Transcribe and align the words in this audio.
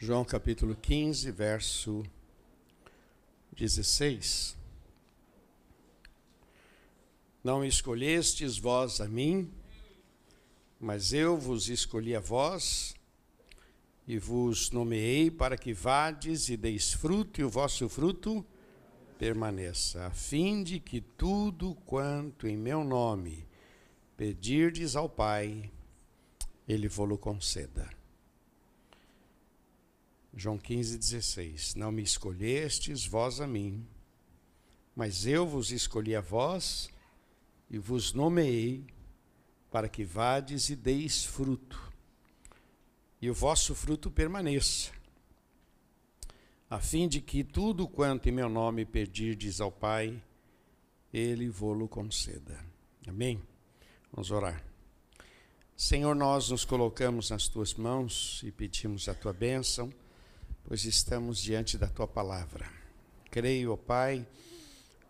João 0.00 0.24
capítulo 0.24 0.76
15, 0.76 1.28
verso 1.32 2.04
16. 3.56 4.56
Não 7.42 7.64
escolhestes 7.64 8.58
vós 8.58 9.00
a 9.00 9.08
mim, 9.08 9.50
mas 10.78 11.12
eu 11.12 11.36
vos 11.36 11.68
escolhi 11.68 12.14
a 12.14 12.20
vós 12.20 12.94
e 14.06 14.20
vos 14.20 14.70
nomeei 14.70 15.32
para 15.32 15.58
que 15.58 15.72
vades 15.72 16.48
e 16.48 16.56
deis 16.56 16.92
fruto 16.92 17.40
e 17.40 17.44
o 17.44 17.50
vosso 17.50 17.88
fruto 17.88 18.46
permaneça, 19.18 20.06
a 20.06 20.12
fim 20.12 20.62
de 20.62 20.78
que 20.78 21.00
tudo 21.00 21.74
quanto 21.84 22.46
em 22.46 22.56
meu 22.56 22.84
nome 22.84 23.44
pedirdes 24.16 24.94
ao 24.94 25.08
Pai, 25.08 25.68
ele 26.68 26.86
vos 26.86 27.18
conceda. 27.18 27.97
João 30.40 30.56
15, 30.56 30.96
16. 30.96 31.74
Não 31.74 31.90
me 31.90 32.00
escolhestes 32.00 33.04
vós 33.04 33.40
a 33.40 33.46
mim, 33.46 33.84
mas 34.94 35.26
eu 35.26 35.44
vos 35.44 35.72
escolhi 35.72 36.14
a 36.14 36.20
vós 36.20 36.88
e 37.68 37.76
vos 37.76 38.12
nomeei 38.12 38.86
para 39.68 39.88
que 39.88 40.04
vades 40.04 40.70
e 40.70 40.76
deis 40.76 41.24
fruto, 41.24 41.92
e 43.20 43.28
o 43.28 43.34
vosso 43.34 43.74
fruto 43.74 44.12
permaneça, 44.12 44.92
a 46.70 46.78
fim 46.78 47.08
de 47.08 47.20
que 47.20 47.42
tudo 47.42 47.88
quanto 47.88 48.28
em 48.28 48.32
meu 48.32 48.48
nome 48.48 48.84
pedirdes 48.84 49.60
ao 49.60 49.72
Pai, 49.72 50.22
Ele 51.12 51.48
vô-lo 51.48 51.88
conceda. 51.88 52.64
Amém? 53.08 53.42
Vamos 54.12 54.30
orar. 54.30 54.64
Senhor, 55.76 56.14
nós 56.14 56.48
nos 56.48 56.64
colocamos 56.64 57.30
nas 57.30 57.48
tuas 57.48 57.74
mãos 57.74 58.40
e 58.44 58.52
pedimos 58.52 59.08
a 59.08 59.14
tua 59.14 59.32
bênção 59.32 59.92
pois 60.68 60.84
estamos 60.84 61.40
diante 61.40 61.78
da 61.78 61.86
tua 61.86 62.06
palavra. 62.06 62.70
Creio, 63.30 63.72
ó 63.72 63.76
Pai, 63.76 64.26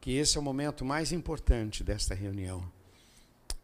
que 0.00 0.12
esse 0.12 0.36
é 0.36 0.40
o 0.40 0.42
momento 0.42 0.84
mais 0.84 1.10
importante 1.10 1.82
desta 1.82 2.14
reunião, 2.14 2.64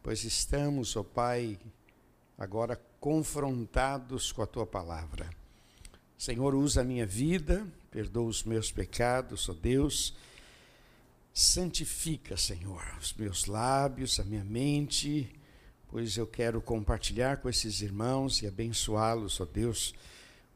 pois 0.03 0.25
estamos, 0.25 0.97
ó 0.97 1.03
Pai, 1.03 1.57
agora 2.37 2.75
confrontados 2.99 4.33
com 4.33 4.41
a 4.41 4.45
tua 4.45 4.65
palavra. 4.65 5.29
Senhor, 6.17 6.53
usa 6.53 6.81
a 6.81 6.83
minha 6.83 7.05
vida, 7.05 7.65
perdoa 7.89 8.27
os 8.27 8.43
meus 8.43 8.73
pecados, 8.73 9.47
ó 9.47 9.53
Deus. 9.53 10.17
Santifica, 11.33 12.35
Senhor, 12.35 12.83
os 12.99 13.13
meus 13.13 13.45
lábios, 13.45 14.19
a 14.19 14.25
minha 14.25 14.43
mente, 14.43 15.33
pois 15.87 16.17
eu 16.17 16.27
quero 16.27 16.61
compartilhar 16.61 17.37
com 17.37 17.47
esses 17.47 17.79
irmãos 17.79 18.41
e 18.41 18.47
abençoá-los, 18.47 19.39
ó 19.39 19.45
Deus 19.45 19.93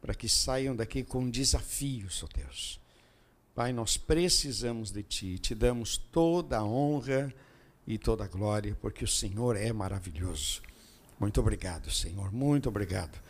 para 0.00 0.14
que 0.14 0.28
saiam 0.28 0.74
daqui 0.74 1.02
com 1.02 1.28
desafios, 1.28 2.22
ó 2.22 2.28
Deus. 2.34 2.80
Pai, 3.54 3.72
nós 3.72 3.96
precisamos 3.96 4.90
de 4.90 5.02
Ti, 5.02 5.38
te 5.38 5.54
damos 5.54 5.98
toda 5.98 6.58
a 6.58 6.64
honra 6.64 7.32
e 7.86 7.98
toda 7.98 8.24
a 8.24 8.28
glória, 8.28 8.76
porque 8.80 9.04
o 9.04 9.08
Senhor 9.08 9.56
é 9.56 9.72
maravilhoso. 9.72 10.62
Muito 11.18 11.40
obrigado, 11.40 11.90
Senhor, 11.90 12.32
muito 12.32 12.68
obrigado. 12.68 13.20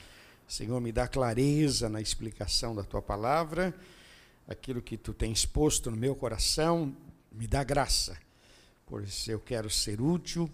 Senhor, 0.47 0.81
me 0.81 0.93
dá 0.93 1.09
clareza 1.09 1.89
na 1.89 2.01
explicação 2.01 2.75
da 2.75 2.85
Tua 2.85 3.03
palavra, 3.03 3.75
aquilo 4.47 4.83
que 4.83 4.97
Tu 4.97 5.13
tens 5.13 5.45
posto 5.45 5.91
no 5.91 5.97
meu 5.97 6.15
coração, 6.15 6.95
me 7.33 7.47
dá 7.47 7.65
graça, 7.65 8.17
pois 8.87 9.27
eu 9.27 9.41
quero 9.41 9.71
ser 9.71 10.01
útil 10.01 10.51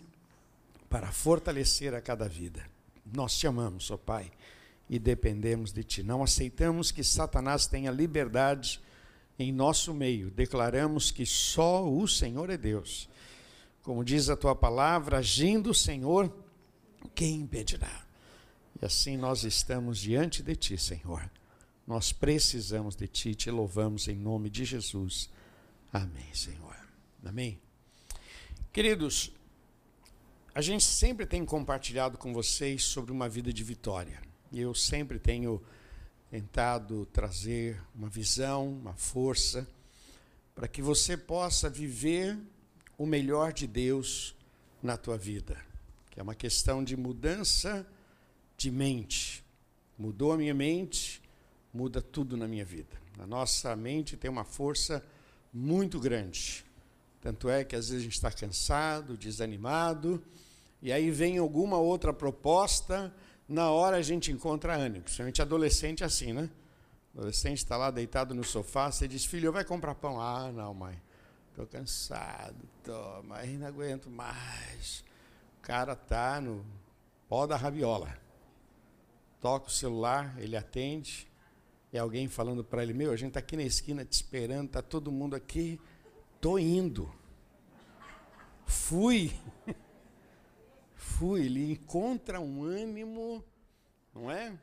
para 0.89 1.12
fortalecer 1.12 1.94
a 1.94 2.00
cada 2.00 2.28
vida. 2.28 2.64
Nós 3.05 3.37
te 3.37 3.47
amamos, 3.47 3.91
ó 3.91 3.97
Pai 3.97 4.31
e 4.89 4.98
dependemos 4.98 5.73
de 5.73 5.83
Ti. 5.83 6.03
Não 6.03 6.23
aceitamos 6.23 6.91
que 6.91 7.03
Satanás 7.03 7.67
tenha 7.67 7.91
liberdade 7.91 8.81
em 9.39 9.53
nosso 9.53 9.93
meio. 9.93 10.31
Declaramos 10.31 11.11
que 11.11 11.27
só 11.27 11.89
o 11.89 12.06
Senhor 12.06 12.51
é 12.51 12.56
Deus. 12.56 13.09
Como 13.83 14.05
diz 14.05 14.28
a 14.28 14.37
Tua 14.37 14.55
palavra, 14.55 15.19
agindo 15.19 15.71
o 15.71 15.75
Senhor, 15.75 16.33
quem 17.15 17.41
impedirá? 17.41 18.05
E 18.81 18.84
assim 18.84 19.16
nós 19.16 19.44
estamos 19.44 19.99
diante 19.99 20.43
de 20.43 20.55
Ti, 20.55 20.78
Senhor. 20.78 21.31
Nós 21.87 22.12
precisamos 22.12 22.97
de 22.97 23.06
Ti, 23.06 23.34
te 23.34 23.50
louvamos 23.50 24.09
em 24.09 24.16
nome 24.16 24.50
de 24.50 24.65
Jesus. 24.65 25.31
Amém, 25.93 26.32
Senhor. 26.34 26.77
Amém. 27.25 27.61
Queridos, 28.72 29.32
a 30.55 30.61
gente 30.61 30.84
sempre 30.84 31.25
tem 31.25 31.44
compartilhado 31.44 32.19
com 32.19 32.32
vocês 32.32 32.82
sobre 32.84 33.12
uma 33.12 33.28
vida 33.28 33.53
de 33.53 33.62
vitória. 33.62 34.25
Eu 34.53 34.75
sempre 34.75 35.19
tenho 35.19 35.62
tentado 36.31 37.07
trazer 37.07 37.83
uma 37.95 38.09
visão, 38.09 38.69
uma 38.69 38.95
força, 38.95 39.67
para 40.55 40.69
que 40.69 40.81
você 40.81 41.17
possa 41.17 41.69
viver 41.69 42.39
o 42.97 43.05
melhor 43.05 43.53
de 43.53 43.67
Deus 43.67 44.35
na 44.83 44.97
tua 44.97 45.19
vida, 45.19 45.56
que 46.11 46.21
é 46.21 46.23
uma 46.23 46.35
questão 46.35 46.83
de 46.83 46.97
mudança 46.97 47.87
de 48.56 48.71
mente. 48.71 49.45
Mudou 49.99 50.33
a 50.33 50.37
minha 50.37 50.55
mente, 50.55 51.21
muda 51.73 52.01
tudo 52.01 52.37
na 52.37 52.47
minha 52.47 52.65
vida. 52.65 52.97
A 53.19 53.27
nossa 53.27 53.75
mente 53.75 54.17
tem 54.17 54.31
uma 54.31 54.45
força 54.45 55.05
muito 55.53 55.99
grande. 55.99 56.65
Tanto 57.21 57.49
é 57.49 57.65
que 57.65 57.75
às 57.75 57.89
vezes 57.89 58.03
a 58.03 58.05
gente 58.05 58.15
está 58.15 58.31
cansado, 58.31 59.17
desanimado, 59.17 60.23
e 60.81 60.93
aí 60.93 61.11
vem 61.11 61.39
alguma 61.39 61.79
outra 61.79 62.12
proposta 62.12 63.12
na 63.49 63.71
hora 63.71 63.97
a 63.97 64.03
gente 64.03 64.33
encontra 64.33 64.75
ânimo. 64.75 65.05
Principalmente 65.05 65.43
adolescente 65.43 66.03
é 66.03 66.07
assim, 66.07 66.33
né? 66.33 66.51
adolescente 67.17 67.59
está 67.59 67.79
lá 67.79 67.91
deitado 67.91 68.34
no 68.34 68.45
sofá, 68.45 68.91
você 68.91 69.09
diz, 69.09 69.25
filho, 69.25 69.51
vai 69.51 69.65
comprar 69.65 69.95
pão. 69.95 70.21
Ah, 70.21 70.53
não, 70.53 70.75
mãe, 70.75 71.01
estou 71.49 71.67
cansado, 71.67 72.56
tô, 72.85 73.23
mas 73.23 73.51
não 73.59 73.67
aguento 73.67 74.11
mais. 74.11 75.03
O 75.59 75.62
cara 75.62 75.95
está 75.95 76.41
no 76.41 76.65
pó 77.27 77.47
da 77.47 77.56
rabiola. 77.56 78.17
Toca 79.41 79.69
o 79.69 79.71
celular, 79.71 80.35
ele 80.39 80.56
atende, 80.56 81.27
e 81.93 81.99
alguém 81.99 82.29
falando 82.29 82.62
para 82.62 82.83
ele, 82.83 82.93
meu, 82.93 83.12
a 83.12 83.17
gente 83.17 83.29
está 83.29 83.41
aqui 83.41 83.56
na 83.56 83.62
esquina 83.62 84.05
te 84.05 84.12
esperando, 84.12 84.67
está 84.67 84.83
todo 84.83 85.11
mundo 85.11 85.35
aqui, 85.35 85.81
tô 86.41 86.59
indo. 86.59 87.11
Fui. 88.67 89.33
Fui, 91.16 91.47
ele 91.47 91.72
encontra 91.72 92.41
um 92.41 92.62
ânimo, 92.62 93.44
não 94.15 94.31
é? 94.31 94.59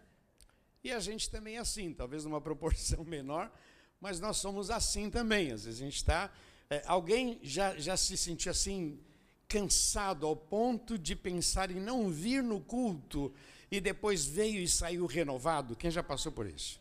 E 0.84 0.92
a 0.92 1.00
gente 1.00 1.30
também 1.30 1.56
é 1.56 1.60
assim, 1.60 1.94
talvez 1.94 2.26
numa 2.26 2.40
proporção 2.42 3.04
menor, 3.04 3.52
mas 4.00 4.20
nós 4.20 4.38
somos 4.38 4.70
assim 4.70 5.10
também. 5.10 5.52
Às 5.52 5.66
vezes 5.66 5.82
a 5.82 5.84
gente 5.84 5.96
está. 5.96 6.32
É, 6.70 6.84
alguém 6.86 7.40
já, 7.42 7.76
já 7.78 7.98
se 7.98 8.16
sentiu 8.18 8.52
assim, 8.52 9.00
cansado 9.48 10.26
ao 10.26 10.36
ponto 10.36 10.98
de 10.98 11.16
pensar 11.16 11.72
em 11.72 11.80
não 11.80 12.10
vir 12.10 12.44
no 12.44 12.60
culto 12.60 13.34
e 13.72 13.80
depois 13.80 14.26
veio 14.26 14.62
e 14.62 14.68
saiu 14.68 15.06
renovado? 15.06 15.76
Quem 15.76 15.90
já 15.90 16.04
passou 16.04 16.32
por 16.32 16.46
isso? 16.46 16.80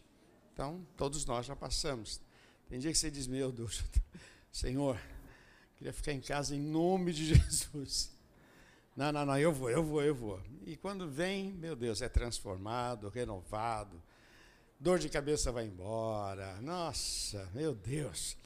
Então, 0.53 0.87
todos 0.97 1.25
nós 1.25 1.47
já 1.47 1.57
passamos. 1.57 2.21
Tem 2.69 2.79
dia 2.79 2.93
que 2.93 2.99
você 2.99 3.11
diz: 3.11 3.27
Meu 3.27 3.51
Deus, 3.51 3.83
Senhor, 4.53 5.01
queria 5.77 5.93
ficar 5.93 6.13
em 6.13 6.21
casa 6.21 6.55
em 6.55 6.61
nome 6.61 7.13
de 7.13 7.27
Jesus. 7.35 8.13
Não, 8.95 9.11
não, 9.11 9.25
não, 9.25 9.39
eu 9.39 9.51
vou, 9.53 9.71
eu 9.71 9.83
vou, 9.83 10.03
eu 10.03 10.15
vou. 10.15 10.41
E 10.67 10.77
quando 10.77 11.09
vem, 11.09 11.51
meu 11.53 11.75
Deus, 11.75 12.03
é 12.03 12.09
transformado, 12.11 13.09
renovado. 13.09 14.03
Dor 14.79 14.99
de 14.99 15.09
cabeça 15.09 15.51
vai 15.51 15.65
embora. 15.65 16.61
Nossa, 16.61 17.49
meu 17.55 17.75
Deus. 17.75 18.37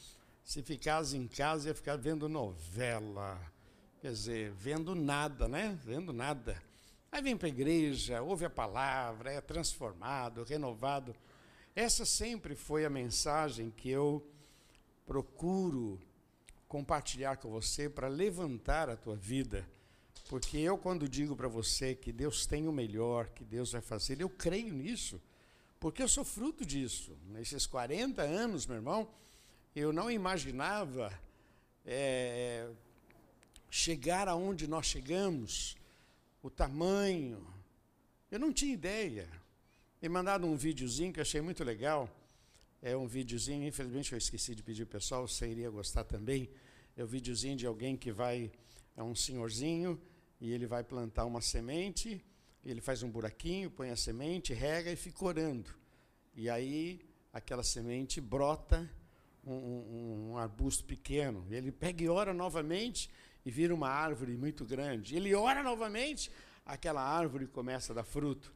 Se 0.45 0.63
ficasse 0.63 1.17
em 1.17 1.27
casa, 1.27 1.69
ia 1.69 1.75
ficar 1.75 1.97
vendo 1.97 2.29
novela. 2.29 3.41
Quer 4.01 4.13
dizer, 4.13 4.53
vendo 4.53 4.95
nada, 4.95 5.49
né? 5.49 5.77
Vendo 5.83 6.13
nada. 6.13 6.63
Aí 7.11 7.21
vem 7.21 7.37
para 7.37 7.49
a 7.49 7.51
igreja, 7.51 8.23
ouve 8.23 8.45
a 8.45 8.51
palavra, 8.51 9.33
é 9.33 9.41
transformado, 9.41 10.45
renovado. 10.45 11.17
Essa 11.75 12.05
sempre 12.05 12.55
foi 12.55 12.85
a 12.85 12.91
mensagem 12.91 13.71
que 13.71 13.91
eu 13.91 14.25
procuro 15.05 16.01
compartilhar 16.69 17.37
com 17.37 17.51
você 17.51 17.89
para 17.89 18.07
levantar 18.07 18.89
a 18.89 18.97
tua 18.97 19.17
vida 19.17 19.67
porque 20.29 20.59
eu, 20.59 20.77
quando 20.77 21.09
digo 21.09 21.37
para 21.37 21.47
você 21.47 21.95
que 21.95 22.13
Deus 22.13 22.47
tem 22.47 22.67
o 22.67 22.73
melhor, 22.73 23.29
que 23.29 23.45
Deus 23.45 23.73
vai 23.73 23.81
fazer, 23.81 24.21
eu 24.21 24.29
creio 24.29 24.73
nisso. 24.73 25.21
Porque 25.79 26.03
eu 26.03 26.09
sou 26.09 26.25
fruto 26.25 26.65
disso. 26.65 27.17
Nesses 27.29 27.67
40 27.67 28.23
anos, 28.23 28.67
meu 28.67 28.77
irmão, 28.77 29.09
eu 29.75 29.93
não 29.93 30.11
imaginava 30.11 31.13
é, 31.85 32.69
chegar 33.71 34.27
aonde 34.27 34.67
nós 34.67 34.87
chegamos, 34.87 35.77
o 36.43 36.51
tamanho. 36.51 37.47
Eu 38.29 38.41
não 38.41 38.53
tinha 38.53 38.75
ideia. 38.75 39.29
Me 40.03 40.09
mandaram 40.09 40.51
um 40.51 40.57
videozinho 40.57 41.13
que 41.13 41.21
eu 41.21 41.23
achei 41.23 41.41
muito 41.41 41.63
legal. 41.63 42.11
É 42.83 42.97
um 42.97 43.07
videozinho, 43.07 43.67
infelizmente 43.67 44.13
eu 44.13 44.19
esqueci 44.19 44.55
de 44.55 44.63
pedir 44.63 44.83
o 44.83 44.87
pessoal, 44.87 45.27
você 45.27 45.49
iria 45.49 45.71
gostar 45.71 46.03
também. 46.03 46.51
É 46.97 47.05
um 47.05 47.07
videozinho 47.07 47.57
de 47.57 47.67
alguém 47.67 47.97
que 47.97 48.11
vai, 48.11 48.51
é 48.97 49.03
um 49.03 49.15
senhorzinho, 49.15 50.01
e 50.41 50.53
ele 50.53 50.67
vai 50.67 50.85
plantar 50.85 51.25
uma 51.25 51.41
semente, 51.41 52.25
ele 52.65 52.81
faz 52.81 53.03
um 53.03 53.11
buraquinho, 53.11 53.71
põe 53.71 53.91
a 53.91 53.97
semente, 53.97 54.53
rega 54.53 54.91
e 54.91 54.97
fica 54.97 55.25
orando. 55.25 55.71
E 56.35 56.51
aí 56.51 57.01
aquela 57.33 57.63
semente 57.63 58.21
brota 58.21 58.91
um, 59.45 59.53
um, 59.53 60.31
um 60.33 60.39
arbusto 60.39 60.85
pequeno. 60.85 61.47
Ele 61.51 61.71
pega 61.71 62.03
e 62.03 62.09
ora 62.09 62.35
novamente 62.35 63.09
e 63.45 63.51
vira 63.51 63.75
uma 63.75 63.89
árvore 63.89 64.37
muito 64.37 64.65
grande. 64.65 65.15
Ele 65.15 65.35
ora 65.35 65.63
novamente, 65.63 66.31
aquela 66.65 67.03
árvore 67.03 67.47
começa 67.47 67.93
a 67.93 67.97
dar 67.97 68.05
fruto. 68.05 68.53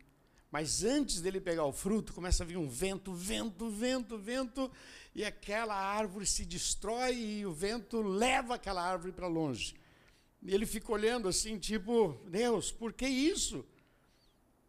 Mas 0.50 0.82
antes 0.82 1.20
dele 1.20 1.40
pegar 1.40 1.64
o 1.64 1.72
fruto, 1.72 2.12
começa 2.12 2.42
a 2.42 2.46
vir 2.46 2.56
um 2.56 2.68
vento, 2.68 3.14
vento, 3.14 3.70
vento, 3.70 4.18
vento, 4.18 4.70
e 5.14 5.24
aquela 5.24 5.76
árvore 5.76 6.26
se 6.26 6.44
destrói 6.44 7.14
e 7.14 7.46
o 7.46 7.52
vento 7.52 8.02
leva 8.02 8.56
aquela 8.56 8.82
árvore 8.82 9.12
para 9.12 9.28
longe. 9.28 9.76
E 10.42 10.54
ele 10.54 10.66
fica 10.66 10.90
olhando 10.92 11.28
assim, 11.28 11.58
tipo, 11.58 12.18
Deus, 12.26 12.72
por 12.72 12.92
que 12.92 13.06
isso? 13.06 13.64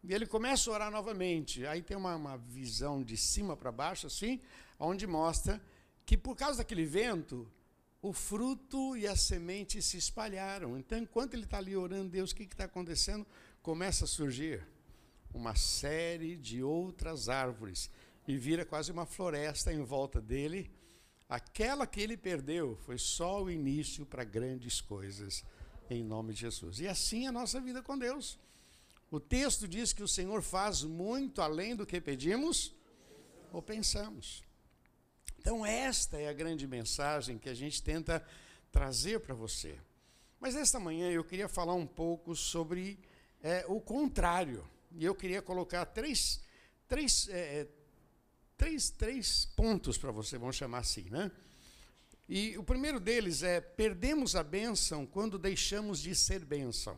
E 0.02 0.12
ele 0.12 0.26
começa 0.26 0.70
a 0.70 0.74
orar 0.74 0.90
novamente. 0.90 1.66
Aí 1.66 1.82
tem 1.82 1.96
uma, 1.96 2.14
uma 2.16 2.36
visão 2.36 3.02
de 3.02 3.16
cima 3.16 3.56
para 3.56 3.72
baixo, 3.72 4.06
assim, 4.06 4.40
onde 4.78 5.06
mostra 5.06 5.62
que 6.04 6.16
por 6.16 6.36
causa 6.36 6.58
daquele 6.58 6.84
vento, 6.84 7.50
o 8.02 8.12
fruto 8.12 8.96
e 8.96 9.06
a 9.06 9.14
semente 9.14 9.80
se 9.80 9.96
espalharam. 9.96 10.76
Então, 10.76 10.98
enquanto 10.98 11.34
ele 11.34 11.44
está 11.44 11.58
ali 11.58 11.76
orando, 11.76 12.10
Deus, 12.10 12.32
o 12.32 12.34
que 12.34 12.42
está 12.42 12.64
acontecendo? 12.64 13.24
Começa 13.62 14.04
a 14.04 14.08
surgir 14.08 14.66
uma 15.32 15.54
série 15.54 16.36
de 16.36 16.62
outras 16.62 17.28
árvores 17.28 17.88
e 18.26 18.36
vira 18.36 18.64
quase 18.64 18.90
uma 18.90 19.06
floresta 19.06 19.72
em 19.72 19.82
volta 19.82 20.20
dele. 20.20 20.70
Aquela 21.28 21.86
que 21.86 22.00
ele 22.00 22.16
perdeu 22.16 22.76
foi 22.84 22.98
só 22.98 23.42
o 23.42 23.50
início 23.50 24.04
para 24.04 24.24
grandes 24.24 24.80
coisas, 24.80 25.44
em 25.90 26.02
nome 26.04 26.34
de 26.34 26.40
Jesus. 26.40 26.80
E 26.80 26.88
assim 26.88 27.26
é 27.26 27.28
a 27.28 27.32
nossa 27.32 27.60
vida 27.60 27.82
com 27.82 27.98
Deus. 27.98 28.38
O 29.10 29.20
texto 29.20 29.68
diz 29.68 29.92
que 29.92 30.02
o 30.02 30.08
Senhor 30.08 30.42
faz 30.42 30.82
muito 30.82 31.42
além 31.42 31.76
do 31.76 31.84
que 31.84 32.00
pedimos 32.00 32.74
ou 33.52 33.60
pensamos. 33.60 34.42
Então, 35.38 35.66
esta 35.66 36.18
é 36.18 36.28
a 36.28 36.32
grande 36.32 36.66
mensagem 36.66 37.36
que 37.36 37.48
a 37.48 37.54
gente 37.54 37.82
tenta 37.82 38.24
trazer 38.70 39.20
para 39.20 39.34
você. 39.34 39.78
Mas 40.40 40.56
esta 40.56 40.80
manhã 40.80 41.10
eu 41.10 41.24
queria 41.24 41.48
falar 41.48 41.74
um 41.74 41.86
pouco 41.86 42.34
sobre 42.34 42.98
é, 43.42 43.64
o 43.68 43.80
contrário. 43.80 44.66
E 44.92 45.04
eu 45.04 45.14
queria 45.14 45.42
colocar 45.42 45.84
três, 45.86 46.40
três, 46.88 47.28
é, 47.28 47.60
é 47.60 47.68
três, 48.56 48.90
três 48.90 49.46
pontos 49.56 49.98
para 49.98 50.10
você, 50.10 50.38
vamos 50.38 50.56
chamar 50.56 50.78
assim, 50.78 51.10
né? 51.10 51.30
E 52.34 52.56
o 52.56 52.64
primeiro 52.64 52.98
deles 52.98 53.42
é: 53.42 53.60
perdemos 53.60 54.34
a 54.34 54.42
bênção 54.42 55.04
quando 55.04 55.38
deixamos 55.38 56.00
de 56.00 56.14
ser 56.14 56.42
bênção. 56.42 56.96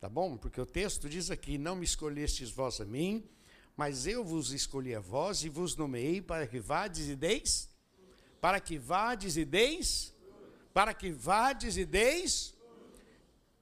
Tá 0.00 0.08
bom? 0.08 0.38
Porque 0.38 0.58
o 0.58 0.64
texto 0.64 1.06
diz 1.06 1.30
aqui: 1.30 1.58
Não 1.58 1.76
me 1.76 1.84
escolhestes 1.84 2.50
vós 2.50 2.80
a 2.80 2.86
mim, 2.86 3.28
mas 3.76 4.06
eu 4.06 4.24
vos 4.24 4.50
escolhi 4.50 4.94
a 4.94 5.00
vós 5.00 5.44
e 5.44 5.50
vos 5.50 5.76
nomeei 5.76 6.22
para 6.22 6.46
que 6.46 6.58
vades 6.58 7.10
e 7.10 7.14
deis, 7.14 7.68
para 8.40 8.58
que 8.58 8.78
vades 8.78 9.36
e 9.36 9.44
deis, 9.44 10.14
para 10.72 10.94
que 10.94 11.10
vades 11.10 11.76
e 11.76 11.84
deis, 11.84 12.54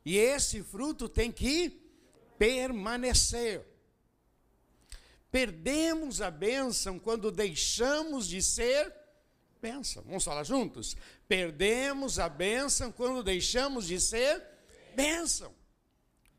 e 0.05 0.17
esse 0.17 0.62
fruto 0.62 1.08
tem 1.08 1.32
que 1.32 1.82
permanecer. 2.38 3.67
Perdemos 5.32 6.22
a 6.22 6.31
bênção 6.31 6.96
quando 6.96 7.32
deixamos 7.32 8.28
de 8.28 8.40
ser 8.40 9.00
bênção. 9.61 10.03
Vamos 10.05 10.25
falar 10.25 10.45
juntos? 10.45 10.97
Perdemos 11.29 12.19
a 12.19 12.29
bênção 12.29 12.91
quando 12.91 13.23
deixamos 13.23 13.87
de 13.87 14.01
ser 14.01 14.43
bênção. 14.95 15.55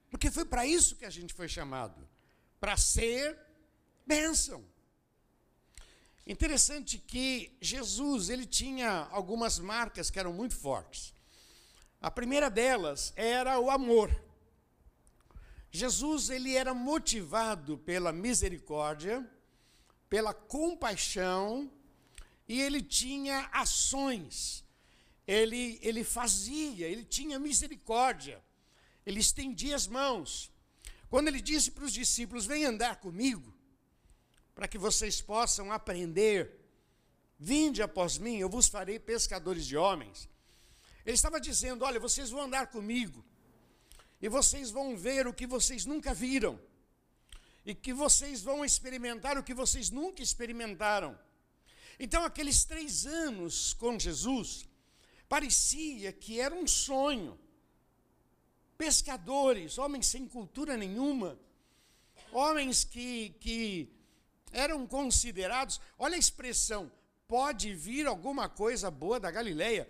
Porque 0.09 0.29
foi 0.29 0.45
para 0.45 0.65
isso 0.65 0.95
que 0.95 1.05
a 1.05 1.09
gente 1.09 1.33
foi 1.33 1.47
chamado 1.47 2.07
para 2.59 2.75
ser 2.77 3.37
bênção. 4.05 4.63
Interessante 6.25 6.97
que 6.97 7.57
Jesus, 7.61 8.29
ele 8.29 8.45
tinha 8.45 9.07
algumas 9.11 9.57
marcas 9.57 10.09
que 10.09 10.19
eram 10.19 10.33
muito 10.33 10.55
fortes. 10.55 11.13
A 11.99 12.11
primeira 12.11 12.49
delas 12.49 13.13
era 13.15 13.59
o 13.59 13.69
amor. 13.69 14.09
Jesus, 15.71 16.29
ele 16.29 16.55
era 16.55 16.73
motivado 16.73 17.77
pela 17.77 18.11
misericórdia, 18.11 19.25
pela 20.09 20.33
compaixão, 20.33 21.71
e 22.51 22.61
ele 22.61 22.81
tinha 22.81 23.49
ações. 23.53 24.65
Ele, 25.25 25.79
ele 25.81 26.03
fazia, 26.03 26.85
ele 26.85 27.05
tinha 27.05 27.39
misericórdia. 27.39 28.43
Ele 29.05 29.21
estendia 29.21 29.73
as 29.73 29.87
mãos. 29.87 30.51
Quando 31.09 31.29
ele 31.29 31.39
disse 31.39 31.71
para 31.71 31.85
os 31.85 31.93
discípulos: 31.93 32.45
Vem 32.45 32.65
andar 32.65 32.97
comigo, 32.97 33.53
para 34.53 34.67
que 34.67 34.77
vocês 34.77 35.21
possam 35.21 35.71
aprender. 35.71 36.59
Vinde 37.39 37.81
após 37.81 38.17
mim, 38.17 38.37
eu 38.39 38.49
vos 38.49 38.67
farei 38.67 38.99
pescadores 38.99 39.65
de 39.65 39.77
homens. 39.77 40.27
Ele 41.05 41.15
estava 41.15 41.39
dizendo: 41.39 41.85
Olha, 41.85 42.01
vocês 42.01 42.29
vão 42.31 42.41
andar 42.41 42.67
comigo, 42.67 43.23
e 44.21 44.27
vocês 44.27 44.69
vão 44.71 44.97
ver 44.97 45.25
o 45.25 45.33
que 45.33 45.47
vocês 45.47 45.85
nunca 45.85 46.13
viram, 46.13 46.59
e 47.65 47.73
que 47.73 47.93
vocês 47.93 48.41
vão 48.41 48.65
experimentar 48.65 49.37
o 49.37 49.43
que 49.43 49.53
vocês 49.53 49.89
nunca 49.89 50.21
experimentaram. 50.21 51.17
Então, 52.03 52.23
aqueles 52.23 52.63
três 52.63 53.05
anos 53.05 53.75
com 53.75 53.99
Jesus, 53.99 54.67
parecia 55.29 56.11
que 56.11 56.39
era 56.39 56.55
um 56.55 56.65
sonho. 56.65 57.39
Pescadores, 58.75 59.77
homens 59.77 60.07
sem 60.07 60.27
cultura 60.27 60.75
nenhuma, 60.75 61.37
homens 62.31 62.83
que, 62.83 63.35
que 63.39 63.87
eram 64.51 64.87
considerados, 64.87 65.79
olha 65.95 66.15
a 66.15 66.17
expressão, 66.17 66.91
pode 67.27 67.75
vir 67.75 68.07
alguma 68.07 68.49
coisa 68.49 68.89
boa 68.89 69.19
da 69.19 69.29
Galileia. 69.29 69.87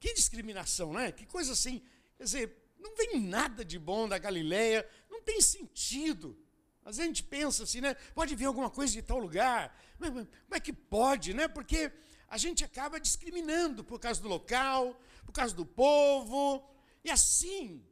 Que 0.00 0.12
discriminação, 0.12 0.92
né? 0.92 1.12
Que 1.12 1.24
coisa 1.24 1.52
assim. 1.52 1.80
Quer 2.16 2.24
dizer, 2.24 2.56
não 2.80 2.96
vem 2.96 3.20
nada 3.20 3.64
de 3.64 3.78
bom 3.78 4.08
da 4.08 4.18
Galileia, 4.18 4.84
não 5.08 5.22
tem 5.22 5.40
sentido. 5.40 6.36
Às 6.84 6.96
vezes 6.96 7.00
a 7.00 7.06
gente 7.06 7.22
pensa 7.22 7.62
assim, 7.62 7.80
né? 7.80 7.94
Pode 8.12 8.34
vir 8.34 8.46
alguma 8.46 8.70
coisa 8.70 8.92
de 8.92 9.02
tal 9.02 9.20
lugar. 9.20 9.72
Mas, 9.98 10.10
como 10.10 10.28
é 10.54 10.60
que 10.60 10.72
pode, 10.72 11.34
né? 11.34 11.48
Porque 11.48 11.92
a 12.28 12.36
gente 12.36 12.64
acaba 12.64 12.98
discriminando 13.00 13.84
por 13.84 13.98
causa 13.98 14.20
do 14.20 14.28
local, 14.28 15.00
por 15.24 15.32
causa 15.32 15.54
do 15.54 15.64
povo. 15.64 16.68
E 17.04 17.10
assim, 17.10 17.84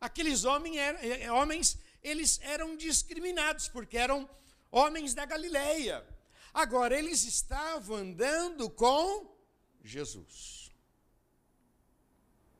aqueles 0.00 0.44
homens, 0.44 0.76
eh, 0.76 1.22
eh, 1.22 1.32
homens 1.32 1.78
eles 2.02 2.38
eram 2.42 2.76
discriminados, 2.76 3.68
porque 3.68 3.96
eram 3.96 4.28
homens 4.70 5.14
da 5.14 5.24
Galileia. 5.24 6.06
Agora, 6.52 6.96
eles 6.98 7.24
estavam 7.24 7.96
andando 7.96 8.70
com 8.70 9.34
Jesus. 9.82 10.70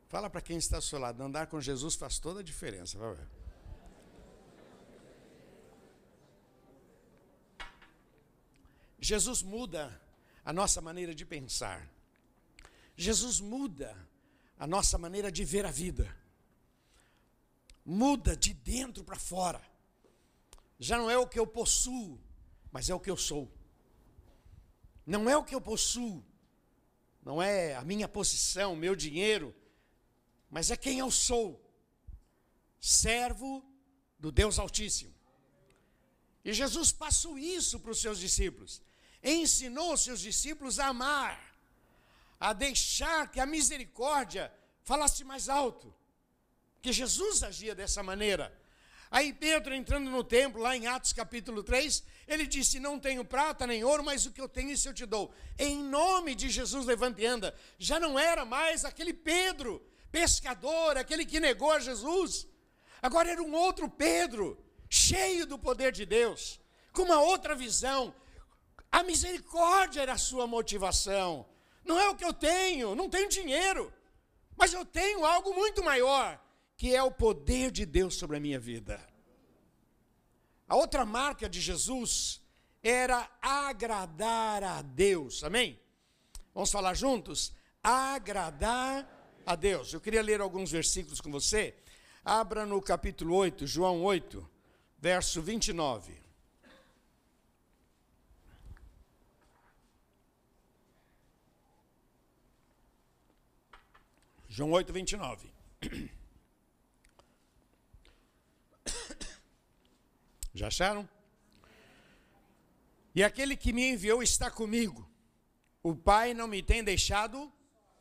Fala 0.07 0.29
para 0.29 0.41
quem 0.41 0.57
está 0.57 0.77
ao 0.77 0.81
seu 0.81 0.99
lado, 0.99 1.21
andar 1.21 1.47
com 1.47 1.59
Jesus 1.59 1.95
faz 1.95 2.19
toda 2.19 2.39
a 2.39 2.43
diferença. 2.43 2.97
Vai 2.97 3.13
ver. 3.15 3.36
Jesus 8.99 9.41
muda 9.41 10.01
a 10.43 10.51
nossa 10.51 10.81
maneira 10.81 11.13
de 11.13 11.25
pensar. 11.25 11.89
Jesus 12.95 13.39
muda 13.39 13.95
a 14.57 14.65
nossa 14.65 14.97
maneira 14.97 15.31
de 15.31 15.45
ver 15.45 15.65
a 15.65 15.71
vida. 15.71 16.15
Muda 17.85 18.35
de 18.35 18.53
dentro 18.53 19.03
para 19.03 19.17
fora 19.17 19.61
já 20.79 20.97
não 20.97 21.09
é 21.09 21.17
o 21.17 21.27
que 21.27 21.39
eu 21.39 21.47
possuo, 21.47 22.19
mas 22.71 22.89
é 22.89 22.93
o 22.93 22.99
que 22.99 23.09
eu 23.09 23.17
sou. 23.17 23.51
Não 25.05 25.29
é 25.29 25.35
o 25.35 25.43
que 25.43 25.55
eu 25.55 25.61
possuo, 25.61 26.23
não 27.23 27.41
é 27.41 27.75
a 27.75 27.83
minha 27.83 28.07
posição, 28.07 28.75
meu 28.75 28.95
dinheiro, 28.95 29.55
mas 30.49 30.69
é 30.69 30.77
quem 30.77 30.99
eu 30.99 31.09
sou. 31.09 31.63
Servo 32.79 33.65
do 34.19 34.31
Deus 34.31 34.59
Altíssimo. 34.59 35.15
E 36.43 36.53
Jesus 36.53 36.91
passou 36.91 37.37
isso 37.37 37.79
para 37.79 37.91
os 37.91 37.99
seus 37.99 38.19
discípulos. 38.19 38.81
Ensinou 39.23 39.97
seus 39.97 40.19
discípulos 40.19 40.79
a 40.79 40.87
amar, 40.87 41.39
a 42.39 42.53
deixar 42.53 43.31
que 43.31 43.39
a 43.39 43.45
misericórdia 43.45 44.51
falasse 44.83 45.23
mais 45.23 45.49
alto. 45.49 45.93
Que 46.81 46.93
Jesus 46.93 47.43
agia 47.43 47.75
dessa 47.75 48.01
maneira. 48.03 48.55
Aí 49.09 49.31
Pedro, 49.31 49.73
entrando 49.73 50.09
no 50.09 50.23
templo, 50.23 50.61
lá 50.61 50.75
em 50.75 50.87
Atos 50.87 51.13
capítulo 51.13 51.63
3, 51.63 52.03
ele 52.27 52.45
disse: 52.45 52.79
Não 52.79 52.99
tenho 52.99 53.23
prata 53.23 53.65
nem 53.65 53.83
ouro, 53.83 54.03
mas 54.03 54.25
o 54.25 54.31
que 54.31 54.41
eu 54.41 54.49
tenho, 54.49 54.71
isso 54.71 54.89
eu 54.89 54.93
te 54.93 55.05
dou. 55.05 55.33
Em 55.57 55.81
nome 55.81 56.35
de 56.35 56.49
Jesus, 56.49 56.85
levante 56.85 57.21
e 57.21 57.25
anda. 57.25 57.55
Já 57.79 57.99
não 57.99 58.19
era 58.19 58.43
mais 58.45 58.83
aquele 58.83 59.13
Pedro, 59.13 59.81
pescador, 60.11 60.97
aquele 60.97 61.25
que 61.25 61.39
negou 61.39 61.71
a 61.71 61.79
Jesus. 61.79 62.47
Agora 63.01 63.31
era 63.31 63.41
um 63.41 63.53
outro 63.53 63.89
Pedro, 63.89 64.57
cheio 64.89 65.45
do 65.45 65.57
poder 65.57 65.91
de 65.91 66.05
Deus, 66.05 66.59
com 66.91 67.03
uma 67.03 67.21
outra 67.21 67.55
visão. 67.55 68.13
A 68.91 69.03
misericórdia 69.03 70.01
era 70.01 70.13
a 70.13 70.17
sua 70.17 70.47
motivação. 70.47 71.45
Não 71.83 71.99
é 71.99 72.09
o 72.09 72.15
que 72.15 72.25
eu 72.25 72.33
tenho, 72.33 72.95
não 72.95 73.09
tenho 73.09 73.29
dinheiro, 73.29 73.93
mas 74.57 74.73
eu 74.73 74.85
tenho 74.85 75.25
algo 75.25 75.53
muito 75.53 75.83
maior 75.83 76.41
que 76.75 76.95
é 76.95 77.01
o 77.01 77.11
poder 77.11 77.71
de 77.71 77.85
Deus 77.85 78.15
sobre 78.15 78.37
a 78.37 78.39
minha 78.39 78.59
vida. 78.59 78.99
A 80.67 80.75
outra 80.75 81.05
marca 81.05 81.49
de 81.49 81.59
Jesus 81.59 82.41
era 82.83 83.29
agradar 83.41 84.63
a 84.63 84.81
Deus. 84.81 85.43
Amém? 85.43 85.79
Vamos 86.53 86.71
falar 86.71 86.93
juntos? 86.93 87.53
Agradar 87.81 89.41
a 89.45 89.55
Deus. 89.55 89.93
Eu 89.93 90.01
queria 90.01 90.21
ler 90.21 90.41
alguns 90.41 90.69
versículos 90.71 91.19
com 91.19 91.31
você. 91.31 91.75
Abra 92.23 92.65
no 92.65 92.81
capítulo 92.81 93.33
8, 93.35 93.65
João 93.65 94.03
8, 94.03 94.47
verso 94.99 95.41
29. 95.41 96.26
João 104.57 104.71
8, 104.71 104.91
29. 104.91 105.53
Já 110.51 110.65
acharam? 110.65 111.07
E 113.13 113.23
aquele 113.23 113.55
que 113.55 113.71
me 113.71 113.91
enviou 113.91 114.23
está 114.23 114.49
comigo. 114.49 115.07
O 115.83 115.95
Pai 115.95 116.33
não 116.33 116.47
me 116.47 116.63
tem 116.63 116.83
deixado 116.83 117.53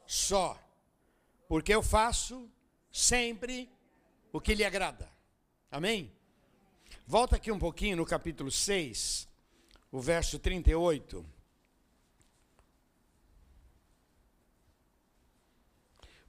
só, 0.06 0.58
porque 1.46 1.74
eu 1.74 1.82
faço 1.82 2.50
sempre 2.90 3.70
o 4.32 4.40
que 4.40 4.54
lhe 4.54 4.64
agrada. 4.64 5.12
Amém? 5.70 6.10
Volta 7.06 7.36
aqui 7.36 7.52
um 7.52 7.58
pouquinho 7.58 7.98
no 7.98 8.06
capítulo 8.06 8.50
6, 8.50 9.28
o 9.92 10.00
verso 10.00 10.38
38. 10.38 11.35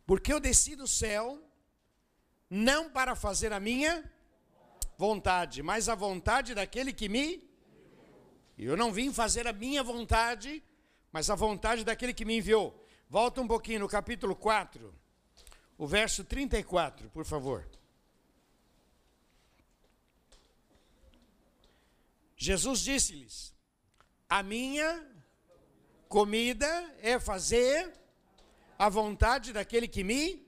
Porque 0.08 0.32
eu 0.32 0.40
desci 0.40 0.74
do 0.74 0.88
céu 0.88 1.38
não 2.50 2.90
para 2.90 3.14
fazer 3.14 3.52
a 3.52 3.60
minha 3.60 4.10
vontade, 4.98 5.62
mas 5.62 5.90
a 5.90 5.96
vontade 5.96 6.56
daquele 6.56 6.94
que 6.94 7.10
me. 7.10 7.44
Eu 8.58 8.78
não 8.78 8.92
vim 8.92 9.12
fazer 9.12 9.46
a 9.46 9.54
minha 9.54 9.84
vontade, 9.84 10.64
mas 11.12 11.30
a 11.30 11.36
vontade 11.36 11.84
daquele 11.84 12.14
que 12.14 12.24
me 12.24 12.38
enviou. 12.38 12.88
Volta 13.10 13.42
um 13.42 13.48
pouquinho 13.48 13.82
no 13.82 13.90
capítulo 13.90 14.34
4, 14.34 14.94
o 15.78 15.86
verso 15.86 16.24
34, 16.24 17.10
por 17.10 17.26
favor. 17.26 17.68
Jesus 22.38 22.80
disse-lhes: 22.80 23.54
A 24.30 24.42
minha 24.42 25.06
comida 26.08 26.96
é 27.02 27.20
fazer 27.20 27.94
a 28.78 28.90
vontade 28.90 29.52
daquele 29.54 29.88
que 29.88 30.04
me 30.04 30.46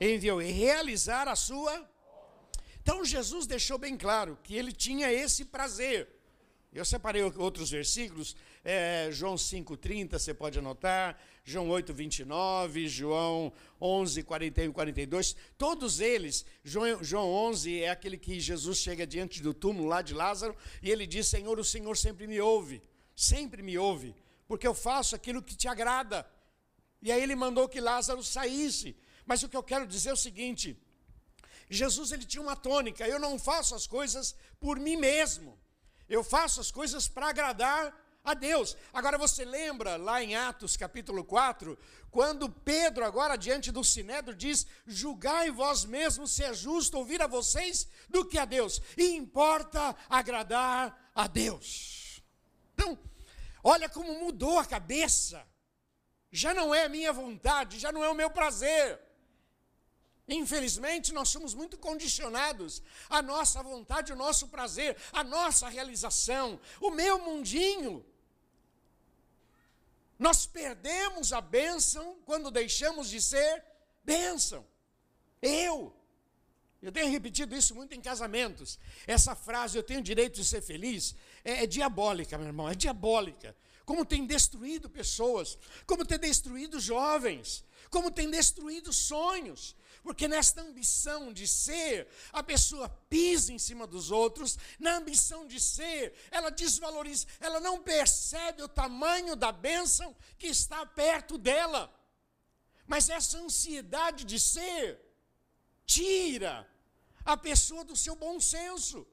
enviou 0.00 0.42
e 0.42 0.50
realizar 0.50 1.28
a 1.28 1.36
sua. 1.36 1.88
Então 2.82 3.04
Jesus 3.04 3.46
deixou 3.46 3.78
bem 3.78 3.96
claro 3.96 4.38
que 4.42 4.54
ele 4.54 4.72
tinha 4.72 5.12
esse 5.12 5.44
prazer. 5.44 6.08
Eu 6.74 6.84
separei 6.84 7.22
outros 7.22 7.70
versículos, 7.70 8.34
é, 8.64 9.08
João 9.12 9.36
5,30, 9.36 10.18
você 10.18 10.34
pode 10.34 10.58
anotar, 10.58 11.16
João 11.44 11.68
8, 11.70 11.94
29, 11.94 12.88
João 12.88 13.52
11, 13.80 14.24
41 14.24 14.72
42, 14.72 15.36
todos 15.56 16.00
eles, 16.00 16.44
João, 16.64 17.02
João 17.04 17.30
11 17.30 17.82
é 17.82 17.90
aquele 17.90 18.18
que 18.18 18.40
Jesus 18.40 18.78
chega 18.78 19.06
diante 19.06 19.40
do 19.40 19.54
túmulo 19.54 19.86
lá 19.86 20.02
de 20.02 20.14
Lázaro, 20.14 20.56
e 20.82 20.90
ele 20.90 21.06
diz, 21.06 21.28
Senhor, 21.28 21.60
o 21.60 21.64
Senhor 21.64 21.96
sempre 21.96 22.26
me 22.26 22.40
ouve, 22.40 22.82
sempre 23.14 23.62
me 23.62 23.78
ouve, 23.78 24.12
porque 24.48 24.66
eu 24.66 24.74
faço 24.74 25.14
aquilo 25.14 25.40
que 25.40 25.54
te 25.54 25.68
agrada. 25.68 26.26
E 27.04 27.12
aí 27.12 27.22
ele 27.22 27.36
mandou 27.36 27.68
que 27.68 27.82
Lázaro 27.82 28.24
saísse. 28.24 28.96
Mas 29.26 29.42
o 29.42 29.48
que 29.48 29.56
eu 29.56 29.62
quero 29.62 29.86
dizer 29.86 30.08
é 30.08 30.14
o 30.14 30.16
seguinte: 30.16 30.74
Jesus 31.68 32.12
ele 32.12 32.24
tinha 32.24 32.42
uma 32.42 32.56
tônica, 32.56 33.06
eu 33.06 33.20
não 33.20 33.38
faço 33.38 33.74
as 33.74 33.86
coisas 33.86 34.34
por 34.58 34.80
mim 34.80 34.96
mesmo. 34.96 35.60
Eu 36.08 36.24
faço 36.24 36.62
as 36.62 36.70
coisas 36.70 37.06
para 37.06 37.28
agradar 37.28 37.94
a 38.24 38.32
Deus. 38.32 38.74
Agora 38.90 39.18
você 39.18 39.44
lembra 39.44 39.96
lá 39.96 40.22
em 40.22 40.34
Atos 40.34 40.78
capítulo 40.78 41.22
4, 41.24 41.78
quando 42.10 42.48
Pedro, 42.48 43.04
agora 43.04 43.36
diante 43.36 43.70
do 43.70 43.84
sinédrio, 43.84 44.34
diz: 44.34 44.66
Julgai 44.86 45.50
vós 45.50 45.84
mesmos 45.84 46.32
se 46.32 46.42
é 46.42 46.54
justo 46.54 46.96
ouvir 46.96 47.20
a 47.20 47.26
vocês 47.26 47.86
do 48.08 48.24
que 48.24 48.38
a 48.38 48.46
Deus, 48.46 48.80
e 48.96 49.14
importa 49.14 49.94
agradar 50.08 51.10
a 51.14 51.26
Deus. 51.26 52.22
Então, 52.72 52.98
olha 53.62 53.90
como 53.90 54.20
mudou 54.20 54.58
a 54.58 54.64
cabeça 54.64 55.46
já 56.34 56.52
não 56.52 56.74
é 56.74 56.86
a 56.86 56.88
minha 56.88 57.12
vontade, 57.12 57.78
já 57.78 57.92
não 57.92 58.02
é 58.02 58.10
o 58.10 58.14
meu 58.14 58.28
prazer. 58.28 59.00
Infelizmente, 60.26 61.12
nós 61.12 61.28
somos 61.28 61.54
muito 61.54 61.78
condicionados 61.78 62.82
à 63.08 63.22
nossa 63.22 63.62
vontade, 63.62 64.10
ao 64.10 64.18
nosso 64.18 64.48
prazer, 64.48 64.96
à 65.12 65.22
nossa 65.22 65.68
realização, 65.68 66.60
o 66.80 66.90
meu 66.90 67.20
mundinho. 67.20 68.04
Nós 70.18 70.44
perdemos 70.44 71.32
a 71.32 71.40
bênção 71.40 72.16
quando 72.26 72.50
deixamos 72.50 73.08
de 73.08 73.22
ser 73.22 73.64
bênção. 74.02 74.66
Eu. 75.40 75.94
Eu 76.82 76.90
tenho 76.90 77.12
repetido 77.12 77.54
isso 77.54 77.76
muito 77.76 77.94
em 77.94 78.00
casamentos. 78.00 78.76
Essa 79.06 79.36
frase, 79.36 79.78
eu 79.78 79.84
tenho 79.84 80.02
direito 80.02 80.34
de 80.34 80.44
ser 80.44 80.62
feliz, 80.62 81.14
é, 81.44 81.62
é 81.62 81.66
diabólica, 81.66 82.36
meu 82.36 82.48
irmão, 82.48 82.68
é 82.68 82.74
diabólica 82.74 83.54
como 83.84 84.04
tem 84.04 84.26
destruído 84.26 84.88
pessoas, 84.88 85.58
como 85.86 86.04
tem 86.04 86.18
destruído 86.18 86.80
jovens, 86.80 87.64
como 87.90 88.10
tem 88.10 88.30
destruído 88.30 88.92
sonhos, 88.92 89.76
porque 90.02 90.28
nesta 90.28 90.60
ambição 90.60 91.32
de 91.32 91.48
ser, 91.48 92.08
a 92.32 92.42
pessoa 92.42 92.88
pisa 93.08 93.52
em 93.52 93.58
cima 93.58 93.86
dos 93.86 94.10
outros, 94.10 94.58
na 94.78 94.96
ambição 94.96 95.46
de 95.46 95.58
ser, 95.58 96.14
ela 96.30 96.50
desvaloriza, 96.50 97.26
ela 97.40 97.58
não 97.58 97.82
percebe 97.82 98.62
o 98.62 98.68
tamanho 98.68 99.34
da 99.34 99.50
bênção 99.50 100.14
que 100.38 100.46
está 100.46 100.84
perto 100.84 101.38
dela. 101.38 101.92
Mas 102.86 103.08
essa 103.08 103.38
ansiedade 103.38 104.24
de 104.24 104.38
ser 104.38 105.00
tira 105.86 106.68
a 107.24 107.36
pessoa 107.36 107.82
do 107.84 107.96
seu 107.96 108.14
bom 108.14 108.38
senso. 108.38 109.06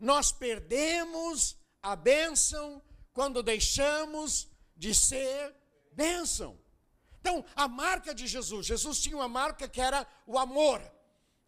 Nós 0.00 0.32
perdemos 0.32 1.56
a 1.80 1.94
bênção 1.94 2.82
quando 3.12 3.42
deixamos 3.42 4.48
de 4.76 4.94
ser 4.94 5.54
bênção. 5.92 6.58
Então, 7.20 7.44
a 7.54 7.68
marca 7.68 8.14
de 8.14 8.26
Jesus, 8.26 8.66
Jesus 8.66 9.00
tinha 9.00 9.16
uma 9.16 9.28
marca 9.28 9.68
que 9.68 9.80
era 9.80 10.06
o 10.26 10.38
amor. 10.38 10.82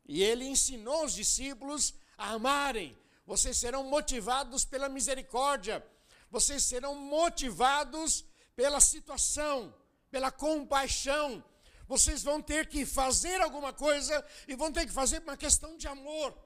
E 0.06 0.22
ele 0.22 0.44
ensinou 0.44 1.04
os 1.04 1.14
discípulos 1.14 1.94
a 2.16 2.30
amarem. 2.32 2.96
Vocês 3.26 3.56
serão 3.56 3.82
motivados 3.84 4.64
pela 4.64 4.88
misericórdia. 4.88 5.84
Vocês 6.30 6.62
serão 6.62 6.94
motivados 6.94 8.24
pela 8.54 8.80
situação, 8.80 9.74
pela 10.10 10.30
compaixão. 10.30 11.42
Vocês 11.88 12.22
vão 12.22 12.40
ter 12.40 12.68
que 12.68 12.86
fazer 12.86 13.40
alguma 13.40 13.72
coisa 13.72 14.24
e 14.46 14.54
vão 14.54 14.70
ter 14.70 14.86
que 14.86 14.92
fazer 14.92 15.22
uma 15.22 15.36
questão 15.36 15.76
de 15.76 15.88
amor. 15.88 16.36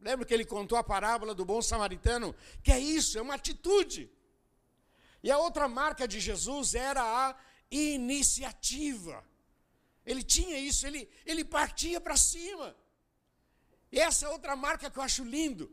Lembra 0.00 0.26
que 0.26 0.34
ele 0.34 0.44
contou 0.44 0.76
a 0.76 0.82
parábola 0.82 1.34
do 1.34 1.44
bom 1.44 1.62
samaritano? 1.62 2.34
Que 2.62 2.72
é 2.72 2.80
isso, 2.80 3.18
é 3.18 3.22
uma 3.22 3.34
atitude. 3.34 4.10
E 5.22 5.30
a 5.30 5.38
outra 5.38 5.68
marca 5.68 6.06
de 6.06 6.18
Jesus 6.18 6.74
era 6.74 7.02
a 7.02 7.36
iniciativa. 7.70 9.24
Ele 10.04 10.22
tinha 10.22 10.58
isso, 10.58 10.86
ele, 10.86 11.08
ele 11.24 11.44
partia 11.44 12.00
para 12.00 12.16
cima. 12.16 12.76
E 13.90 14.00
essa 14.00 14.26
é 14.26 14.28
outra 14.28 14.56
marca 14.56 14.90
que 14.90 14.98
eu 14.98 15.02
acho 15.02 15.24
lindo. 15.24 15.70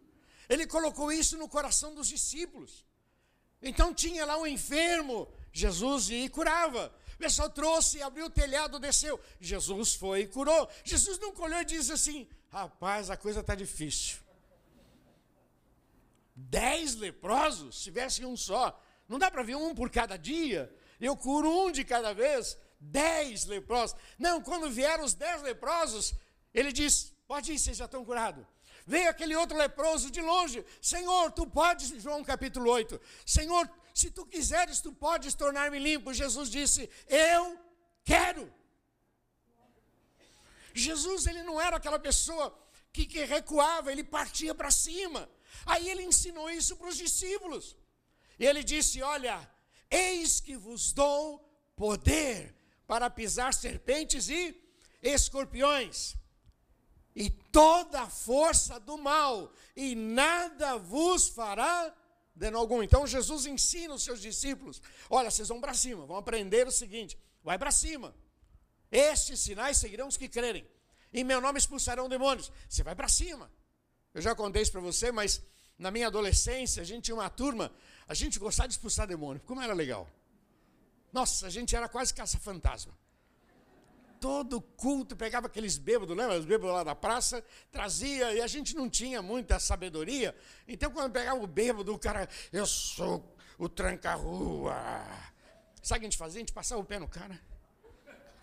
Ele 0.48 0.68
colocou 0.68 1.12
isso 1.12 1.38
no 1.38 1.48
coração 1.48 1.96
dos 1.96 2.08
discípulos. 2.08 2.86
Então 3.62 3.94
tinha 3.94 4.26
lá 4.26 4.38
um 4.38 4.48
enfermo, 4.48 5.28
Jesus 5.52 6.10
e 6.10 6.30
curava. 6.30 6.94
O 7.16 7.18
pessoal 7.18 7.50
trouxe, 7.50 8.02
abriu 8.02 8.28
o 8.28 8.30
telhado, 8.30 8.80
desceu. 8.80 9.20
Jesus 9.40 9.94
foi 9.94 10.22
e 10.22 10.28
curou. 10.28 10.70
Jesus 10.84 11.20
não 11.20 11.34
colheu 11.34 11.60
e 11.60 11.66
disse 11.66 11.92
assim: 11.92 12.28
rapaz, 12.50 13.10
a 13.10 13.18
coisa 13.18 13.42
está 13.42 13.56
difícil. 13.56 14.20
Dez 16.36 16.96
leprosos, 16.96 17.78
se 17.78 17.84
tivesse 17.84 18.26
um 18.26 18.38
só, 18.38 18.82
não 19.10 19.18
dá 19.18 19.32
para 19.32 19.44
ver 19.44 19.56
um 19.56 19.74
por 19.74 19.90
cada 19.90 20.16
dia. 20.16 20.74
Eu 21.02 21.18
curo 21.18 21.50
um 21.50 21.72
de 21.72 21.84
cada 21.84 22.14
vez. 22.14 22.58
Dez 22.80 23.46
leprosos. 23.46 23.98
Não, 24.18 24.42
quando 24.42 24.70
vieram 24.70 25.04
os 25.04 25.14
dez 25.14 25.42
leprosos, 25.42 26.14
ele 26.54 26.72
diz: 26.72 27.12
Pode 27.28 27.52
ir, 27.52 27.60
vocês 27.60 27.76
já 27.76 27.86
estão 27.86 28.06
curados. 28.06 28.46
Veio 28.86 29.10
aquele 29.10 29.36
outro 29.36 29.58
leproso 29.58 30.10
de 30.10 30.22
longe. 30.22 30.64
Senhor, 30.82 31.32
tu 31.32 31.46
podes, 31.46 31.90
João 32.02 32.24
capítulo 32.24 32.72
8. 32.72 33.02
Senhor, 33.26 33.70
se 33.94 34.10
tu 34.10 34.26
quiseres, 34.26 34.80
tu 34.80 34.94
podes 34.94 35.34
tornar-me 35.34 35.80
limpo. 35.80 36.14
Jesus 36.14 36.50
disse: 36.50 36.90
Eu 37.08 37.60
quero. 38.04 38.52
Jesus, 40.74 41.26
ele 41.26 41.44
não 41.44 41.60
era 41.60 41.78
aquela 41.78 42.00
pessoa 42.00 42.58
que, 42.94 43.06
que 43.06 43.26
recuava, 43.26 43.92
ele 43.92 44.04
partia 44.04 44.54
para 44.54 44.72
cima. 44.72 45.30
Aí 45.66 45.90
ele 45.90 46.04
ensinou 46.04 46.50
isso 46.50 46.76
para 46.76 46.90
os 46.90 46.98
discípulos. 46.98 47.76
E 48.40 48.46
ele 48.46 48.64
disse: 48.64 49.02
Olha, 49.02 49.48
eis 49.92 50.40
que 50.40 50.56
vos 50.56 50.94
dou 50.94 51.40
poder 51.76 52.56
para 52.88 53.10
pisar 53.10 53.54
serpentes 53.54 54.30
e 54.30 54.56
escorpiões, 55.02 56.16
e 57.16 57.30
toda 57.30 58.02
a 58.02 58.10
força 58.10 58.80
do 58.80 58.98
mal, 58.98 59.52
e 59.76 59.94
nada 59.96 60.78
vos 60.78 61.28
fará 61.28 61.94
dano 62.34 62.58
algum. 62.58 62.82
Então 62.82 63.06
Jesus 63.06 63.46
ensina 63.46 63.94
os 63.94 64.04
seus 64.04 64.22
discípulos: 64.22 64.82
olha, 65.10 65.30
vocês 65.30 65.50
vão 65.50 65.60
para 65.60 65.74
cima, 65.74 66.06
vão 66.06 66.16
aprender 66.16 66.66
o 66.66 66.72
seguinte: 66.72 67.18
vai 67.44 67.60
para 67.60 67.72
cima. 67.72 68.16
Estes 68.92 69.42
sinais 69.42 69.78
seguirão 69.78 70.08
os 70.08 70.18
que 70.18 70.28
crerem. 70.28 70.68
Em 71.14 71.24
meu 71.24 71.42
nome 71.42 71.60
expulsarão 71.60 72.08
demônios. 72.08 72.52
Você 72.68 72.84
vai 72.84 72.96
para 72.96 73.08
cima. 73.08 73.52
Eu 74.14 74.22
já 74.22 74.34
contei 74.34 74.62
isso 74.62 74.72
para 74.72 74.82
você, 74.82 75.12
mas 75.12 75.42
na 75.80 75.92
minha 75.92 76.08
adolescência, 76.08 76.82
a 76.82 76.86
gente 76.86 77.06
tinha 77.06 77.16
uma 77.16 77.30
turma, 77.30 77.72
a 78.10 78.14
gente 78.14 78.38
gostava 78.40 78.68
de 78.68 78.74
expulsar 78.74 79.08
demônio. 79.08 79.42
Como 79.46 79.62
era 79.62 79.74
legal. 79.74 80.06
Nossa, 81.14 81.48
a 81.48 81.50
gente 81.50 81.74
era 81.76 81.88
quase 81.88 82.14
caça-fantasma 82.14 82.94
todo 84.20 84.62
culto 84.62 85.16
pegava 85.16 85.48
aqueles 85.48 85.78
bêbados, 85.78 86.16
lembra? 86.16 86.38
Os 86.38 86.46
bêbados 86.46 86.74
lá 86.74 86.84
da 86.84 86.96
praça, 86.96 87.44
trazia, 87.72 88.34
e 88.34 88.42
a 88.42 88.48
gente 88.48 88.76
não 88.76 88.90
tinha 88.90 89.22
muita 89.22 89.60
sabedoria. 89.60 90.36
Então, 90.68 90.92
quando 90.92 91.12
pegava 91.12 91.42
o 91.42 91.48
bêbado, 91.48 91.94
o 91.94 92.00
cara, 92.00 92.28
eu 92.52 92.66
sou 92.66 93.36
o 93.58 93.70
tranca-rua. 93.70 94.76
Sabe 95.82 96.00
o 96.00 96.02
que 96.02 96.06
a 96.06 96.10
gente 96.10 96.18
fazia? 96.18 96.40
A 96.40 96.42
gente 96.42 96.54
passava 96.54 96.82
o 96.82 96.86
pé 96.86 97.00
no 97.00 97.08
cara, 97.08 97.40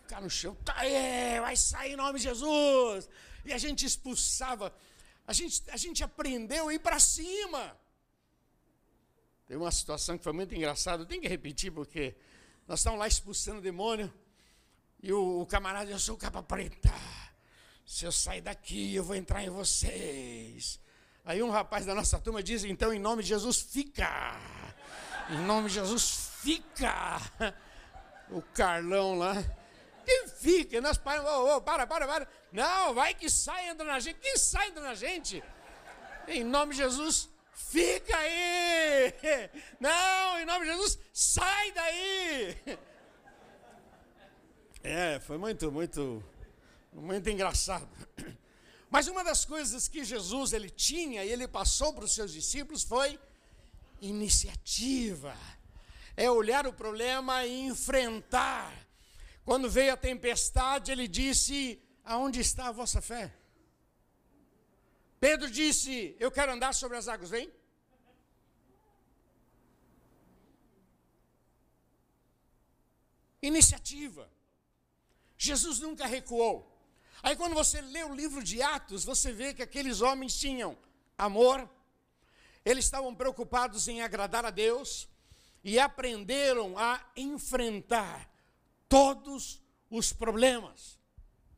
cara 0.09 0.23
no 0.23 0.31
chão, 0.31 0.55
tá 0.65 0.75
aí, 0.77 1.41
vai 1.41 1.57
sair 1.57 1.93
em 1.93 1.97
nome 1.97 2.19
de 2.19 2.25
Jesus. 2.25 3.09
E 3.45 3.53
a 3.53 3.59
gente 3.59 3.85
expulsava, 3.85 4.75
a 5.27 5.33
gente, 5.33 5.63
a 5.71 5.77
gente 5.77 6.03
aprendeu 6.03 6.69
a 6.69 6.75
ir 6.75 6.79
para 6.79 6.99
cima. 6.99 7.77
Tem 9.47 9.57
uma 9.57 9.71
situação 9.71 10.19
que 10.19 10.25
foi 10.25 10.33
muito 10.33 10.55
engraçada, 10.55 11.03
eu 11.03 11.07
tenho 11.07 11.23
que 11.23 11.29
repetir 11.29 11.71
porque 11.71 12.17
nós 12.67 12.81
estávamos 12.81 13.01
lá 13.01 13.07
expulsando 13.07 13.59
o 13.59 13.63
demônio. 13.63 14.13
E 15.01 15.13
o, 15.13 15.43
o 15.43 15.47
camarada, 15.47 15.91
eu 15.91 15.99
sou 15.99 16.17
capa 16.17 16.43
preta. 16.43 16.93
Se 17.85 18.05
eu 18.05 18.11
sair 18.11 18.41
daqui, 18.41 18.95
eu 18.95 19.05
vou 19.05 19.15
entrar 19.15 19.45
em 19.45 19.51
vocês. 19.51 20.81
Aí 21.25 21.43
um 21.43 21.51
rapaz 21.51 21.87
da 21.87 21.95
nossa 21.95 22.19
turma 22.19 22.43
diz, 22.43 22.65
então, 22.65 22.93
em 22.93 22.99
nome 22.99 23.23
de 23.23 23.29
Jesus, 23.29 23.61
fica. 23.61 24.37
Em 25.31 25.39
nome 25.45 25.69
de 25.69 25.75
Jesus, 25.75 26.31
fica. 26.41 27.55
O 28.29 28.43
Carlão 28.43 29.17
lá. 29.17 29.35
Que 30.05 30.29
fica? 30.29 30.81
Nós 30.81 30.99
paramos, 30.99 31.31
oh, 31.31 31.57
oh, 31.57 31.61
para, 31.61 31.87
para, 31.87 32.07
para. 32.07 32.29
Não, 32.51 32.95
vai 32.95 33.15
que 33.15 33.31
sai, 33.31 33.69
entra 33.69 33.87
na 33.87 34.01
gente. 34.01 34.19
Quem 34.19 34.37
sai, 34.37 34.69
entra 34.69 34.83
na 34.83 34.95
gente? 34.95 35.43
Em 36.27 36.43
nome 36.43 36.73
de 36.73 36.79
Jesus, 36.79 37.29
fica 37.57 38.17
aí. 38.17 39.13
Não, 39.81 40.39
em 40.39 40.45
nome 40.45 40.67
de 40.67 40.73
Jesus, 40.73 40.99
sai 41.13 41.73
daí. 41.73 42.57
É, 44.83 45.19
foi 45.21 45.37
muito, 45.37 45.73
muito, 45.73 46.23
muito 46.93 47.29
engraçado. 47.29 47.89
Mas 48.89 49.09
uma 49.09 49.25
das 49.25 49.45
coisas 49.45 49.89
que 49.89 50.05
Jesus 50.05 50.53
ele 50.53 50.71
tinha 50.71 51.25
e 51.25 51.33
ele 51.33 51.49
passou 51.49 51.93
para 51.93 52.05
os 52.05 52.15
seus 52.15 52.33
discípulos 52.33 52.85
foi 52.85 53.19
iniciativa. 54.01 55.37
É 56.17 56.31
olhar 56.31 56.67
o 56.67 56.73
problema 56.73 57.45
e 57.45 57.67
enfrentar. 57.67 58.73
Quando 59.45 59.69
veio 59.69 59.93
a 59.93 59.97
tempestade, 59.97 60.93
ele 60.93 61.09
disse: 61.09 61.83
Aonde 62.05 62.41
está 62.41 62.69
a 62.69 62.73
vossa 62.73 63.03
fé? 63.03 63.35
Pedro 65.19 65.51
disse: 65.51 66.17
Eu 66.19 66.31
quero 66.31 66.53
andar 66.53 66.75
sobre 66.75 66.97
as 66.97 67.09
águas, 67.09 67.31
vem. 67.31 67.53
Iniciativa. 73.41 74.31
Jesus 75.39 75.79
nunca 75.79 76.07
recuou. 76.07 76.73
Aí 77.23 77.37
quando 77.37 77.55
você 77.55 77.81
lê 77.81 78.05
o 78.05 78.15
livro 78.15 78.43
de 78.43 78.63
Atos, 78.63 79.05
você 79.05 79.33
vê 79.33 79.55
que 79.55 79.63
aqueles 79.63 80.01
homens 80.01 80.39
tinham 80.39 80.77
amor, 81.17 81.69
eles 82.65 82.85
estavam 82.85 83.15
preocupados 83.15 83.89
em 83.89 84.03
agradar 84.03 84.45
a 84.45 84.51
Deus 84.51 85.09
e 85.63 85.79
aprenderam 85.79 86.77
a 86.79 87.05
enfrentar 87.17 88.31
todos 88.89 89.63
os 89.91 90.13
problemas. 90.13 90.99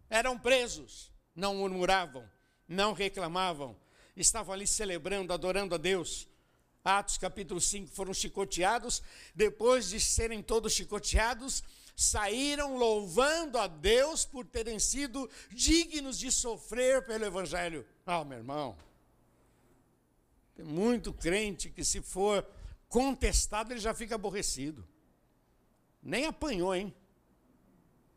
Eram 0.09 0.38
presos, 0.38 1.11
não 1.35 1.57
murmuravam, 1.57 2.29
não 2.68 2.92
reclamavam, 2.92 3.74
estavam 4.14 4.52
ali 4.52 4.66
celebrando, 4.66 5.33
adorando 5.33 5.74
a 5.74 5.78
Deus. 5.78 6.28
Atos 6.85 7.18
capítulo 7.18 7.61
5 7.61 7.88
foram 7.88 8.14
chicoteados, 8.14 9.02
depois 9.35 9.90
de 9.90 10.00
serem 10.00 10.42
todos 10.42 10.72
chicoteados, 10.72 11.62
saíram 11.96 12.76
louvando 12.76 13.59
a 13.59 13.66
Deus 13.66 14.24
por 14.24 14.46
terem 14.46 14.78
sido 14.78 15.28
dignos 15.50 16.18
de 16.18 16.31
sofrer 16.31 17.04
pelo 17.04 17.24
Evangelho. 17.24 17.85
Ah, 18.07 18.24
meu 18.24 18.38
irmão, 18.38 18.76
tem 20.54 20.64
muito 20.64 21.12
crente 21.12 21.70
que, 21.70 21.85
se 21.85 22.00
for 22.00 22.46
contestado, 22.88 23.72
ele 23.72 23.81
já 23.81 23.92
fica 23.92 24.14
aborrecido. 24.14 24.87
Nem 26.02 26.24
apanhou, 26.24 26.74
hein? 26.74 26.94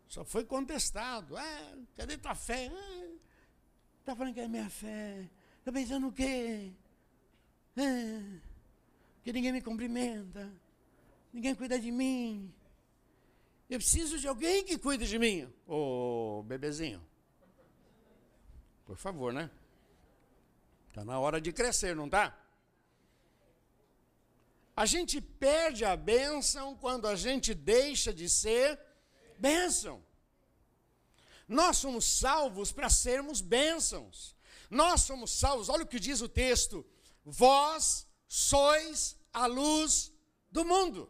Só 0.07 0.23
foi 0.23 0.43
contestado. 0.43 1.35
Ah, 1.35 1.77
cadê 1.95 2.17
tua 2.17 2.35
fé? 2.35 2.71
Está 4.01 4.15
falando 4.15 4.33
que 4.33 4.39
é 4.39 4.47
minha 4.47 4.69
fé. 4.69 5.29
Está 5.59 5.71
pensando 5.71 6.07
o 6.07 6.11
quê? 6.11 6.71
Ah, 7.77 8.39
que 9.23 9.31
ninguém 9.31 9.53
me 9.53 9.61
cumprimenta. 9.61 10.51
Ninguém 11.31 11.55
cuida 11.55 11.79
de 11.79 11.91
mim. 11.91 12.51
Eu 13.69 13.77
preciso 13.77 14.19
de 14.19 14.27
alguém 14.27 14.65
que 14.65 14.77
cuide 14.77 15.07
de 15.07 15.17
mim. 15.17 15.47
Ô, 15.67 16.43
bebezinho. 16.45 17.01
Por 18.85 18.97
favor, 18.97 19.31
né? 19.31 19.49
Está 20.89 21.05
na 21.05 21.19
hora 21.19 21.39
de 21.39 21.53
crescer, 21.53 21.95
não 21.95 22.07
está? 22.07 22.37
A 24.75 24.85
gente 24.87 25.21
perde 25.21 25.85
a 25.85 25.95
bênção 25.95 26.75
quando 26.75 27.07
a 27.07 27.15
gente 27.15 27.53
deixa 27.53 28.11
de 28.11 28.27
ser 28.27 28.79
bênção. 29.37 30.03
Nós 31.47 31.77
somos 31.77 32.06
salvos 32.06 32.71
para 32.71 32.89
sermos 32.89 33.41
bênçãos. 33.41 34.36
Nós 34.69 35.01
somos 35.01 35.32
salvos, 35.32 35.67
olha 35.69 35.84
o 35.84 35.88
que 35.88 35.99
diz 35.99 36.21
o 36.21 36.30
texto: 36.30 36.86
vós 37.25 38.08
sois 38.27 39.17
a 39.34 39.45
luz 39.45 40.12
do 40.49 40.63
mundo. 40.63 41.10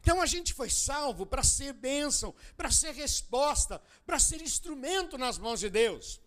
Então 0.00 0.20
a 0.20 0.26
gente 0.26 0.52
foi 0.52 0.70
salvo 0.70 1.24
para 1.26 1.42
ser 1.42 1.72
bênção, 1.74 2.34
para 2.56 2.70
ser 2.70 2.92
resposta, 2.92 3.80
para 4.04 4.18
ser 4.18 4.40
instrumento 4.42 5.16
nas 5.16 5.38
mãos 5.38 5.60
de 5.60 5.70
Deus. 5.70 6.20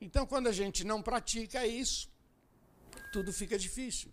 Então 0.00 0.26
quando 0.26 0.46
a 0.46 0.52
gente 0.52 0.84
não 0.84 1.02
pratica 1.02 1.66
isso, 1.66 2.08
tudo 3.12 3.32
fica 3.32 3.58
difícil. 3.58 4.12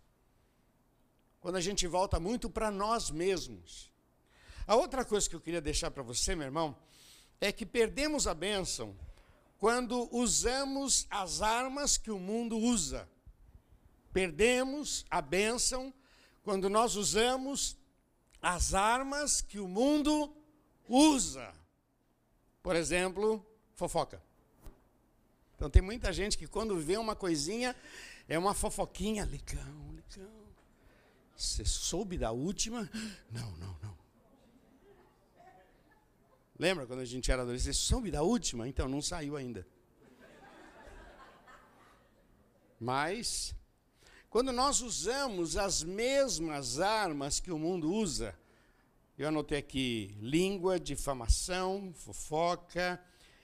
Quando 1.39 1.57
a 1.57 1.61
gente 1.61 1.85
volta 1.87 2.19
muito 2.19 2.49
para 2.49 2.71
nós 2.71 3.11
mesmos. 3.11 3.91
A 4.65 4.75
outra 4.75 5.03
coisa 5.03 5.29
que 5.29 5.35
eu 5.35 5.41
queria 5.41 5.61
deixar 5.61 5.91
para 5.91 6.01
você, 6.01 6.35
meu 6.35 6.45
irmão, 6.45 6.77
é 7.43 7.51
que 7.51 7.65
perdemos 7.65 8.25
a 8.25 8.33
bênção 8.33 8.95
quando 9.57 10.07
usamos 10.15 11.05
as 11.09 11.41
armas 11.41 11.97
que 11.97 12.09
o 12.09 12.17
mundo 12.17 12.57
usa. 12.57 13.05
Perdemos 14.13 15.05
a 15.09 15.21
bênção 15.21 15.93
quando 16.41 16.69
nós 16.69 16.95
usamos 16.95 17.77
as 18.41 18.73
armas 18.73 19.41
que 19.41 19.59
o 19.59 19.67
mundo 19.67 20.33
usa. 20.87 21.53
Por 22.61 22.77
exemplo, 22.77 23.45
fofoca. 23.75 24.23
Então 25.57 25.69
tem 25.69 25.81
muita 25.81 26.13
gente 26.13 26.37
que 26.37 26.47
quando 26.47 26.79
vê 26.79 26.95
uma 26.95 27.13
coisinha, 27.15 27.75
é 28.25 28.39
uma 28.39 28.53
fofoquinha, 28.53 29.25
legal, 29.25 29.65
legal. 29.93 30.31
Você 31.35 31.65
soube 31.65 32.17
da 32.17 32.31
última? 32.31 32.89
Não, 33.29 33.51
não, 33.57 33.77
não. 33.83 33.92
Lembra 36.63 36.87
quando 36.87 37.01
a 37.01 37.05
gente 37.05 37.29
era 37.29 37.41
adolescente? 37.41 37.75
Soube 37.75 38.09
da 38.09 38.23
última? 38.23 38.65
Então 38.69 38.87
não 38.87 39.01
saiu 39.01 39.35
ainda. 39.35 39.67
Mas 42.79 43.53
quando 44.29 44.53
nós 44.53 44.79
usamos 44.79 45.57
as 45.57 45.83
mesmas 45.83 46.79
armas 46.79 47.41
que 47.41 47.51
o 47.51 47.59
mundo 47.59 47.91
usa, 47.91 48.33
eu 49.17 49.27
anotei 49.27 49.57
aqui 49.57 50.15
língua, 50.21 50.79
difamação, 50.79 51.91
fofoca, 51.93 52.97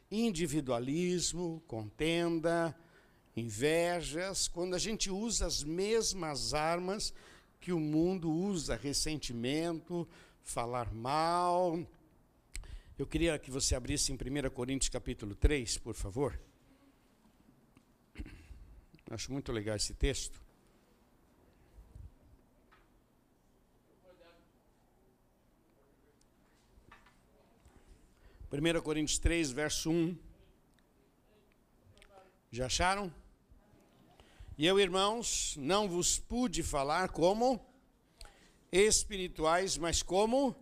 individualismo, 0.10 1.62
contenda, 1.68 2.74
invejas, 3.36 4.48
quando 4.48 4.76
a 4.76 4.80
gente 4.80 5.12
usa 5.12 5.46
as 5.46 5.62
mesmas 5.62 6.54
armas 6.54 7.14
que 7.60 7.74
o 7.74 7.82
mundo 7.82 8.32
usa, 8.32 8.78
ressentimento, 8.78 10.08
falar 10.42 10.94
mal. 10.94 11.78
Eu 13.00 13.08
queria 13.08 13.40
que 13.40 13.50
você 13.50 13.76
abrisse 13.76 14.12
em 14.12 14.16
1 14.16 14.50
Coríntios 14.50 14.90
capítulo 14.90 15.34
3, 15.34 15.78
por 15.78 15.96
favor. 15.96 16.38
Acho 19.10 19.32
muito 19.32 19.54
legal 19.54 19.78
esse 19.78 19.94
texto. 19.94 20.44
1 28.52 28.82
Coríntios 28.82 29.18
3, 29.18 29.50
verso 29.52 29.90
1. 29.90 30.18
Já 32.52 32.66
acharam? 32.66 33.14
E 34.58 34.66
eu, 34.66 34.78
irmãos, 34.78 35.56
não 35.56 35.88
vos 35.88 36.20
pude 36.20 36.62
falar 36.64 37.08
como 37.14 37.66
espirituais, 38.70 39.78
mas 39.78 40.04
como 40.04 40.54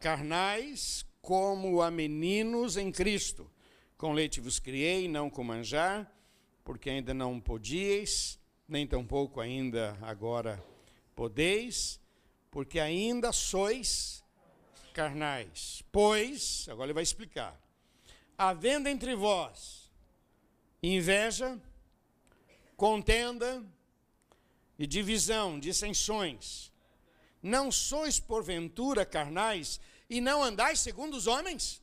carnais, 0.00 1.04
como 1.20 1.82
a 1.82 1.90
meninos 1.90 2.76
em 2.76 2.90
Cristo. 2.90 3.50
Com 3.96 4.12
leite 4.12 4.40
vos 4.40 4.58
criei, 4.58 5.08
não 5.08 5.28
com 5.28 5.42
manjar, 5.42 6.10
porque 6.64 6.90
ainda 6.90 7.12
não 7.12 7.40
podíeis, 7.40 8.38
nem 8.68 8.86
tampouco 8.86 9.40
ainda 9.40 9.98
agora 10.02 10.62
podeis, 11.14 12.00
porque 12.50 12.78
ainda 12.78 13.32
sois 13.32 14.22
carnais. 14.92 15.82
Pois, 15.90 16.68
agora 16.68 16.86
ele 16.86 16.94
vai 16.94 17.02
explicar, 17.02 17.60
havendo 18.36 18.88
entre 18.88 19.14
vós 19.14 19.90
inveja, 20.82 21.60
contenda 22.76 23.64
e 24.78 24.86
divisão, 24.86 25.58
dissensões, 25.58 26.72
não 27.42 27.72
sois 27.72 28.20
porventura 28.20 29.04
carnais 29.04 29.80
e 30.08 30.20
não 30.20 30.42
andais 30.42 30.80
segundo 30.80 31.16
os 31.16 31.26
homens? 31.26 31.82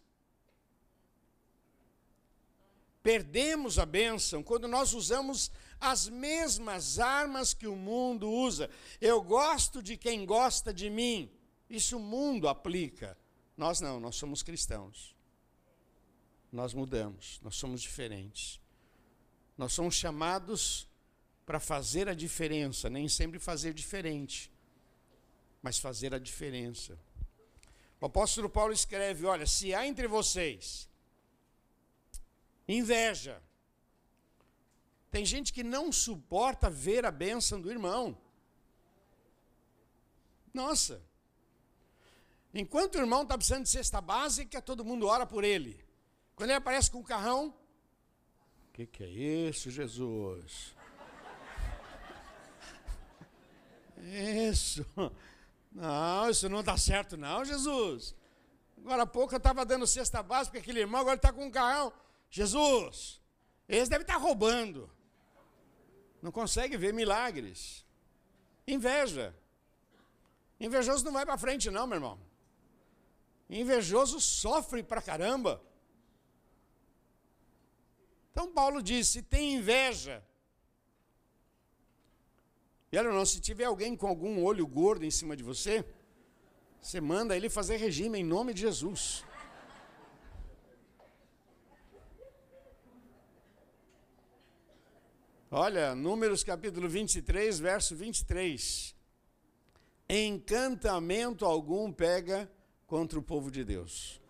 Perdemos 3.04 3.78
a 3.78 3.86
bênção 3.86 4.42
quando 4.42 4.68
nós 4.68 4.94
usamos 4.94 5.52
as 5.80 6.10
mesmas 6.10 6.98
armas 6.98 7.54
que 7.54 7.68
o 7.68 7.76
mundo 7.76 8.28
usa. 8.30 8.70
Eu 9.00 9.22
gosto 9.22 9.82
de 9.84 9.96
quem 9.96 10.26
gosta 10.26 10.74
de 10.74 10.90
mim. 10.90 11.32
Isso 11.70 11.98
o 11.98 12.00
mundo 12.00 12.48
aplica. 12.48 13.16
Nós 13.56 13.80
não, 13.80 14.00
nós 14.00 14.16
somos 14.16 14.42
cristãos. 14.42 15.16
Nós 16.52 16.74
mudamos, 16.74 17.40
nós 17.44 17.56
somos 17.56 17.82
diferentes. 17.82 18.60
Nós 19.58 19.74
somos 19.74 19.96
chamados 19.96 20.88
para 21.46 21.60
fazer 21.60 22.10
a 22.10 22.14
diferença, 22.14 22.90
nem 22.90 23.08
sempre 23.08 23.40
fazer 23.40 23.74
diferente, 23.74 24.52
mas 25.62 25.78
fazer 25.78 26.14
a 26.14 26.20
diferença. 26.20 26.98
O 28.06 28.08
apóstolo 28.08 28.48
Paulo 28.48 28.72
escreve: 28.72 29.26
Olha, 29.26 29.48
se 29.48 29.74
há 29.74 29.88
entre 29.88 30.08
vocês 30.08 30.88
inveja, 32.68 33.42
tem 35.10 35.26
gente 35.26 35.52
que 35.52 35.64
não 35.64 35.92
suporta 35.92 36.70
ver 36.70 37.04
a 37.04 37.10
bênção 37.10 37.60
do 37.60 37.72
irmão. 37.72 38.16
Nossa, 40.54 41.02
enquanto 42.54 42.94
o 42.94 43.00
irmão 43.00 43.24
está 43.24 43.36
precisando 43.36 43.64
de 43.64 43.70
cesta 43.70 44.00
básica, 44.00 44.62
todo 44.62 44.86
mundo 44.86 45.08
ora 45.08 45.26
por 45.26 45.44
ele. 45.44 45.84
Quando 46.36 46.52
ele 46.52 46.60
aparece 46.60 46.92
com 46.92 47.00
o 47.00 47.04
carrão, 47.04 47.56
o 48.70 48.74
que, 48.74 48.86
que 48.86 49.04
é 49.04 49.10
isso, 49.10 49.72
Jesus? 49.72 50.76
Isso. 53.98 54.86
Não, 55.76 56.30
isso 56.30 56.48
não 56.48 56.62
está 56.62 56.78
certo, 56.78 57.18
não, 57.18 57.44
Jesus. 57.44 58.16
Agora 58.78 59.04
há 59.04 59.06
pouco 59.06 59.34
eu 59.34 59.38
estava 59.38 59.66
dando 59.66 59.86
cesta 59.86 60.24
básica 60.24 60.58
aquele 60.58 60.80
irmão, 60.80 61.02
agora 61.02 61.18
está 61.18 61.34
com 61.34 61.46
um 61.46 61.52
carrão. 61.52 61.92
Jesus, 62.30 63.22
eles 63.68 63.90
devem 63.90 64.04
estar 64.04 64.14
tá 64.14 64.20
roubando. 64.20 64.90
Não 66.22 66.32
consegue 66.32 66.78
ver 66.78 66.94
milagres. 66.94 67.86
Inveja. 68.66 69.36
Invejoso 70.58 71.04
não 71.04 71.12
vai 71.12 71.26
para 71.26 71.38
frente, 71.38 71.70
não, 71.70 71.86
meu 71.86 71.98
irmão. 71.98 72.20
Invejoso 73.50 74.22
sofre 74.22 74.82
para 74.82 75.02
caramba. 75.02 75.62
Então 78.32 78.50
Paulo 78.50 78.82
diz: 78.82 79.10
se 79.10 79.22
tem 79.22 79.56
inveja, 79.56 80.24
e 82.92 82.98
olha, 82.98 83.12
não, 83.12 83.26
se 83.26 83.40
tiver 83.40 83.66
alguém 83.66 83.96
com 83.96 84.08
algum 84.08 84.44
olho 84.44 84.66
gordo 84.66 85.06
em 85.06 85.12
cima 85.12 85.36
de 85.36 85.44
você, 85.44 85.84
você 86.82 87.02
manda 87.02 87.36
ele 87.36 87.50
fazer 87.50 87.78
regime 87.78 88.20
em 88.20 88.24
nome 88.24 88.54
de 88.54 88.62
Jesus. 88.62 89.24
Olha, 95.50 95.96
Números 95.96 96.44
capítulo 96.44 96.88
23, 96.88 97.60
verso 97.60 97.96
23. 97.96 98.96
Encantamento 100.08 101.46
algum 101.46 101.92
pega 101.92 102.52
contra 102.86 103.18
o 103.18 103.22
povo 103.22 103.50
de 103.50 103.64
Deus. 103.64 104.22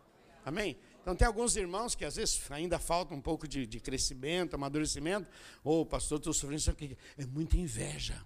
Amém? 0.46 0.78
Então, 1.02 1.16
tem 1.16 1.28
alguns 1.28 1.56
irmãos 1.56 1.94
que 1.94 2.06
às 2.06 2.16
vezes 2.16 2.50
ainda 2.52 2.80
falta 2.80 3.14
um 3.14 3.22
pouco 3.22 3.48
de, 3.48 3.68
de 3.68 3.80
crescimento, 3.80 4.54
amadurecimento. 4.54 5.28
Ô, 5.64 5.82
oh, 5.82 5.86
pastor, 5.86 6.20
estou 6.20 6.34
sofrendo 6.34 6.60
isso 6.60 6.72
aqui. 6.72 6.98
É 7.18 7.26
muita 7.26 7.58
inveja. 7.58 8.26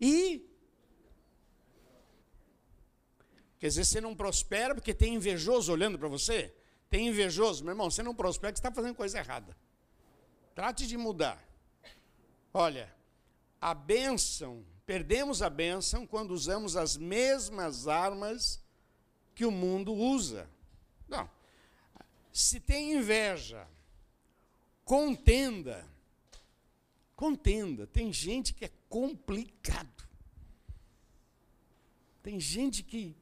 E 0.00 0.48
quer 3.58 3.68
dizer, 3.68 3.84
você 3.84 4.00
não 4.00 4.14
prospera 4.14 4.74
porque 4.74 4.94
tem 4.94 5.14
invejoso 5.14 5.72
olhando 5.72 5.98
para 5.98 6.08
você? 6.08 6.54
Tem 6.88 7.08
invejoso, 7.08 7.64
meu 7.64 7.72
irmão, 7.72 7.90
você 7.90 8.02
não 8.02 8.14
prospera 8.14 8.52
porque 8.52 8.62
você 8.62 8.68
está 8.68 8.74
fazendo 8.74 8.94
coisa 8.94 9.18
errada. 9.18 9.56
Trate 10.54 10.86
de 10.86 10.96
mudar. 10.96 11.42
Olha, 12.52 12.94
a 13.60 13.74
bênção, 13.74 14.64
perdemos 14.84 15.42
a 15.42 15.50
bênção 15.50 16.06
quando 16.06 16.30
usamos 16.30 16.76
as 16.76 16.96
mesmas 16.96 17.88
armas 17.88 18.62
que 19.34 19.44
o 19.44 19.50
mundo 19.50 19.92
usa. 19.92 20.48
Não. 21.08 21.28
Se 22.32 22.60
tem 22.60 22.94
inveja, 22.94 23.66
contenda, 24.84 25.84
contenda. 27.16 27.86
Tem 27.86 28.12
gente 28.12 28.54
que 28.54 28.66
é 28.66 28.70
complicado. 28.88 30.06
Tem 32.22 32.38
gente 32.38 32.82
que, 32.82 33.16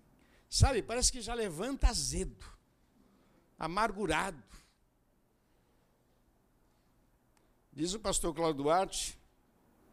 sabe, 0.48 0.83
parece 0.83 1.12
que 1.12 1.20
já 1.20 1.33
levanta 1.33 1.88
azedo, 1.88 2.44
amargurado. 3.59 4.42
Diz 7.72 7.94
o 7.94 8.00
pastor 8.00 8.35
Cláudio 8.35 8.62
Duarte, 8.62 9.18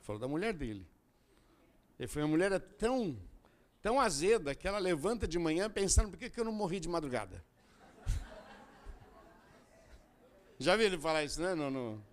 falou 0.02 0.20
da 0.20 0.28
mulher 0.28 0.54
dele. 0.54 0.88
Ele 2.00 2.08
foi 2.08 2.22
uma 2.22 2.30
mulher 2.30 2.60
tão, 2.60 3.18
tão 3.82 4.00
azeda 4.00 4.56
que 4.56 4.68
ela 4.68 4.80
levanta 4.80 5.28
de 5.28 5.38
manhã 5.38 5.70
pensando 5.70 6.10
por 6.10 6.18
que, 6.18 6.30
que 6.30 6.40
eu 6.40 6.46
não 6.46 6.52
morri 6.52 6.80
de 6.80 6.90
madrugada. 6.90 7.44
Já 10.58 10.76
viu 10.76 10.88
ele 10.88 10.98
falar 10.98 11.24
isso, 11.24 11.42
né? 11.42 11.54
No, 11.54 11.70
no... 11.70 12.11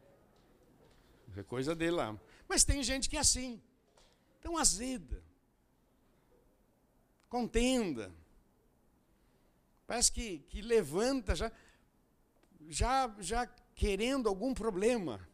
É 1.36 1.42
coisa 1.42 1.74
dele 1.74 1.92
lá. 1.92 2.18
Mas 2.48 2.64
tem 2.64 2.82
gente 2.82 3.08
que 3.08 3.16
é 3.16 3.20
assim, 3.20 3.60
tão 4.40 4.56
azeda, 4.56 5.22
contenda. 7.28 8.12
Parece 9.86 10.10
que, 10.12 10.40
que 10.40 10.60
levanta 10.60 11.34
já, 11.34 11.52
já, 12.68 13.14
já 13.20 13.46
querendo 13.74 14.28
algum 14.28 14.52
problema. 14.52 15.26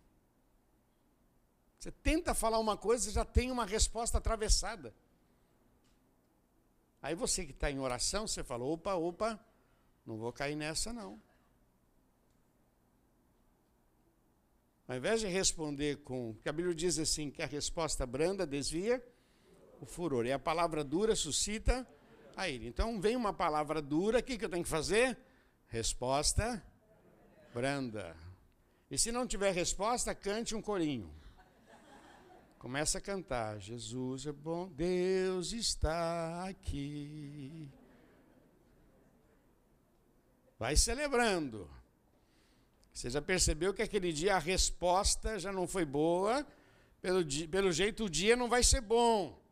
Você 1.78 1.90
tenta 1.90 2.34
falar 2.34 2.58
uma 2.58 2.76
coisa 2.76 3.08
e 3.08 3.12
já 3.12 3.24
tem 3.24 3.50
uma 3.50 3.66
resposta 3.66 4.18
atravessada. 4.18 4.94
Aí 7.02 7.14
você 7.14 7.44
que 7.44 7.52
está 7.52 7.70
em 7.70 7.78
oração, 7.78 8.26
você 8.26 8.42
fala: 8.42 8.64
opa, 8.64 8.94
opa, 8.94 9.38
não 10.06 10.16
vou 10.16 10.32
cair 10.32 10.54
nessa 10.54 10.92
não. 10.92 11.20
Ao 14.86 14.96
invés 14.96 15.20
de 15.20 15.26
responder 15.26 15.96
com. 15.98 16.34
Porque 16.34 16.48
a 16.48 16.52
Bíblia 16.52 16.74
diz 16.74 16.98
assim: 16.98 17.30
que 17.30 17.42
a 17.42 17.46
resposta 17.46 18.06
branda 18.06 18.46
desvia 18.46 19.02
o 19.80 19.86
furor. 19.86 20.26
E 20.26 20.32
a 20.32 20.38
palavra 20.38 20.84
dura 20.84 21.16
suscita 21.16 21.86
a 22.36 22.48
ira. 22.48 22.64
Então 22.64 23.00
vem 23.00 23.16
uma 23.16 23.32
palavra 23.32 23.80
dura, 23.80 24.18
o 24.18 24.22
que, 24.22 24.36
que 24.36 24.44
eu 24.44 24.48
tenho 24.48 24.62
que 24.62 24.68
fazer? 24.68 25.16
Resposta 25.68 26.62
branda. 27.52 28.16
E 28.90 28.98
se 28.98 29.10
não 29.10 29.26
tiver 29.26 29.52
resposta, 29.52 30.14
cante 30.14 30.54
um 30.54 30.62
corinho. 30.62 31.10
Começa 32.58 32.98
a 32.98 33.00
cantar. 33.00 33.58
Jesus 33.58 34.26
é 34.26 34.32
bom, 34.32 34.68
Deus 34.68 35.52
está 35.52 36.46
aqui. 36.48 37.68
Vai 40.58 40.76
celebrando. 40.76 41.68
Você 42.94 43.10
já 43.10 43.20
percebeu 43.20 43.74
que 43.74 43.82
aquele 43.82 44.12
dia 44.12 44.36
a 44.36 44.38
resposta 44.38 45.36
já 45.36 45.52
não 45.52 45.66
foi 45.66 45.84
boa, 45.84 46.46
pelo, 47.02 47.24
pelo 47.50 47.72
jeito 47.72 48.04
o 48.04 48.08
dia 48.08 48.36
não 48.36 48.48
vai 48.48 48.62
ser 48.62 48.80
bom. 48.80 49.42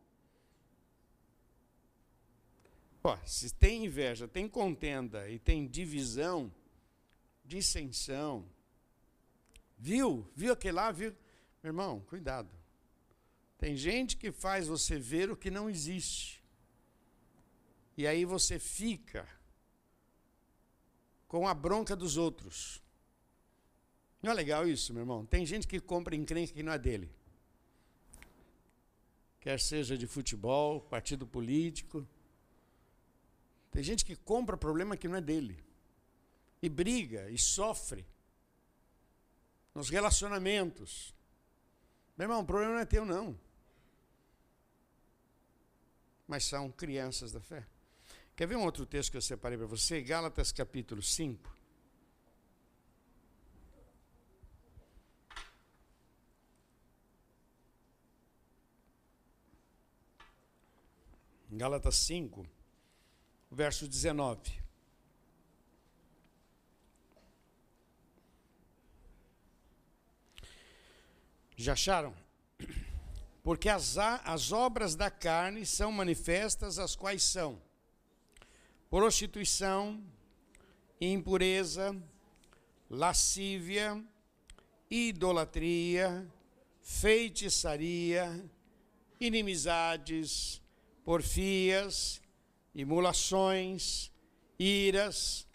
Ó, 3.03 3.17
se 3.25 3.53
tem 3.53 3.83
inveja, 3.83 4.29
tem 4.29 4.47
contenda 4.47 5.29
e 5.29 5.37
tem 5.37 5.67
divisão, 5.67 6.51
dissensão, 7.43 8.49
viu? 9.77 10.25
Viu 10.33 10.53
aquele 10.53 10.77
lá? 10.77 10.89
Viu? 10.89 11.11
Meu 11.61 11.71
irmão, 11.71 11.99
cuidado. 12.07 12.49
Tem 13.57 13.75
gente 13.75 14.15
que 14.15 14.31
faz 14.31 14.67
você 14.67 14.97
ver 14.97 15.29
o 15.29 15.35
que 15.35 15.51
não 15.51 15.69
existe. 15.69 16.41
E 17.97 18.07
aí 18.07 18.23
você 18.23 18.57
fica 18.57 19.27
com 21.27 21.45
a 21.45 21.53
bronca 21.53 21.93
dos 21.93 22.15
outros. 22.15 22.82
Não 24.23 24.31
é 24.31 24.33
legal 24.33 24.65
isso, 24.65 24.93
meu 24.93 25.01
irmão? 25.01 25.25
Tem 25.25 25.45
gente 25.45 25.67
que 25.67 25.81
compra 25.81 26.15
encrenca 26.15 26.53
que 26.53 26.63
não 26.63 26.71
é 26.71 26.79
dele. 26.79 27.11
Quer 29.41 29.59
seja 29.59 29.97
de 29.97 30.07
futebol, 30.07 30.79
partido 30.79 31.27
político. 31.27 32.07
Tem 33.69 33.83
gente 33.83 34.05
que 34.05 34.15
compra 34.15 34.55
problema 34.55 34.95
que 34.95 35.09
não 35.09 35.17
é 35.17 35.21
dele. 35.21 35.61
E 36.61 36.69
briga, 36.69 37.29
e 37.29 37.37
sofre. 37.37 38.05
Nos 39.75 39.89
relacionamentos. 39.89 41.13
Meu 42.17 42.23
irmão, 42.23 42.39
o 42.39 42.45
problema 42.45 42.75
não 42.75 42.79
é 42.79 42.85
teu, 42.85 43.03
não. 43.03 43.37
Mas 46.25 46.45
são 46.45 46.71
crianças 46.71 47.33
da 47.33 47.41
fé. 47.41 47.67
Quer 48.37 48.47
ver 48.47 48.55
um 48.55 48.63
outro 48.63 48.85
texto 48.85 49.11
que 49.11 49.17
eu 49.17 49.21
separei 49.21 49.57
para 49.57 49.67
você? 49.67 50.01
Gálatas 50.01 50.53
capítulo 50.53 51.01
5. 51.01 51.52
Gálatas 61.55 61.95
5, 61.97 62.47
verso 63.51 63.87
19. 63.87 64.63
Já 71.55 71.73
acharam? 71.73 72.15
Porque 73.43 73.69
as, 73.69 73.99
as 73.99 74.51
obras 74.51 74.95
da 74.95 75.11
carne 75.11 75.63
são 75.63 75.91
manifestas, 75.91 76.79
as 76.79 76.95
quais 76.95 77.21
são 77.21 77.61
prostituição, 78.89 80.03
impureza, 80.99 81.95
lascívia, 82.89 84.03
idolatria, 84.89 86.27
feitiçaria, 86.81 88.43
inimizades, 89.19 90.62
porfias, 91.03 92.21
imulações, 92.73 94.11
iras, 94.57 95.47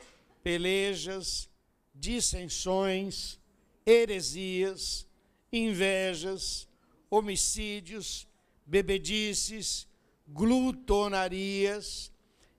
pelejas, 0.42 1.48
dissensões, 1.94 3.38
heresias, 3.84 5.06
invejas, 5.52 6.68
homicídios, 7.10 8.28
bebedices, 8.64 9.88
glutonarias 10.26 12.12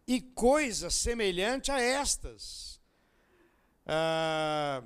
e 0.08 0.20
coisas 0.20 0.96
semelhantes 0.96 1.70
a 1.70 1.80
estas, 1.80 2.82
ah, 3.86 4.84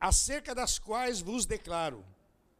acerca 0.00 0.54
das 0.54 0.78
quais 0.78 1.20
vos 1.20 1.46
declaro, 1.46 2.04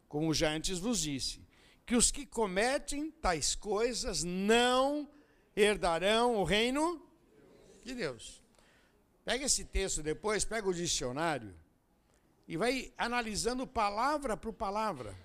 como 0.07 0.33
já 0.33 0.51
antes 0.51 0.79
vos 0.79 1.01
disse, 1.01 1.46
que 1.87 1.95
os 1.95 2.11
que 2.11 2.25
cometem 2.25 3.09
tais 3.09 3.55
coisas 3.55 4.21
não 4.21 5.09
herdarão 5.55 6.35
o 6.35 6.43
reino 6.43 7.01
de 7.81 7.95
Deus. 7.95 8.43
Pega 9.23 9.45
esse 9.45 9.63
texto 9.63 10.03
depois, 10.03 10.43
pega 10.43 10.67
o 10.67 10.73
dicionário 10.73 11.55
e 12.45 12.57
vai 12.57 12.93
analisando 12.97 13.65
palavra 13.65 14.35
por 14.35 14.51
palavra. 14.51 15.17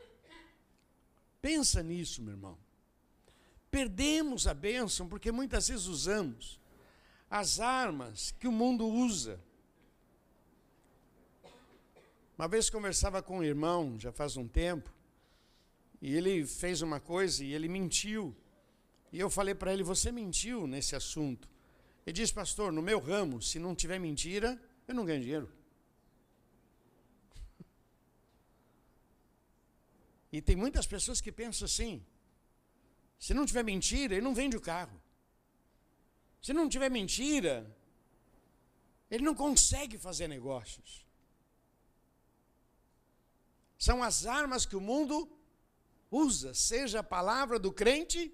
Pensa 1.41 1.83
nisso, 1.83 2.23
meu 2.23 2.35
irmão. 2.35 2.57
Perdemos 3.69 4.47
a 4.47 4.55
bênção 4.55 5.09
porque 5.09 5.33
muitas 5.33 5.67
vezes 5.67 5.87
usamos 5.87 6.61
as 7.29 7.59
armas 7.59 8.31
que 8.39 8.47
o 8.47 8.53
mundo 8.53 8.87
usa. 8.87 9.41
Uma 12.39 12.47
vez 12.47 12.71
conversava 12.71 13.21
com 13.21 13.39
um 13.39 13.45
irmão, 13.45 13.99
já 13.99 14.13
faz 14.13 14.37
um 14.37 14.47
tempo, 14.47 14.93
e 16.03 16.17
ele 16.17 16.45
fez 16.45 16.83
uma 16.83 16.99
coisa 16.99 17.45
e 17.45 17.55
ele 17.55 17.69
mentiu. 17.69 18.37
E 19.13 19.21
eu 19.21 19.31
falei 19.31 19.55
para 19.55 19.73
ele: 19.73 19.85
Você 19.85 20.11
mentiu 20.11 20.67
nesse 20.67 20.97
assunto. 20.97 21.49
Ele 22.05 22.13
disse, 22.13 22.35
pastor, 22.35 22.73
no 22.73 22.83
meu 22.83 22.99
ramo, 22.99 23.41
se 23.41 23.61
não 23.61 23.77
tiver 23.77 24.01
mentira, 24.01 24.61
eu 24.89 24.95
não 24.95 25.05
ganho 25.05 25.21
dinheiro. 25.21 25.49
E 30.33 30.43
tem 30.43 30.57
muitas 30.57 30.87
pessoas 30.87 31.21
que 31.21 31.31
pensam 31.31 31.67
assim: 31.67 32.05
se 33.19 33.33
não 33.33 33.47
tiver 33.47 33.63
mentira, 33.63 34.15
ele 34.15 34.25
não 34.25 34.35
vende 34.35 34.57
o 34.57 34.61
carro. 34.61 35.01
Se 36.41 36.53
não 36.53 36.69
tiver 36.69 36.91
mentira, 36.91 37.55
ele 39.09 39.23
não 39.23 39.37
consegue 39.37 39.97
fazer 39.97 40.27
negócios. 40.27 41.07
São 43.79 44.03
as 44.03 44.27
armas 44.27 44.67
que 44.67 44.75
o 44.75 44.81
mundo 44.81 45.31
usa, 46.13 46.53
seja 46.53 47.01
a 47.01 47.03
palavra 47.03 47.59
do 47.59 47.73
crente, 47.73 48.33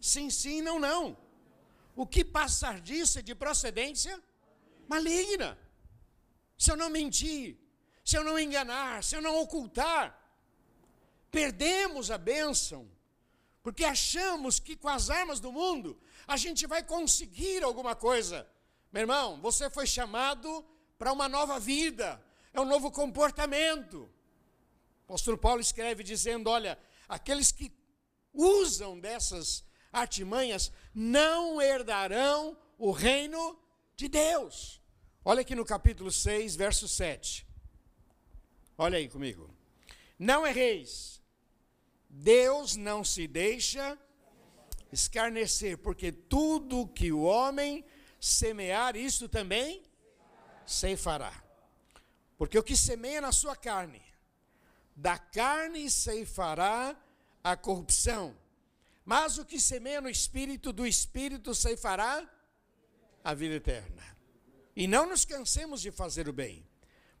sim, 0.00 0.30
sim, 0.30 0.62
não, 0.62 0.78
não. 0.78 1.16
O 1.96 2.06
que 2.06 2.24
passar 2.24 2.80
disso 2.80 3.18
é 3.18 3.22
de 3.22 3.34
procedência 3.34 4.22
maligna. 4.88 5.58
Se 6.56 6.70
eu 6.70 6.76
não 6.76 6.88
mentir, 6.88 7.58
se 8.04 8.16
eu 8.16 8.22
não 8.22 8.38
enganar, 8.38 9.02
se 9.02 9.16
eu 9.16 9.20
não 9.20 9.40
ocultar, 9.40 10.16
perdemos 11.30 12.12
a 12.12 12.18
bênção, 12.18 12.88
porque 13.60 13.84
achamos 13.84 14.60
que 14.60 14.76
com 14.76 14.88
as 14.88 15.10
armas 15.10 15.40
do 15.40 15.50
mundo 15.50 16.00
a 16.28 16.36
gente 16.36 16.64
vai 16.66 16.82
conseguir 16.82 17.64
alguma 17.64 17.96
coisa. 17.96 18.48
Meu 18.92 19.00
irmão, 19.00 19.40
você 19.40 19.68
foi 19.68 19.86
chamado 19.86 20.64
para 20.96 21.12
uma 21.12 21.28
nova 21.28 21.58
vida, 21.58 22.24
é 22.52 22.60
um 22.60 22.64
novo 22.64 22.90
comportamento. 22.90 24.08
O 25.06 25.12
apóstolo 25.12 25.36
Paulo 25.38 25.60
escreve 25.60 26.02
dizendo: 26.02 26.48
olha, 26.48 26.78
aqueles 27.08 27.52
que 27.52 27.72
usam 28.32 28.98
dessas 28.98 29.64
artimanhas 29.92 30.72
não 30.94 31.60
herdarão 31.60 32.56
o 32.78 32.90
reino 32.90 33.58
de 33.96 34.08
Deus. 34.08 34.80
Olha 35.24 35.42
aqui 35.42 35.54
no 35.54 35.64
capítulo 35.64 36.10
6, 36.10 36.56
verso 36.56 36.88
7. 36.88 37.46
Olha 38.76 38.98
aí 38.98 39.08
comigo. 39.08 39.54
Não 40.18 40.46
erreis. 40.46 41.22
Deus 42.08 42.76
não 42.76 43.02
se 43.02 43.26
deixa 43.26 43.98
escarnecer, 44.92 45.78
porque 45.78 46.12
tudo 46.12 46.86
que 46.88 47.10
o 47.10 47.22
homem 47.22 47.84
semear, 48.20 48.96
isso 48.96 49.28
também 49.28 49.82
ceifará. 50.66 51.42
Porque 52.36 52.58
o 52.58 52.62
que 52.62 52.76
semeia 52.76 53.20
na 53.20 53.32
sua 53.32 53.56
carne, 53.56 54.02
da 54.96 55.18
carne 55.18 55.90
ceifará 55.90 56.96
a 57.42 57.56
corrupção, 57.56 58.36
mas 59.04 59.38
o 59.38 59.44
que 59.44 59.60
semeia 59.60 60.00
no 60.00 60.08
espírito, 60.08 60.72
do 60.72 60.86
espírito 60.86 61.54
ceifará 61.54 62.28
a 63.22 63.34
vida 63.34 63.54
eterna. 63.54 64.02
E 64.74 64.86
não 64.86 65.06
nos 65.06 65.24
cansemos 65.24 65.80
de 65.80 65.90
fazer 65.90 66.28
o 66.28 66.32
bem, 66.32 66.66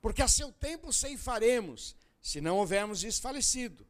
porque 0.00 0.22
a 0.22 0.28
seu 0.28 0.50
tempo 0.52 0.92
ceifaremos, 0.92 1.94
se 2.20 2.40
não 2.40 2.56
houvermos 2.58 3.00
desfalecido. 3.00 3.86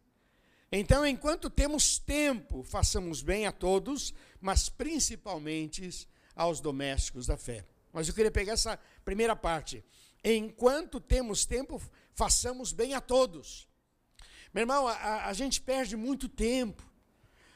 Então, 0.72 1.06
enquanto 1.06 1.48
temos 1.48 1.98
tempo, 1.98 2.64
façamos 2.64 3.22
bem 3.22 3.46
a 3.46 3.52
todos, 3.52 4.12
mas 4.40 4.68
principalmente 4.68 6.08
aos 6.34 6.60
domésticos 6.60 7.26
da 7.26 7.36
fé. 7.36 7.64
Mas 7.92 8.08
eu 8.08 8.14
queria 8.14 8.30
pegar 8.30 8.54
essa 8.54 8.76
primeira 9.04 9.36
parte. 9.36 9.84
Enquanto 10.24 10.98
temos 10.98 11.46
tempo, 11.46 11.80
façamos 12.12 12.72
bem 12.72 12.94
a 12.94 13.00
todos. 13.00 13.68
Meu 14.54 14.62
irmão, 14.62 14.86
a, 14.86 15.26
a 15.26 15.32
gente 15.32 15.60
perde 15.60 15.96
muito 15.96 16.28
tempo. 16.28 16.88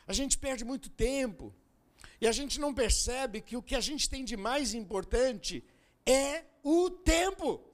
A 0.05 0.13
gente 0.13 0.37
perde 0.37 0.65
muito 0.65 0.91
tempo. 0.91 1.55
E 2.21 2.27
a 2.27 2.33
gente 2.33 2.59
não 2.59 2.75
percebe 2.75 3.41
que 3.41 3.57
o 3.57 3.63
que 3.63 3.77
a 3.77 3.81
gente 3.81 4.11
tem 4.11 4.25
de 4.25 4.37
mais 4.37 4.75
importante 4.75 5.65
é 6.05 6.43
o 6.65 6.91
tempo. 6.91 7.65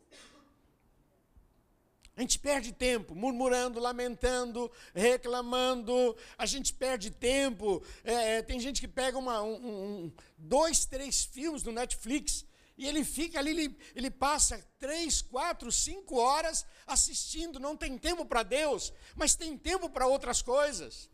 A 2.14 2.20
gente 2.20 2.38
perde 2.38 2.70
tempo 2.70 3.14
murmurando, 3.14 3.80
lamentando, 3.80 4.70
reclamando. 4.94 6.14
A 6.36 6.44
gente 6.44 6.74
perde 6.74 7.10
tempo. 7.10 7.82
É, 8.04 8.36
é 8.36 8.42
tem 8.42 8.60
gente 8.60 8.78
que 8.78 8.86
pega 8.86 9.16
uma, 9.16 9.42
um, 9.42 9.54
um, 9.54 10.12
dois, 10.36 10.84
três 10.84 11.24
filmes 11.24 11.62
no 11.62 11.72
Netflix 11.72 12.44
e 12.76 12.86
ele 12.86 13.04
fica 13.04 13.38
ali, 13.38 13.50
ele, 13.50 13.78
ele 13.94 14.10
passa 14.10 14.58
três, 14.78 15.22
quatro, 15.22 15.70
cinco 15.70 16.16
horas 16.16 16.66
assistindo, 16.86 17.60
não 17.60 17.76
tem 17.76 17.96
tempo 17.96 18.26
para 18.26 18.42
Deus, 18.42 18.92
mas 19.14 19.36
tem 19.36 19.56
tempo 19.56 19.88
para 19.88 20.06
outras 20.06 20.42
coisas. 20.42 21.08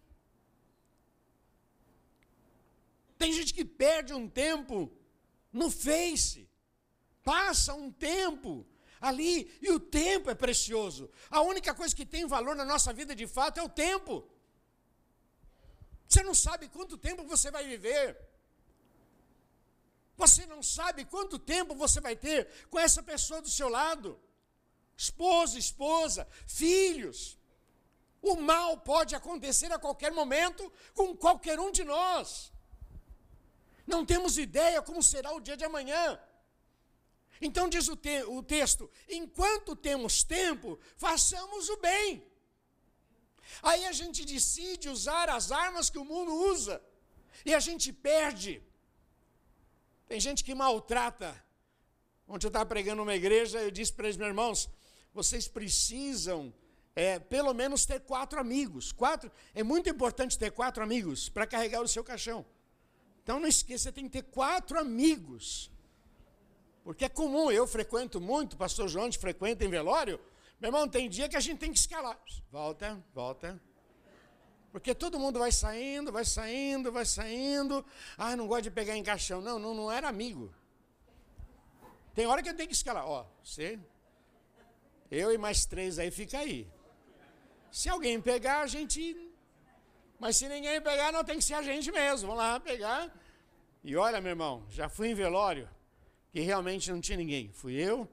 Tem 3.18 3.32
gente 3.32 3.52
que 3.52 3.64
perde 3.64 4.14
um 4.14 4.26
tempo 4.28 4.90
no 5.52 5.70
Face, 5.70 6.48
passa 7.22 7.74
um 7.74 7.92
tempo 7.92 8.66
ali, 8.98 9.50
e 9.60 9.70
o 9.70 9.78
tempo 9.78 10.30
é 10.30 10.34
precioso. 10.34 11.10
A 11.30 11.42
única 11.42 11.74
coisa 11.74 11.94
que 11.94 12.06
tem 12.06 12.26
valor 12.26 12.56
na 12.56 12.64
nossa 12.64 12.92
vida 12.92 13.14
de 13.14 13.26
fato 13.26 13.58
é 13.58 13.62
o 13.62 13.68
tempo. 13.68 14.26
Você 16.08 16.22
não 16.22 16.34
sabe 16.34 16.68
quanto 16.68 16.96
tempo 16.96 17.22
você 17.24 17.50
vai 17.50 17.66
viver. 17.66 18.29
Você 20.22 20.44
não 20.52 20.62
sabe 20.62 21.06
quanto 21.14 21.38
tempo 21.38 21.74
você 21.74 21.98
vai 22.06 22.14
ter 22.14 22.40
com 22.70 22.78
essa 22.86 23.02
pessoa 23.02 23.40
do 23.40 23.50
seu 23.58 23.68
lado. 23.80 24.08
esposo, 25.04 25.56
esposa, 25.66 26.28
filhos. 26.46 27.18
O 28.30 28.36
mal 28.50 28.70
pode 28.92 29.14
acontecer 29.14 29.70
a 29.72 29.78
qualquer 29.84 30.12
momento 30.12 30.62
com 30.98 31.16
qualquer 31.24 31.58
um 31.58 31.70
de 31.78 31.84
nós. 31.84 32.52
Não 33.86 34.04
temos 34.04 34.36
ideia 34.36 34.82
como 34.82 35.02
será 35.02 35.32
o 35.32 35.40
dia 35.40 35.56
de 35.56 35.64
amanhã. 35.64 36.04
Então 37.40 37.66
diz 37.74 37.88
o, 37.88 37.96
te 37.96 38.22
o 38.24 38.42
texto: 38.42 38.90
enquanto 39.08 39.74
temos 39.74 40.22
tempo, 40.22 40.78
façamos 41.06 41.70
o 41.70 41.78
bem. 41.78 42.08
Aí 43.62 43.86
a 43.86 43.94
gente 44.00 44.30
decide 44.34 44.90
usar 44.96 45.30
as 45.30 45.50
armas 45.50 45.88
que 45.88 46.02
o 46.02 46.04
mundo 46.04 46.32
usa 46.52 46.76
e 47.44 47.54
a 47.54 47.60
gente 47.68 47.90
perde. 47.90 48.52
Tem 50.10 50.18
gente 50.18 50.42
que 50.42 50.56
maltrata. 50.56 51.40
Ontem 52.26 52.46
eu 52.46 52.48
estava 52.48 52.66
pregando 52.66 52.96
numa 52.96 53.14
igreja, 53.14 53.60
eu 53.60 53.70
disse 53.70 53.92
para 53.92 54.06
eles, 54.06 54.16
meus 54.16 54.28
irmãos, 54.28 54.68
vocês 55.14 55.46
precisam 55.46 56.52
é, 56.96 57.20
pelo 57.20 57.54
menos 57.54 57.86
ter 57.86 58.00
quatro 58.00 58.40
amigos. 58.40 58.90
Quatro, 58.90 59.30
é 59.54 59.62
muito 59.62 59.88
importante 59.88 60.36
ter 60.36 60.50
quatro 60.50 60.82
amigos 60.82 61.28
para 61.28 61.46
carregar 61.46 61.80
o 61.80 61.86
seu 61.86 62.02
caixão. 62.02 62.44
Então 63.22 63.38
não 63.38 63.46
esqueça, 63.46 63.84
você 63.84 63.92
tem 63.92 64.06
que 64.06 64.10
ter 64.10 64.24
quatro 64.24 64.80
amigos. 64.80 65.70
Porque 66.82 67.04
é 67.04 67.08
comum, 67.08 67.48
eu 67.48 67.64
frequento 67.64 68.20
muito, 68.20 68.56
pastor 68.56 68.88
João 68.88 69.12
frequenta 69.12 69.64
em 69.64 69.68
velório. 69.68 70.18
Meu 70.58 70.70
irmão, 70.70 70.88
tem 70.88 71.08
dia 71.08 71.28
que 71.28 71.36
a 71.36 71.40
gente 71.40 71.60
tem 71.60 71.72
que 71.72 71.78
escalar. 71.78 72.20
Volta, 72.50 73.00
volta. 73.14 73.62
Porque 74.72 74.94
todo 74.94 75.18
mundo 75.18 75.38
vai 75.38 75.50
saindo, 75.50 76.12
vai 76.12 76.24
saindo, 76.24 76.92
vai 76.92 77.04
saindo. 77.04 77.84
Ah, 78.16 78.36
não 78.36 78.46
gosto 78.46 78.64
de 78.64 78.70
pegar 78.70 78.96
em 78.96 79.02
caixão. 79.02 79.40
Não, 79.40 79.58
não, 79.58 79.74
não 79.74 79.90
era 79.90 80.08
amigo. 80.08 80.54
Tem 82.14 82.26
hora 82.26 82.42
que 82.42 82.48
eu 82.48 82.56
tenho 82.56 82.68
que 82.68 82.74
escalar. 82.74 83.06
Ó, 83.06 83.26
você, 83.42 83.78
eu 85.10 85.32
e 85.32 85.38
mais 85.38 85.64
três 85.64 85.98
aí, 85.98 86.10
fica 86.10 86.38
aí. 86.38 86.68
Se 87.72 87.88
alguém 87.88 88.20
pegar, 88.20 88.60
a 88.60 88.66
gente. 88.66 89.28
Mas 90.18 90.36
se 90.36 90.48
ninguém 90.48 90.80
pegar, 90.80 91.12
não 91.12 91.24
tem 91.24 91.38
que 91.38 91.44
ser 91.44 91.54
a 91.54 91.62
gente 91.62 91.90
mesmo. 91.90 92.28
Vamos 92.28 92.42
lá 92.42 92.60
pegar. 92.60 93.12
E 93.82 93.96
olha, 93.96 94.20
meu 94.20 94.30
irmão, 94.30 94.64
já 94.68 94.88
fui 94.88 95.08
em 95.08 95.14
velório 95.14 95.68
que 96.30 96.40
realmente 96.40 96.92
não 96.92 97.00
tinha 97.00 97.18
ninguém. 97.18 97.50
Fui 97.52 97.74
eu 97.74 98.08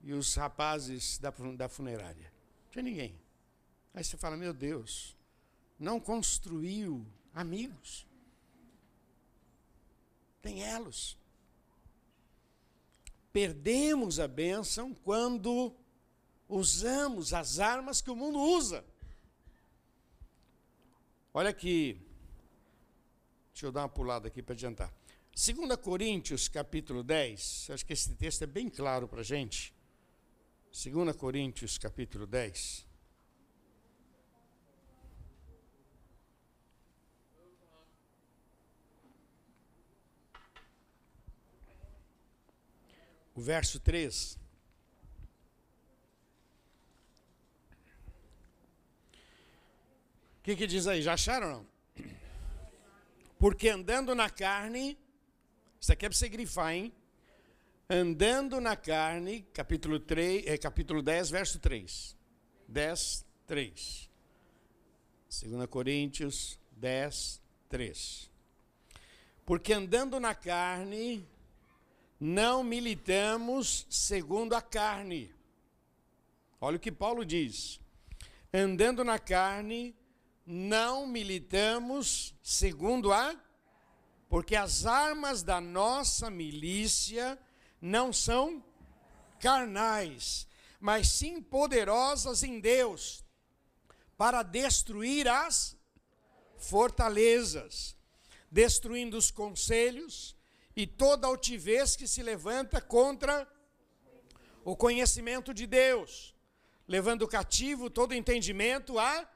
e 0.00 0.12
os 0.12 0.34
rapazes 0.34 1.18
da, 1.18 1.32
da 1.56 1.68
funerária. 1.68 2.32
Não 2.64 2.70
tinha 2.70 2.82
ninguém. 2.82 3.20
Aí 3.92 4.02
você 4.02 4.16
fala, 4.16 4.36
meu 4.36 4.52
Deus, 4.52 5.16
não 5.80 5.98
construiu 5.98 7.06
amigos. 7.34 8.06
Tem 10.42 10.62
elos. 10.62 11.16
Perdemos 13.32 14.20
a 14.20 14.28
bênção 14.28 14.92
quando 14.92 15.74
usamos 16.46 17.32
as 17.32 17.58
armas 17.58 18.02
que 18.02 18.10
o 18.10 18.16
mundo 18.16 18.38
usa. 18.38 18.84
Olha 21.32 21.48
aqui. 21.48 21.98
Deixa 23.52 23.66
eu 23.66 23.72
dar 23.72 23.82
uma 23.82 23.88
pulada 23.88 24.28
aqui 24.28 24.42
para 24.42 24.52
adiantar. 24.52 24.92
2 25.32 25.76
Coríntios, 25.76 26.48
capítulo 26.48 27.02
10, 27.02 27.68
acho 27.70 27.86
que 27.86 27.92
esse 27.92 28.14
texto 28.16 28.42
é 28.42 28.46
bem 28.46 28.68
claro 28.68 29.08
para 29.08 29.20
a 29.20 29.24
gente. 29.24 29.72
2 30.72 31.16
Coríntios, 31.16 31.78
capítulo 31.78 32.26
10. 32.26 32.89
O 43.40 43.42
verso 43.42 43.80
3. 43.80 44.38
O 50.38 50.42
que, 50.42 50.54
que 50.54 50.66
diz 50.66 50.86
aí? 50.86 51.00
Já 51.00 51.14
acharam 51.14 51.50
não? 51.50 51.66
Porque 53.38 53.70
andando 53.70 54.14
na 54.14 54.28
carne, 54.28 54.98
isso 55.80 55.90
aqui 55.90 56.04
é 56.04 56.10
para 56.10 56.18
você 56.18 56.28
grifar, 56.28 56.74
hein? 56.74 56.92
Andando 57.88 58.60
na 58.60 58.76
carne, 58.76 59.40
capítulo, 59.54 59.98
3, 59.98 60.46
é, 60.46 60.58
capítulo 60.58 61.00
10, 61.00 61.30
verso 61.30 61.58
3. 61.60 62.14
10, 62.68 63.24
3. 63.46 64.10
2 65.46 65.66
Coríntios 65.70 66.60
10, 66.72 67.40
3. 67.70 68.30
Porque 69.46 69.72
andando 69.72 70.20
na 70.20 70.34
carne, 70.34 71.26
não 72.20 72.62
militamos 72.62 73.86
segundo 73.88 74.54
a 74.54 74.60
carne. 74.60 75.34
Olha 76.60 76.76
o 76.76 76.80
que 76.80 76.92
Paulo 76.92 77.24
diz. 77.24 77.80
Andando 78.52 79.02
na 79.02 79.18
carne, 79.18 79.96
não 80.44 81.06
militamos 81.06 82.34
segundo 82.42 83.10
a 83.10 83.34
porque 84.28 84.54
as 84.54 84.86
armas 84.86 85.42
da 85.42 85.60
nossa 85.60 86.30
milícia 86.30 87.36
não 87.80 88.12
são 88.12 88.62
carnais, 89.40 90.46
mas 90.78 91.08
sim 91.08 91.42
poderosas 91.42 92.44
em 92.44 92.60
Deus 92.60 93.24
para 94.16 94.44
destruir 94.44 95.26
as 95.26 95.76
fortalezas, 96.58 97.96
destruindo 98.50 99.16
os 99.16 99.32
conselhos 99.32 100.36
e 100.74 100.86
toda 100.86 101.26
altivez 101.26 101.96
que 101.96 102.06
se 102.06 102.22
levanta 102.22 102.80
contra 102.80 103.46
o 104.64 104.76
conhecimento 104.76 105.52
de 105.52 105.66
Deus, 105.66 106.34
levando 106.86 107.26
cativo 107.26 107.90
todo 107.90 108.14
entendimento 108.14 108.98
à 108.98 109.28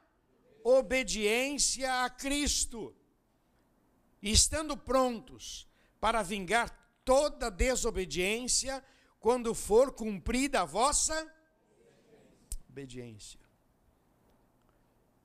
obediência 0.63 2.05
a 2.05 2.11
Cristo 2.11 2.95
e 4.23 4.31
estando 4.31 4.77
prontos 4.77 5.69
para 6.01 6.23
vingar 6.23 6.71
toda 7.05 7.51
desobediência 7.51 8.83
quando 9.21 9.55
for 9.55 9.93
cumprida 9.93 10.63
a 10.63 10.65
vossa 10.65 11.31
obediência. 12.69 13.41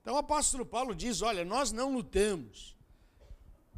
Então 0.01 0.15
o 0.15 0.17
apóstolo 0.17 0.65
Paulo 0.65 0.95
diz: 0.95 1.21
Olha, 1.21 1.43
nós 1.45 1.71
não 1.71 1.93
lutamos 1.93 2.78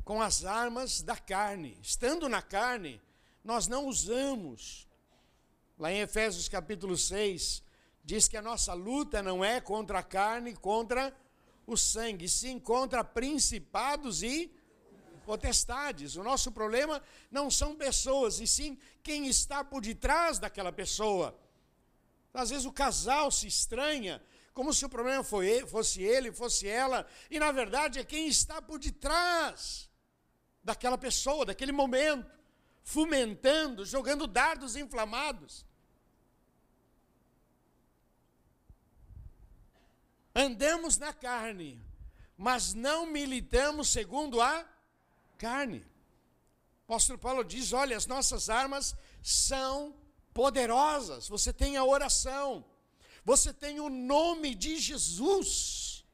com 0.03 0.21
as 0.21 0.43
armas 0.43 1.01
da 1.01 1.15
carne. 1.15 1.77
Estando 1.81 2.27
na 2.27 2.41
carne, 2.41 3.01
nós 3.43 3.67
não 3.67 3.87
usamos. 3.87 4.87
Lá 5.77 5.91
em 5.91 5.99
Efésios 5.99 6.47
capítulo 6.47 6.97
6, 6.97 7.63
diz 8.03 8.27
que 8.27 8.37
a 8.37 8.41
nossa 8.41 8.73
luta 8.73 9.21
não 9.21 9.43
é 9.43 9.61
contra 9.61 9.99
a 9.99 10.03
carne, 10.03 10.55
contra 10.55 11.15
o 11.65 11.77
sangue, 11.77 12.27
sim 12.27 12.59
contra 12.59 13.03
principados 13.03 14.23
e 14.23 14.51
potestades. 15.25 16.15
O 16.15 16.23
nosso 16.23 16.51
problema 16.51 17.01
não 17.29 17.49
são 17.49 17.75
pessoas, 17.75 18.39
e 18.39 18.47
sim 18.47 18.77
quem 19.03 19.27
está 19.27 19.63
por 19.63 19.81
detrás 19.81 20.39
daquela 20.39 20.71
pessoa. 20.71 21.37
Às 22.33 22.49
vezes 22.49 22.65
o 22.65 22.71
casal 22.71 23.29
se 23.29 23.47
estranha, 23.47 24.21
como 24.53 24.73
se 24.73 24.85
o 24.85 24.89
problema 24.89 25.23
fosse 25.23 26.01
ele, 26.01 26.31
fosse 26.31 26.67
ela, 26.67 27.07
e 27.29 27.39
na 27.39 27.51
verdade 27.51 27.99
é 27.99 28.03
quem 28.03 28.27
está 28.27 28.61
por 28.61 28.79
detrás 28.79 29.90
daquela 30.63 30.97
pessoa, 30.97 31.45
daquele 31.45 31.71
momento, 31.71 32.29
fomentando, 32.83 33.85
jogando 33.85 34.27
dardos 34.27 34.75
inflamados. 34.75 35.65
Andamos 40.33 40.97
na 40.97 41.13
carne, 41.13 41.83
mas 42.37 42.73
não 42.73 43.05
militamos 43.05 43.89
segundo 43.89 44.41
a 44.41 44.65
carne. 45.37 45.79
O 46.87 46.93
apóstolo 46.93 47.19
Paulo 47.19 47.43
diz: 47.43 47.73
olha, 47.73 47.97
as 47.97 48.05
nossas 48.05 48.49
armas 48.49 48.95
são 49.21 49.95
poderosas. 50.33 51.27
Você 51.27 51.51
tem 51.51 51.75
a 51.75 51.83
oração, 51.83 52.63
você 53.25 53.53
tem 53.53 53.79
o 53.79 53.89
nome 53.89 54.55
de 54.55 54.77
Jesus, 54.77 56.05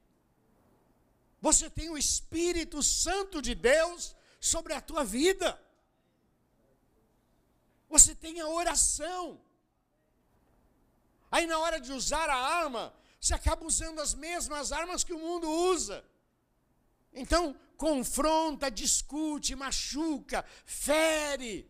você 1.39 1.69
tem 1.69 1.89
o 1.89 1.97
Espírito 1.97 2.81
Santo 2.81 3.41
de 3.41 3.53
Deus 3.53 4.16
sobre 4.39 4.73
a 4.73 4.81
tua 4.81 5.03
vida, 5.03 5.59
você 7.89 8.13
tem 8.13 8.39
a 8.39 8.47
oração. 8.47 9.39
Aí, 11.31 11.45
na 11.45 11.59
hora 11.59 11.79
de 11.79 11.91
usar 11.91 12.29
a 12.29 12.35
arma, 12.35 12.93
você 13.19 13.33
acaba 13.33 13.65
usando 13.65 13.99
as 13.99 14.13
mesmas 14.13 14.71
armas 14.71 15.03
que 15.03 15.13
o 15.13 15.19
mundo 15.19 15.49
usa. 15.49 16.05
Então, 17.13 17.55
confronta, 17.75 18.69
discute, 18.69 19.55
machuca, 19.55 20.45
fere, 20.65 21.69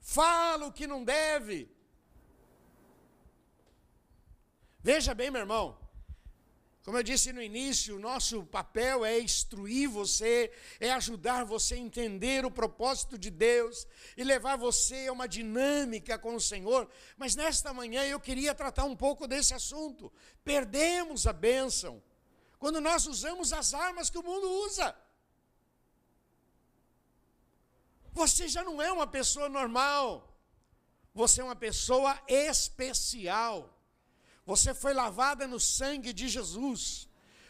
fala 0.00 0.66
o 0.66 0.72
que 0.72 0.86
não 0.86 1.04
deve. 1.04 1.70
Veja 4.80 5.14
bem, 5.14 5.30
meu 5.30 5.40
irmão, 5.40 5.78
Como 6.88 6.96
eu 6.96 7.02
disse 7.02 7.34
no 7.34 7.42
início, 7.42 7.96
o 7.96 7.98
nosso 7.98 8.46
papel 8.46 9.04
é 9.04 9.20
instruir 9.20 9.90
você, 9.90 10.50
é 10.80 10.90
ajudar 10.92 11.44
você 11.44 11.74
a 11.74 11.76
entender 11.76 12.46
o 12.46 12.50
propósito 12.50 13.18
de 13.18 13.28
Deus 13.30 13.86
e 14.16 14.24
levar 14.24 14.56
você 14.56 15.06
a 15.06 15.12
uma 15.12 15.28
dinâmica 15.28 16.18
com 16.18 16.34
o 16.34 16.40
Senhor. 16.40 16.88
Mas 17.18 17.36
nesta 17.36 17.74
manhã 17.74 18.04
eu 18.04 18.18
queria 18.18 18.54
tratar 18.54 18.84
um 18.84 18.96
pouco 18.96 19.28
desse 19.28 19.52
assunto. 19.52 20.10
Perdemos 20.42 21.26
a 21.26 21.32
bênção 21.34 22.02
quando 22.58 22.80
nós 22.80 23.06
usamos 23.06 23.52
as 23.52 23.74
armas 23.74 24.08
que 24.08 24.16
o 24.16 24.24
mundo 24.24 24.50
usa. 24.64 24.96
Você 28.14 28.48
já 28.48 28.64
não 28.64 28.80
é 28.80 28.90
uma 28.90 29.06
pessoa 29.06 29.50
normal, 29.50 30.34
você 31.12 31.42
é 31.42 31.44
uma 31.44 31.54
pessoa 31.54 32.18
especial. 32.26 33.77
Você 34.48 34.72
foi 34.72 34.94
lavada 34.94 35.46
no 35.46 35.60
sangue 35.60 36.10
de 36.10 36.26
Jesus. 36.26 37.06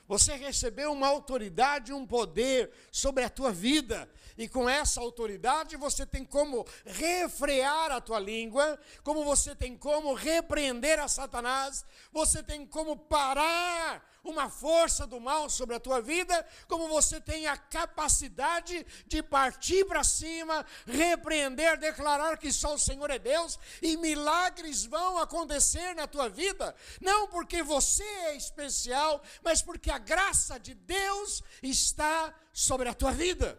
Você 0.09 0.35
recebeu 0.35 0.91
uma 0.91 1.07
autoridade, 1.07 1.93
um 1.93 2.05
poder 2.05 2.73
sobre 2.91 3.23
a 3.23 3.31
tua 3.31 3.53
vida, 3.53 4.11
e 4.37 4.49
com 4.49 4.69
essa 4.69 5.01
autoridade 5.01 5.77
você 5.77 6.05
tem 6.05 6.25
como 6.25 6.67
refrear 6.85 7.93
a 7.93 8.01
tua 8.01 8.19
língua, 8.19 8.77
como 9.05 9.23
você 9.23 9.55
tem 9.55 9.77
como 9.77 10.13
repreender 10.13 10.99
a 10.99 11.07
Satanás, 11.07 11.85
você 12.11 12.43
tem 12.43 12.67
como 12.67 12.97
parar 12.97 14.05
uma 14.31 14.49
força 14.49 15.07
do 15.07 15.20
mal 15.20 15.49
sobre 15.49 15.74
a 15.74 15.81
tua 15.81 16.01
vida, 16.01 16.47
como 16.66 16.89
você 16.89 17.20
tem 17.20 17.47
a 17.47 17.57
capacidade 17.57 18.87
de 19.07 19.22
partir 19.22 19.85
para 19.87 20.05
cima, 20.05 20.64
repreender, 20.87 21.79
declarar 21.79 22.37
que 22.39 22.53
só 22.53 22.74
o 22.74 22.79
Senhor 22.79 23.11
é 23.11 23.18
Deus, 23.18 23.59
e 23.81 23.97
milagres 23.97 24.85
vão 24.85 25.18
acontecer 25.18 25.95
na 25.95 26.07
tua 26.07 26.29
vida, 26.29 26.74
não 27.01 27.29
porque 27.29 27.62
você 27.62 28.03
é 28.03 28.37
especial, 28.37 29.22
mas 29.43 29.62
porque 29.62 29.91
a 29.91 29.99
graça 29.99 30.59
de 30.59 30.74
Deus 30.74 31.43
está 31.62 32.35
sobre 32.53 32.89
a 32.89 32.95
tua 32.95 33.12
vida. 33.12 33.59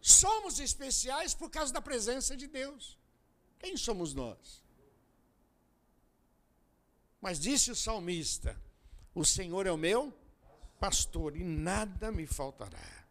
Somos 0.00 0.60
especiais 0.60 1.34
por 1.34 1.50
causa 1.50 1.72
da 1.72 1.80
presença 1.80 2.36
de 2.36 2.46
Deus. 2.46 2.96
Quem 3.58 3.76
somos 3.76 4.14
nós? 4.14 4.62
Mas 7.20 7.40
disse 7.40 7.72
o 7.72 7.76
salmista: 7.76 8.56
O 9.16 9.24
Senhor 9.24 9.66
é 9.66 9.72
o 9.72 9.78
meu 9.78 10.12
pastor 10.78 11.38
e 11.38 11.42
nada 11.42 12.12
me 12.12 12.26
faltará. 12.26 13.06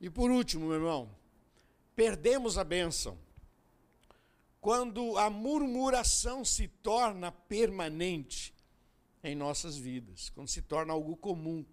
E 0.00 0.08
por 0.08 0.30
último, 0.30 0.68
meu 0.68 0.76
irmão, 0.76 1.14
perdemos 1.94 2.56
a 2.56 2.64
bênção 2.64 3.18
quando 4.62 5.18
a 5.18 5.28
murmuração 5.28 6.42
se 6.42 6.68
torna 6.68 7.30
permanente 7.30 8.54
em 9.22 9.36
nossas 9.36 9.76
vidas, 9.76 10.30
quando 10.30 10.48
se 10.48 10.62
torna 10.62 10.94
algo 10.94 11.14
comum. 11.18 11.66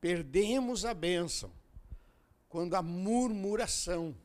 Perdemos 0.00 0.84
a 0.84 0.94
bênção 0.94 1.52
quando 2.48 2.76
a 2.76 2.82
murmuração. 2.82 4.16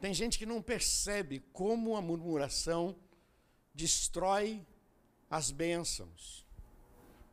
Tem 0.00 0.14
gente 0.14 0.38
que 0.38 0.46
não 0.46 0.62
percebe 0.62 1.40
como 1.52 1.96
a 1.96 2.00
murmuração 2.00 2.96
destrói 3.74 4.66
as 5.32 5.50
bênçãos, 5.50 6.46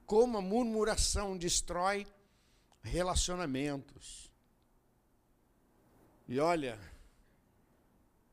como 0.06 0.38
a 0.38 0.42
murmuração 0.42 1.38
destrói 1.38 2.08
relacionamentos. 2.82 4.32
E 6.26 6.40
olha, 6.40 6.80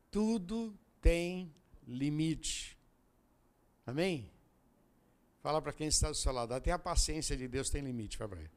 tudo 0.09 0.73
tem 1.01 1.53
limite. 1.85 2.77
Amém? 3.85 4.31
Fala 5.41 5.61
para 5.61 5.73
quem 5.73 5.87
está 5.87 6.09
do 6.09 6.15
seu 6.15 6.31
lado. 6.31 6.53
Até 6.53 6.71
a 6.71 6.79
paciência 6.79 7.35
de 7.35 7.45
Deus 7.45 7.69
tem 7.69 7.81
limite, 7.81 8.17
ele. 8.39 8.51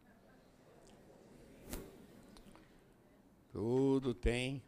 Tudo 3.50 4.14
tem. 4.14 4.62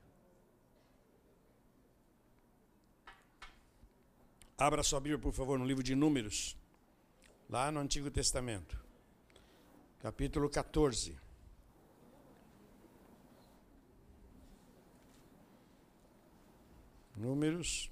Abra 4.62 4.82
sua 4.84 5.00
Bíblia, 5.00 5.18
por 5.18 5.32
favor, 5.32 5.58
no 5.58 5.66
livro 5.66 5.82
de 5.82 5.96
Números, 5.96 6.56
lá 7.50 7.72
no 7.72 7.80
Antigo 7.80 8.08
Testamento, 8.12 8.78
capítulo 10.00 10.48
14. 10.48 11.18
Números 17.16 17.90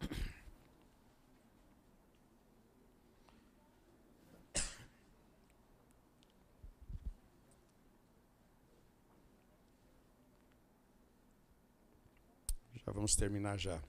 Já 12.84 12.92
vamos 12.92 13.14
terminar 13.14 13.56
já. 13.56 13.80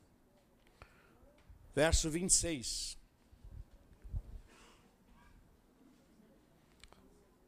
Verso 1.74 2.10
26. 2.10 2.98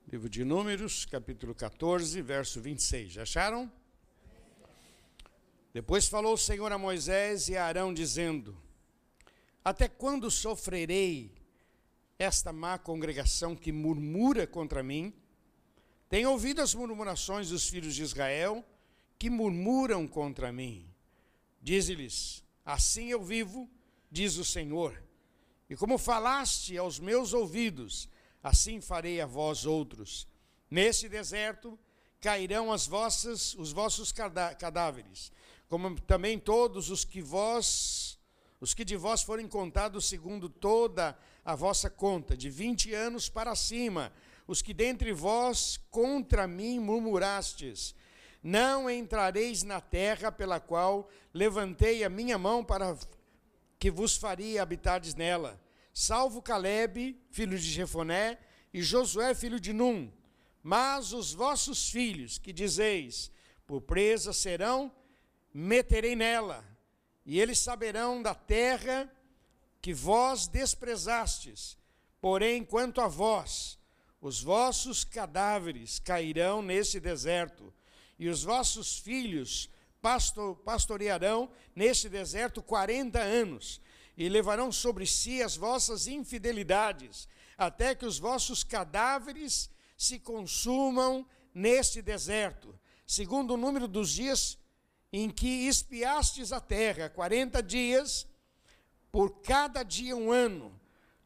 Livro 0.09 0.29
de 0.29 0.45
Números, 0.45 1.05
capítulo 1.05 1.53
14, 1.53 2.21
verso 2.21 2.61
26. 2.61 3.11
Já 3.11 3.23
acharam? 3.23 3.69
Depois 5.73 6.07
falou 6.07 6.35
o 6.35 6.37
Senhor 6.37 6.71
a 6.71 6.77
Moisés 6.77 7.49
e 7.49 7.57
a 7.57 7.65
Arão, 7.65 7.93
dizendo: 7.93 8.57
Até 9.65 9.89
quando 9.89 10.31
sofrerei 10.31 11.35
esta 12.17 12.53
má 12.53 12.77
congregação 12.77 13.57
que 13.57 13.73
murmura 13.73 14.47
contra 14.47 14.81
mim? 14.81 15.13
Tenho 16.07 16.31
ouvido 16.31 16.61
as 16.61 16.73
murmurações 16.73 17.49
dos 17.49 17.67
filhos 17.67 17.93
de 17.93 18.03
Israel 18.03 18.63
que 19.19 19.29
murmuram 19.29 20.07
contra 20.07 20.49
mim. 20.49 20.87
Dize-lhes: 21.61 22.41
Assim 22.63 23.07
eu 23.07 23.21
vivo, 23.21 23.69
diz 24.13 24.37
o 24.37 24.45
Senhor. 24.45 25.01
E 25.67 25.75
como 25.75 25.97
falaste 25.97 26.77
aos 26.77 26.99
meus 26.99 27.33
ouvidos, 27.33 28.07
assim 28.43 28.79
farei 28.79 29.19
a 29.19 29.25
vós 29.25 29.65
outros. 29.65 30.27
Nesse 30.69 31.09
deserto 31.09 31.77
cairão 32.21 32.71
as 32.71 32.85
vossas, 32.85 33.55
os 33.55 33.71
vossos 33.71 34.11
cadáveres, 34.11 35.31
como 35.67 35.99
também 35.99 36.37
todos 36.37 36.91
os 36.91 37.03
que 37.03 37.21
vós, 37.21 38.19
os 38.61 38.73
que 38.75 38.85
de 38.85 38.95
vós 38.95 39.23
forem 39.23 39.47
contados 39.47 40.05
segundo 40.05 40.47
toda 40.47 41.17
a 41.43 41.55
vossa 41.55 41.89
conta, 41.89 42.37
de 42.37 42.51
vinte 42.51 42.93
anos 42.93 43.29
para 43.29 43.55
cima, 43.55 44.13
os 44.47 44.61
que 44.61 44.75
dentre 44.75 45.11
vós 45.11 45.79
contra 45.89 46.47
mim 46.47 46.79
murmurastes, 46.79 47.95
não 48.43 48.87
entrareis 48.89 49.63
na 49.63 49.81
terra 49.81 50.31
pela 50.31 50.59
qual 50.59 51.09
levantei 51.33 52.03
a 52.03 52.09
minha 52.09 52.37
mão 52.37 52.63
para 52.63 52.95
que 53.83 53.91
vos 53.91 54.15
faria 54.15 54.63
habitardes 54.63 55.13
nela, 55.13 55.61
salvo 55.93 56.41
Caleb, 56.41 57.19
filho 57.29 57.59
de 57.59 57.69
Jefoné, 57.69 58.39
e 58.73 58.81
Josué, 58.81 59.35
filho 59.35 59.59
de 59.59 59.73
Num. 59.73 60.09
Mas 60.63 61.11
os 61.11 61.33
vossos 61.33 61.89
filhos, 61.89 62.37
que 62.37 62.53
dizeis, 62.53 63.29
por 63.67 63.81
presa 63.81 64.31
serão, 64.31 64.89
meterei 65.53 66.15
nela, 66.15 66.63
e 67.25 67.41
eles 67.41 67.59
saberão 67.59 68.21
da 68.21 68.33
terra 68.33 69.11
que 69.81 69.93
vós 69.93 70.47
desprezastes. 70.47 71.77
Porém, 72.21 72.63
quanto 72.63 73.01
a 73.01 73.09
vós, 73.09 73.77
os 74.21 74.41
vossos 74.41 75.03
cadáveres 75.03 75.99
cairão 75.99 76.61
nesse 76.61 77.01
deserto, 77.01 77.73
e 78.17 78.29
os 78.29 78.45
vossos 78.45 78.97
filhos 78.97 79.69
pastor, 80.03 80.57
pastorearão 80.57 81.49
neste 81.73 82.09
deserto 82.09 82.61
quarenta 82.61 83.21
anos, 83.21 83.79
e 84.17 84.27
levarão 84.27 84.69
sobre 84.69 85.07
si 85.07 85.41
as 85.41 85.55
vossas 85.55 86.07
infidelidades, 86.07 87.25
até 87.57 87.95
que 87.95 88.05
os 88.05 88.19
vossos 88.19 88.65
cadáveres 88.65 89.69
se 89.97 90.19
consumam 90.19 91.25
neste 91.55 92.01
deserto, 92.01 92.77
segundo 93.07 93.53
o 93.53 93.57
número 93.57 93.87
dos 93.87 94.11
dias 94.11 94.57
em 95.11 95.29
que 95.29 95.67
espiastes 95.67 96.51
a 96.51 96.59
terra, 96.59 97.09
quarenta 97.09 97.63
dias, 97.63 98.27
por 99.09 99.41
cada 99.41 99.83
dia 99.83 100.17
um 100.17 100.31
ano. 100.31 100.77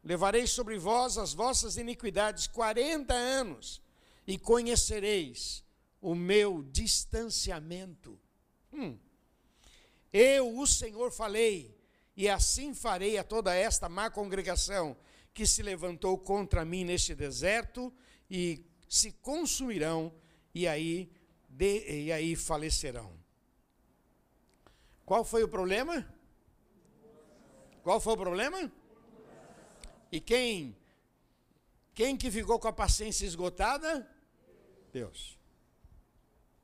Levarei 0.04 0.46
sobre 0.46 0.78
vós 0.78 1.18
as 1.18 1.34
vossas 1.34 1.76
iniquidades 1.76 2.46
quarenta 2.46 3.14
anos, 3.14 3.82
e 4.24 4.38
conhecereis 4.38 5.64
o 6.00 6.14
meu 6.14 6.62
distanciamento. 6.62 8.16
Hum. 8.72 8.98
Eu, 10.12 10.58
o 10.58 10.66
Senhor, 10.66 11.10
falei, 11.12 11.76
e 12.16 12.28
assim 12.28 12.74
farei 12.74 13.18
a 13.18 13.24
toda 13.24 13.54
esta 13.54 13.88
má 13.88 14.10
congregação 14.10 14.96
que 15.34 15.46
se 15.46 15.62
levantou 15.62 16.18
contra 16.18 16.64
mim 16.64 16.84
neste 16.84 17.14
deserto, 17.14 17.92
e 18.30 18.64
se 18.88 19.12
consumirão, 19.12 20.12
e 20.54 20.66
aí, 20.66 21.12
de, 21.48 22.06
e 22.06 22.12
aí 22.12 22.34
falecerão. 22.34 23.12
Qual 25.04 25.24
foi 25.24 25.44
o 25.44 25.48
problema? 25.48 26.12
Qual 27.82 28.00
foi 28.00 28.14
o 28.14 28.16
problema? 28.16 28.72
E 30.10 30.20
quem? 30.20 30.76
Quem 31.94 32.16
que 32.16 32.30
ficou 32.30 32.58
com 32.58 32.68
a 32.68 32.72
paciência 32.72 33.24
esgotada? 33.24 34.08
Deus. 34.92 35.38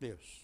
Deus. 0.00 0.43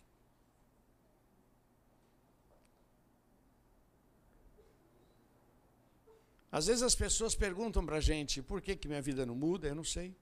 Às 6.51 6.66
vezes 6.66 6.82
as 6.82 6.94
pessoas 6.94 7.34
perguntam 7.34 7.84
para 7.86 7.96
a 7.96 8.01
gente 8.01 8.42
por 8.42 8.61
que, 8.61 8.74
que 8.74 8.88
minha 8.88 9.01
vida 9.01 9.24
não 9.24 9.34
muda, 9.34 9.68
eu 9.68 9.74
não 9.74 9.84
sei. 9.84 10.16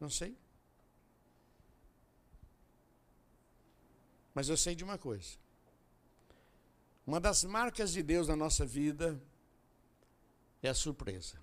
Não 0.00 0.08
sei. 0.08 0.36
Mas 4.34 4.48
eu 4.48 4.56
sei 4.56 4.74
de 4.74 4.82
uma 4.82 4.96
coisa. 4.96 5.36
Uma 7.06 7.20
das 7.20 7.44
marcas 7.44 7.92
de 7.92 8.02
Deus 8.02 8.28
na 8.28 8.36
nossa 8.36 8.64
vida 8.64 9.20
é 10.62 10.68
a 10.68 10.74
surpresa. 10.74 11.38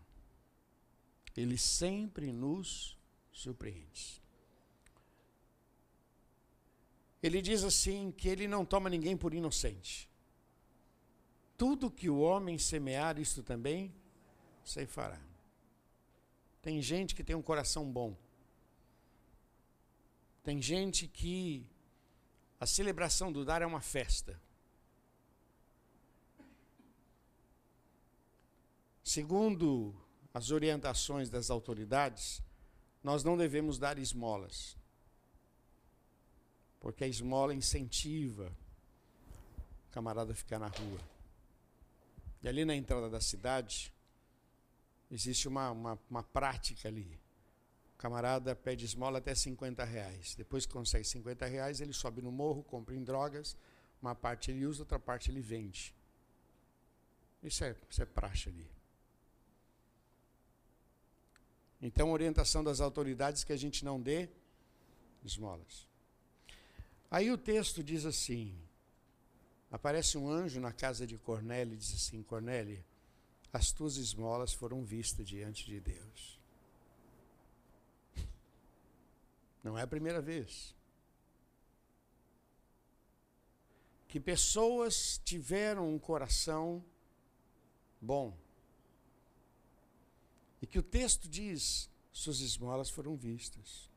Ele 1.36 1.58
sempre 1.58 2.32
nos 2.32 2.98
surpreende. 3.32 4.22
Ele 7.22 7.42
diz 7.42 7.64
assim 7.64 8.12
que 8.12 8.28
ele 8.30 8.48
não 8.48 8.66
toma 8.66 8.90
ninguém 8.90 9.16
por 9.16 9.34
inocente. 9.34 10.09
Tudo 11.60 11.92
que 11.92 12.10
o 12.10 12.22
homem 12.22 12.58
semear, 12.58 13.20
isso 13.20 13.44
também 13.44 13.94
se 14.64 14.88
fará. 14.88 15.20
Tem 16.62 16.82
gente 16.82 17.14
que 17.14 17.22
tem 17.22 17.36
um 17.36 17.42
coração 17.42 17.92
bom. 17.92 18.16
Tem 20.42 20.62
gente 20.62 21.06
que 21.06 21.68
a 22.62 22.66
celebração 22.66 23.30
do 23.30 23.44
dar 23.44 23.62
é 23.62 23.66
uma 23.66 23.82
festa. 23.82 24.40
Segundo 29.04 29.94
as 30.34 30.52
orientações 30.52 31.30
das 31.30 31.50
autoridades, 31.50 32.42
nós 33.04 33.22
não 33.22 33.36
devemos 33.36 33.78
dar 33.78 34.00
esmolas. 34.00 34.78
Porque 36.80 37.04
a 37.04 37.08
esmola 37.08 37.54
incentiva 37.54 38.50
o 39.90 39.92
camarada 39.92 40.32
a 40.32 40.36
ficar 40.36 40.58
na 40.58 40.68
rua. 40.68 41.19
E 42.42 42.48
ali 42.48 42.64
na 42.64 42.76
entrada 42.76 43.10
da 43.10 43.20
cidade, 43.20 43.94
existe 45.12 45.48
uma, 45.48 45.72
uma, 45.72 46.00
uma 46.10 46.24
prática 46.24 46.88
ali. 46.88 47.20
O 47.96 47.98
camarada 47.98 48.56
pede 48.56 48.86
esmola 48.86 49.18
até 49.18 49.36
50 49.36 49.84
reais. 49.84 50.36
Depois 50.36 50.66
que 50.66 50.72
consegue 50.72 51.04
50 51.04 51.46
reais, 51.46 51.82
ele 51.82 51.94
sobe 51.94 52.22
no 52.22 52.32
morro, 52.32 52.64
compra 52.64 52.96
em 52.96 53.04
drogas. 53.04 53.58
Uma 54.02 54.16
parte 54.16 54.52
ele 54.52 54.66
usa, 54.66 54.84
outra 54.84 54.98
parte 55.00 55.30
ele 55.30 55.42
vende. 55.42 55.94
Isso 57.44 57.64
é, 57.64 57.76
isso 57.90 58.02
é 58.02 58.06
praxe 58.06 58.50
ali. 58.50 58.70
Então, 61.82 62.12
orientação 62.12 62.64
das 62.64 62.82
autoridades 62.82 63.44
é 63.44 63.46
que 63.46 63.54
a 63.54 63.58
gente 63.58 63.86
não 63.86 64.02
dê 64.02 64.30
esmolas. 65.24 65.88
Aí 67.10 67.32
o 67.32 67.38
texto 67.38 67.84
diz 67.84 68.06
assim: 68.06 68.58
aparece 69.72 70.18
um 70.18 70.30
anjo 70.30 70.60
na 70.60 70.72
casa 70.72 71.06
de 71.06 71.18
Cornélio 71.18 71.74
e 71.74 71.78
diz 71.78 71.94
assim: 71.94 72.24
Cornélio, 72.24 72.84
as 73.52 73.72
tuas 73.72 73.98
esmolas 73.98 74.54
foram 74.54 74.84
vistas 74.84 75.28
diante 75.28 75.66
de 75.66 75.80
Deus. 75.80 76.40
Não 79.64 79.78
é 79.78 79.82
a 79.82 79.88
primeira 79.88 80.22
vez. 80.22 80.76
Que 84.08 84.20
pessoas 84.20 85.22
tiveram 85.24 85.94
um 85.94 86.00
coração 86.00 86.84
bom 88.02 88.36
e 90.62 90.68
que 90.68 90.80
o 90.80 90.84
texto 90.84 91.28
diz: 91.28 91.90
suas 92.12 92.40
esmolas 92.40 92.90
foram 92.90 93.16
vistas. 93.16 93.90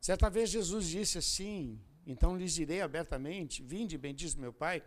Certa 0.00 0.30
vez 0.30 0.50
Jesus 0.50 0.86
disse 0.86 1.18
assim: 1.18 1.80
Então 2.10 2.36
lhes 2.36 2.52
direi 2.54 2.80
abertamente: 2.80 3.62
Vinde, 3.62 3.96
bendiz 3.96 4.34
meu 4.34 4.52
Pai, 4.52 4.82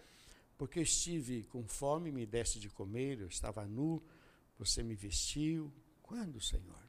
porque 0.57 0.79
eu 0.79 0.83
estive 0.83 1.43
com 1.43 1.67
fome, 1.67 2.11
me 2.11 2.25
deste 2.25 2.59
de 2.59 2.69
comer, 2.69 3.19
eu 3.19 3.27
estava 3.27 3.65
nu, 3.65 4.01
você 4.57 4.83
me 4.83 4.95
vestiu. 4.95 5.71
Quando, 6.01 6.39
Senhor? 6.41 6.83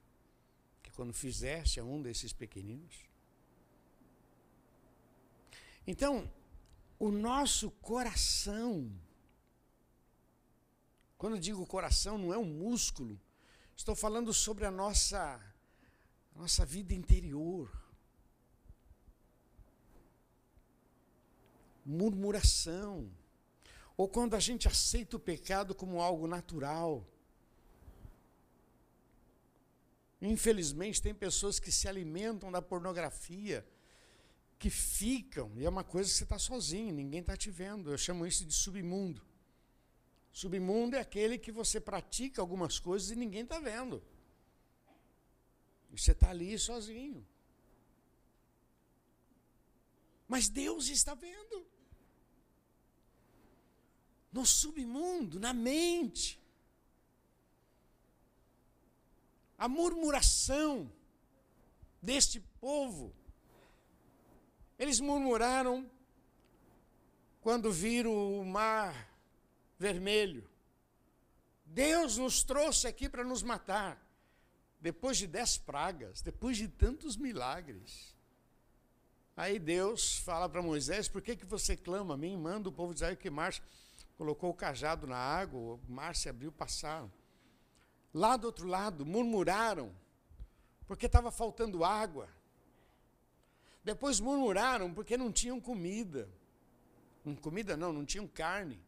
Que 0.82 0.91
quando 0.91 1.12
fizeste 1.12 1.78
a 1.80 1.85
um 1.85 2.03
desses 2.03 2.32
pequeninos? 2.32 2.97
Então, 5.87 6.30
o 6.99 7.11
nosso 7.11 7.70
coração 7.70 8.91
quando 11.24 11.39
digo 11.39 11.64
coração, 11.66 12.18
não 12.18 12.35
é 12.35 12.37
um 12.37 12.45
músculo. 12.45 13.18
Estou 13.74 13.95
falando 13.97 14.30
sobre 14.35 14.66
a 14.66 14.70
nossa, 14.70 15.41
a 16.35 16.39
nossa 16.39 16.66
vida 16.66 16.93
interior. 16.93 17.70
Murmuração. 21.85 23.11
Ou 23.97 24.09
quando 24.09 24.35
a 24.35 24.41
gente 24.41 24.66
aceita 24.66 25.16
o 25.16 25.20
pecado 25.20 25.74
como 25.74 26.01
algo 26.01 26.26
natural. 26.26 27.07
Infelizmente, 30.20 31.03
tem 31.03 31.14
pessoas 31.14 31.59
que 31.59 31.70
se 31.70 31.87
alimentam 31.87 32.51
da 32.51 32.62
pornografia, 32.62 33.66
que 34.59 34.70
ficam, 34.70 35.53
e 35.57 35.64
é 35.64 35.68
uma 35.68 35.85
coisa 35.85 36.09
que 36.09 36.16
você 36.16 36.24
está 36.24 36.39
sozinho, 36.39 36.95
ninguém 36.95 37.20
está 37.20 37.37
te 37.37 37.51
vendo. 37.51 37.91
Eu 37.91 37.99
chamo 37.99 38.26
isso 38.26 38.45
de 38.45 38.55
submundo. 38.55 39.22
Submundo 40.32 40.97
é 40.97 41.01
aquele 41.01 41.39
que 41.39 41.53
você 41.53 41.78
pratica 41.78 42.41
algumas 42.41 42.78
coisas 42.78 43.11
e 43.11 43.16
ninguém 43.16 43.43
está 43.43 43.61
vendo. 43.61 44.03
E 45.93 46.01
você 46.01 46.12
está 46.12 46.30
ali 46.30 46.59
sozinho. 46.59 47.24
Mas 50.26 50.49
Deus 50.49 50.89
está 50.89 51.14
vendo. 51.14 51.66
No 54.35 54.45
submundo, 54.45 55.39
na 55.39 55.53
mente. 55.53 56.41
A 59.57 59.68
murmuração 59.68 60.91
deste 62.03 62.41
povo. 62.61 63.14
Eles 64.76 64.99
murmuraram 64.99 65.89
quando 67.41 67.70
viram 67.70 68.41
o 68.41 68.45
mar 68.45 69.09
vermelho. 69.78 70.51
Deus 71.64 72.18
nos 72.18 72.43
trouxe 72.43 72.89
aqui 72.89 73.09
para 73.09 73.22
nos 73.22 73.41
matar. 73.41 74.05
Depois 74.80 75.16
de 75.16 75.28
dez 75.28 75.57
pragas, 75.57 76.20
depois 76.22 76.57
de 76.57 76.66
tantos 76.66 77.16
milagres. 77.16 78.12
Aí 79.37 79.61
Deus 79.61 80.18
fala 80.18 80.49
para 80.49 80.61
Moisés: 80.61 81.07
por 81.07 81.22
que, 81.22 81.37
que 81.37 81.47
você 81.47 81.76
clama 81.76 82.14
a 82.14 82.16
mim? 82.16 82.37
Manda 82.37 82.68
o 82.68 82.72
povo 82.72 82.93
de 82.93 82.99
Israel 82.99 83.16
que 83.16 83.30
marche. 83.30 83.62
Colocou 84.17 84.51
o 84.51 84.55
cajado 84.55 85.07
na 85.07 85.17
água, 85.17 85.59
o 85.59 85.93
mar 85.93 86.15
se 86.15 86.29
abriu, 86.29 86.53
passaram. 86.53 87.11
Lá 88.12 88.37
do 88.37 88.47
outro 88.47 88.67
lado, 88.67 89.05
murmuraram, 89.05 89.93
porque 90.87 91.07
estava 91.07 91.31
faltando 91.31 91.85
água. 91.85 92.29
Depois 93.83 94.21
murmuraram 94.21 94.95
porque 94.95 95.17
não 95.17 95.31
tinham 95.31 95.61
comida. 95.61 96.29
Comida 97.43 97.77
não, 97.77 97.93
não 97.93 98.05
tinham 98.05 98.27
carne. 98.27 98.81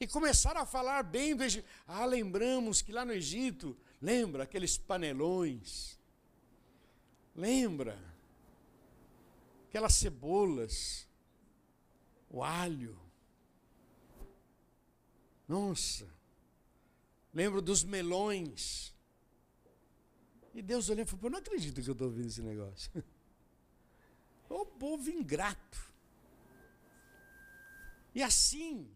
E 0.00 0.06
começaram 0.06 0.60
a 0.60 0.66
falar 0.66 1.02
bem 1.02 1.34
do 1.34 1.42
Egito. 1.42 1.66
Ah, 1.86 2.04
lembramos 2.04 2.80
que 2.80 2.92
lá 2.92 3.04
no 3.04 3.12
Egito, 3.12 3.76
lembra 4.00 4.44
aqueles 4.44 4.78
panelões? 4.78 5.98
Lembra? 7.34 7.98
Aquelas 9.68 9.94
cebolas, 9.94 11.06
o 12.30 12.42
alho. 12.44 13.07
Nossa. 15.48 16.06
Lembro 17.32 17.62
dos 17.62 17.82
melões. 17.82 18.94
E 20.54 20.60
Deus 20.60 20.88
olhou 20.90 21.04
e 21.04 21.06
falou: 21.06 21.26
Eu 21.26 21.30
não 21.30 21.38
acredito 21.38 21.80
que 21.82 21.88
eu 21.88 21.92
estou 21.92 22.08
ouvindo 22.08 22.28
esse 22.28 22.42
negócio. 22.42 22.90
O 24.50 24.64
povo 24.64 25.10
ingrato. 25.10 25.78
E 28.14 28.22
assim, 28.22 28.88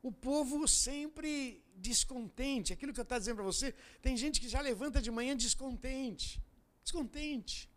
o 0.00 0.12
povo 0.12 0.68
sempre 0.68 1.62
descontente. 1.74 2.72
Aquilo 2.72 2.92
que 2.92 3.00
eu 3.00 3.02
estou 3.02 3.18
dizendo 3.18 3.36
para 3.36 3.44
você, 3.44 3.74
tem 4.00 4.16
gente 4.16 4.40
que 4.40 4.48
já 4.48 4.60
levanta 4.60 5.02
de 5.02 5.10
manhã 5.10 5.36
descontente. 5.36 6.40
Descontente. 6.82 7.68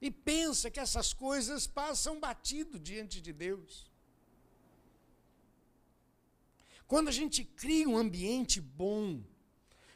E 0.00 0.10
pensa 0.10 0.70
que 0.70 0.80
essas 0.80 1.12
coisas 1.12 1.66
passam 1.66 2.18
batido 2.18 2.78
diante 2.78 3.20
de 3.20 3.32
Deus. 3.32 3.85
Quando 6.86 7.08
a 7.08 7.12
gente 7.12 7.44
cria 7.44 7.88
um 7.88 7.96
ambiente 7.96 8.60
bom, 8.60 9.22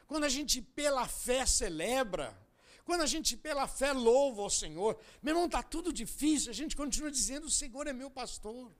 quando 0.07 0.24
a 0.24 0.28
gente 0.28 0.61
pela 0.61 1.07
fé 1.07 1.47
celebra, 1.47 2.36
quando 2.84 3.03
a 3.03 3.07
gente 3.07 3.36
pela 3.36 3.68
fé 3.68 3.93
louva 3.93 4.43
ao 4.43 4.51
Senhor, 4.51 4.99
meu 5.22 5.32
irmão, 5.32 5.47
está 5.47 5.62
tudo 5.62 5.93
difícil, 5.93 6.51
a 6.51 6.55
gente 6.55 6.76
continua 6.76 7.11
dizendo: 7.11 7.47
o 7.47 7.51
Senhor 7.51 7.86
é 7.86 7.93
meu 7.93 8.11
pastor. 8.11 8.72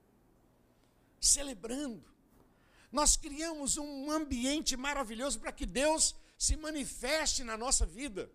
celebrando. 1.19 2.03
Nós 2.91 3.15
criamos 3.15 3.77
um 3.77 4.11
ambiente 4.11 4.75
maravilhoso 4.75 5.39
para 5.39 5.51
que 5.51 5.65
Deus 5.65 6.15
se 6.37 6.57
manifeste 6.57 7.43
na 7.43 7.55
nossa 7.55 7.85
vida. 7.85 8.29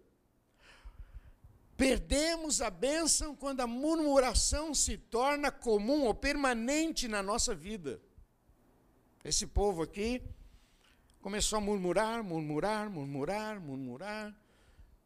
Perdemos 1.77 2.63
a 2.63 2.71
bênção 2.71 3.37
quando 3.37 3.61
a 3.61 3.67
murmuração 3.67 4.73
se 4.73 4.97
torna 4.97 5.51
comum 5.51 6.05
ou 6.05 6.15
permanente 6.15 7.07
na 7.07 7.23
nossa 7.23 7.55
vida. 7.55 8.01
Esse 9.27 9.45
povo 9.45 9.83
aqui 9.83 10.23
começou 11.21 11.57
a 11.57 11.61
murmurar, 11.61 12.23
murmurar, 12.23 12.89
murmurar, 12.89 13.59
murmurar. 13.59 14.33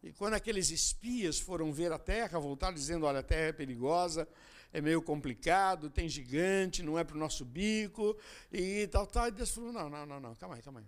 E 0.03 0.13
quando 0.13 0.35
aqueles 0.35 0.71
espias 0.71 1.41
foram 1.41 1.73
ver 1.73 1.91
a 1.91 1.99
terra, 1.99 2.39
voltaram 2.39 2.75
dizendo: 2.75 3.07
Olha, 3.07 3.21
a 3.21 3.23
terra 3.23 3.49
é 3.49 3.53
perigosa, 3.53 4.29
é 4.75 4.81
meio 4.83 5.01
complicado, 5.01 5.89
tem 5.89 6.07
gigante, 6.07 6.83
não 6.83 6.99
é 6.99 7.03
para 7.03 7.17
o 7.17 7.19
nosso 7.19 7.47
bico, 7.47 8.15
e 8.53 8.87
tal, 8.89 9.07
tal. 9.07 9.29
E 9.29 9.31
Deus 9.31 9.53
falou: 9.53 9.73
Não, 9.73 9.89
não, 9.89 10.05
não, 10.05 10.21
não, 10.21 10.35
calma 10.35 10.55
aí, 10.55 10.61
calma 10.61 10.81
aí. 10.81 10.87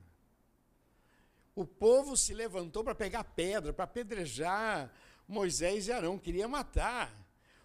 O 1.55 1.65
povo 1.65 2.19
se 2.19 2.35
levantou 2.35 2.85
para 2.85 2.95
pegar 2.95 3.25
pedra, 3.25 3.73
para 3.73 3.85
apedrejar 3.87 4.93
Moisés 5.27 5.87
e 5.87 5.93
Arão, 5.93 6.19
queria 6.19 6.47
matar. 6.47 7.11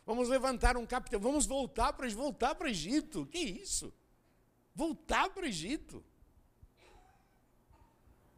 Vamos 0.05 0.29
levantar 0.29 0.77
um 0.77 0.85
capitão, 0.85 1.19
vamos 1.19 1.45
voltar 1.45 1.91
para 1.91 2.07
voltar 2.11 2.55
para 2.55 2.69
Egito. 2.69 3.25
Que 3.25 3.39
isso? 3.39 3.93
Voltar 4.81 5.31
para 5.31 5.43
o 5.43 5.47
Egito. 5.47 6.03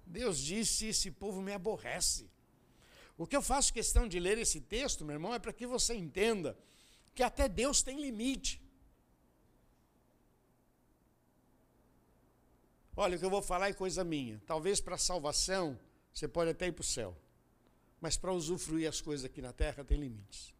Deus 0.06 0.40
disse: 0.40 0.86
esse 0.88 1.12
povo 1.12 1.42
me 1.42 1.52
aborrece. 1.52 2.30
O 3.18 3.28
que 3.28 3.36
eu 3.36 3.42
faço 3.42 3.74
questão 3.74 4.08
de 4.08 4.18
ler 4.22 4.38
esse 4.38 4.62
texto, 4.62 5.04
meu 5.04 5.16
irmão, 5.16 5.34
é 5.34 5.40
para 5.40 5.52
que 5.52 5.68
você 5.68 5.94
entenda 5.94 6.58
que 7.14 7.22
até 7.22 7.50
Deus 7.50 7.84
tem 7.84 8.00
limite. 8.00 8.62
Olha, 12.96 13.18
o 13.18 13.20
que 13.20 13.26
eu 13.26 13.30
vou 13.30 13.42
falar 13.42 13.68
é 13.68 13.74
coisa 13.74 14.06
minha. 14.06 14.42
Talvez 14.46 14.80
para 14.80 14.98
salvação 14.98 15.78
você 16.14 16.26
pode 16.26 16.52
até 16.52 16.68
ir 16.68 16.72
para 16.72 16.82
o 16.82 16.86
céu. 16.86 17.18
Mas 18.00 18.16
para 18.16 18.32
usufruir 18.32 18.88
as 18.88 19.02
coisas 19.02 19.26
aqui 19.26 19.42
na 19.42 19.52
terra 19.52 19.84
tem 19.84 20.00
limites. 20.00 20.54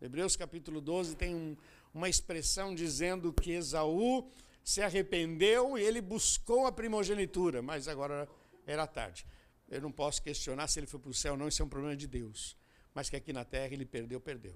Hebreus 0.00 0.36
capítulo 0.36 0.80
12 0.80 1.16
tem 1.16 1.34
um, 1.34 1.56
uma 1.98 2.08
expressão 2.08 2.74
dizendo 2.74 3.32
que 3.32 3.50
Esaú 3.50 4.30
se 4.62 4.80
arrependeu 4.80 5.76
e 5.76 5.82
ele 5.82 6.00
buscou 6.00 6.66
a 6.66 6.70
primogenitura, 6.70 7.60
mas 7.60 7.88
agora 7.88 8.28
era 8.64 8.86
tarde. 8.86 9.26
Eu 9.68 9.80
não 9.80 9.90
posso 9.90 10.22
questionar 10.22 10.68
se 10.68 10.78
ele 10.78 10.86
foi 10.86 11.00
para 11.00 11.10
o 11.10 11.14
céu 11.14 11.32
ou 11.32 11.38
não, 11.38 11.48
isso 11.48 11.60
é 11.60 11.64
um 11.64 11.68
problema 11.68 11.96
de 11.96 12.06
Deus. 12.06 12.56
Mas 12.94 13.10
que 13.10 13.16
aqui 13.16 13.32
na 13.32 13.44
terra 13.44 13.72
ele 13.74 13.84
perdeu, 13.84 14.20
perdeu. 14.20 14.54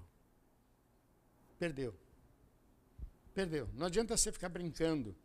Perdeu. 1.59 1.93
Perdeu. 3.33 3.69
Não 3.73 3.87
adianta 3.87 4.15
você 4.15 4.31
ficar 4.31 4.49
brincando. 4.49 5.15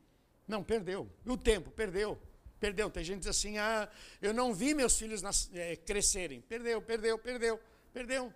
Não, 0.47 0.64
perdeu. 0.64 1.09
E 1.25 1.31
o 1.31 1.37
tempo, 1.37 1.71
perdeu. 1.71 2.21
Perdeu. 2.59 2.91
Tem 2.91 3.05
gente 3.05 3.19
que 3.19 3.29
diz 3.29 3.29
assim: 3.29 3.59
ah, 3.59 3.89
eu 4.21 4.35
não 4.35 4.53
vi 4.53 4.75
meus 4.75 4.99
filhos 4.99 5.23
nas, 5.23 5.49
é, 5.55 5.77
crescerem. 5.77 6.41
Perdeu, 6.41 6.83
perdeu, 6.83 7.16
perdeu, 7.19 7.61
perdeu. 7.93 8.35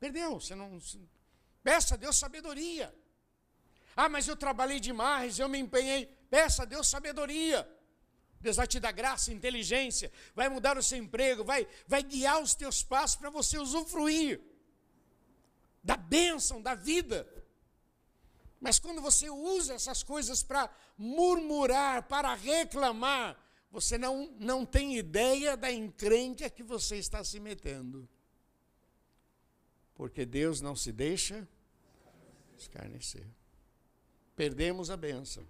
Perdeu. 0.00 0.40
Você 0.40 0.54
não. 0.54 0.78
Peça 1.62 1.94
a 1.94 1.96
Deus 1.98 2.16
sabedoria. 2.16 2.94
Ah, 3.96 4.08
mas 4.08 4.26
eu 4.26 4.36
trabalhei 4.36 4.80
demais, 4.80 5.38
eu 5.38 5.48
me 5.48 5.58
empenhei. 5.58 6.06
Peça 6.30 6.62
a 6.62 6.66
Deus 6.66 6.88
sabedoria. 6.88 7.68
Deus 8.40 8.56
vai 8.56 8.66
te 8.66 8.80
dar 8.80 8.90
graça, 8.90 9.32
inteligência, 9.32 10.10
vai 10.34 10.48
mudar 10.48 10.76
o 10.76 10.82
seu 10.82 10.98
emprego, 10.98 11.44
vai, 11.44 11.66
vai 11.86 12.02
guiar 12.02 12.42
os 12.42 12.56
teus 12.56 12.82
passos 12.82 13.16
para 13.16 13.30
você 13.30 13.56
usufruir 13.56 14.40
da 15.82 15.96
bênção, 15.96 16.60
da 16.60 16.74
vida. 16.74 17.26
Mas 18.60 18.78
quando 18.78 19.00
você 19.00 19.30
usa 19.30 19.74
essas 19.74 20.02
coisas 20.02 20.42
para 20.42 20.68
murmurar, 20.98 22.02
para 22.04 22.34
reclamar, 22.34 23.38
você 23.70 23.96
não, 23.96 24.34
não 24.38 24.66
tem 24.66 24.96
ideia 24.96 25.56
da 25.56 25.70
encrenca 25.72 26.50
que 26.50 26.62
você 26.62 26.96
está 26.96 27.24
se 27.24 27.40
metendo. 27.40 28.08
Porque 29.94 30.26
Deus 30.26 30.60
não 30.60 30.74
se 30.74 30.92
deixa 30.92 31.48
escarnecer. 32.56 33.26
Perdemos 34.34 34.90
a 34.90 34.96
bênção. 34.96 35.46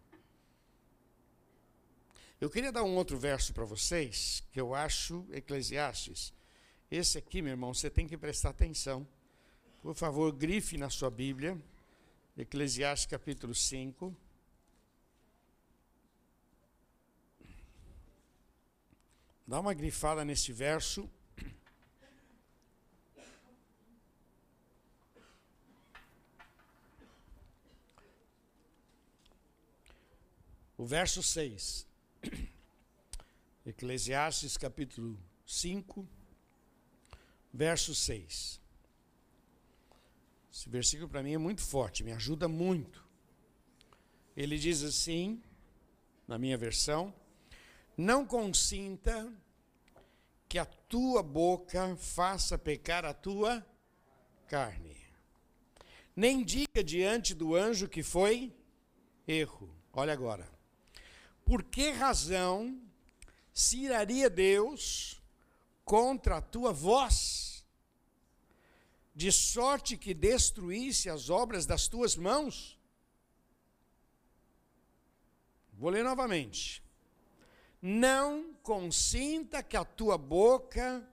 Eu 2.41 2.51
queria 2.51 2.73
dar 2.73 2.83
um 2.83 2.97
outro 2.97 3.17
verso 3.17 3.55
para 3.55 3.65
vocês, 3.65 4.43
que 4.51 4.61
eu 4.61 4.75
acho 4.75 5.25
Eclesiastes. 5.31 6.33
Esse 6.91 7.17
aqui, 7.17 7.41
meu 7.41 7.53
irmão, 7.53 7.73
você 7.73 7.89
tem 7.89 8.07
que 8.07 8.19
prestar 8.19 8.51
atenção. 8.51 9.07
Por 9.81 9.95
favor, 9.95 10.33
grife 10.33 10.77
na 10.77 10.91
sua 10.91 11.11
Bíblia. 11.11 11.57
Eclesiastes 12.37 13.07
capítulo 13.07 13.55
5. 13.55 14.15
Dá 19.47 19.61
uma 19.61 19.73
grifada 19.73 20.25
nesse 20.25 20.53
verso. 20.53 21.09
O 30.83 30.85
verso 30.85 31.23
6. 31.23 31.87
Eclesiastes 33.65 34.57
capítulo 34.57 35.17
5, 35.47 36.05
verso 37.55 37.95
6. 37.95 38.61
Esse 40.53 40.69
versículo 40.69 41.09
para 41.09 41.23
mim 41.23 41.35
é 41.35 41.39
muito 41.39 41.61
forte, 41.63 42.03
me 42.03 42.11
ajuda 42.11 42.49
muito. 42.49 43.09
Ele 44.37 44.59
diz 44.59 44.83
assim, 44.83 45.41
na 46.27 46.37
minha 46.37 46.59
versão: 46.59 47.15
Não 47.97 48.27
consinta 48.27 49.33
que 50.49 50.59
a 50.59 50.65
tua 50.65 51.23
boca 51.23 51.95
faça 51.95 52.59
pecar 52.59 53.05
a 53.05 53.15
tua 53.15 53.65
carne, 54.49 54.97
nem 56.17 56.43
diga 56.43 56.83
diante 56.83 57.35
do 57.37 57.55
anjo 57.55 57.89
que 57.89 58.03
foi 58.03 58.53
erro. 59.29 59.73
Olha 59.93 60.13
agora. 60.13 60.62
Por 61.45 61.63
que 61.63 61.91
razão 61.91 62.81
se 63.53 63.79
iraria 63.79 64.31
Deus 64.31 65.21
contra 65.85 66.39
a 66.39 66.41
tua 66.41 66.73
voz, 66.73 67.65
de 69.15 69.31
sorte 69.31 69.97
que 69.97 70.15
destruísse 70.15 71.11
as 71.11 71.29
obras 71.29 71.67
das 71.67 71.89
tuas 71.89 72.17
mãos? 72.17 72.79
Vou 75.73 75.91
ler 75.91 76.05
novamente. 76.05 76.83
Não 77.81 78.55
consinta 78.63 79.63
que 79.63 79.77
a 79.77 79.85
tua 79.85 80.17
boca 80.17 81.07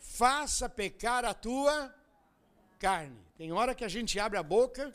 faça 0.00 0.68
pecar 0.68 1.24
a 1.24 1.34
tua 1.34 1.94
carne. 2.78 3.18
Tem 3.36 3.52
hora 3.52 3.74
que 3.74 3.84
a 3.84 3.88
gente 3.88 4.18
abre 4.18 4.38
a 4.38 4.42
boca 4.42 4.92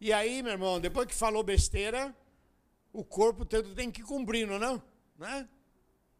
e 0.00 0.12
aí, 0.12 0.42
meu 0.42 0.52
irmão, 0.52 0.78
depois 0.78 1.06
que 1.06 1.14
falou 1.14 1.42
besteira, 1.42 2.14
o 2.94 3.04
corpo 3.04 3.44
tem 3.44 3.90
que 3.90 4.04
cumprir, 4.04 4.46
não, 4.46 4.54
é 4.54 4.58
não? 4.60 4.82
Né? 5.18 5.48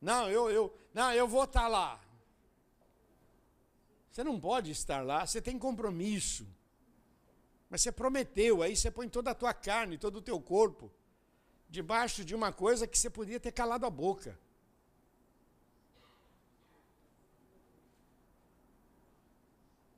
Não, 0.00 0.28
eu, 0.28 0.50
eu, 0.50 0.76
não, 0.92 1.12
eu 1.12 1.26
vou 1.26 1.44
estar 1.44 1.68
lá. 1.68 2.00
Você 4.10 4.24
não 4.24 4.38
pode 4.40 4.72
estar 4.72 5.00
lá, 5.00 5.24
você 5.24 5.40
tem 5.40 5.56
compromisso. 5.56 6.44
Mas 7.70 7.80
você 7.80 7.92
prometeu, 7.92 8.60
aí 8.60 8.76
você 8.76 8.90
põe 8.90 9.08
toda 9.08 9.30
a 9.30 9.34
tua 9.34 9.54
carne, 9.54 9.96
todo 9.96 10.16
o 10.16 10.22
teu 10.22 10.40
corpo, 10.40 10.90
debaixo 11.70 12.24
de 12.24 12.34
uma 12.34 12.52
coisa 12.52 12.88
que 12.88 12.98
você 12.98 13.08
podia 13.08 13.38
ter 13.38 13.52
calado 13.52 13.86
a 13.86 13.90
boca. 13.90 14.36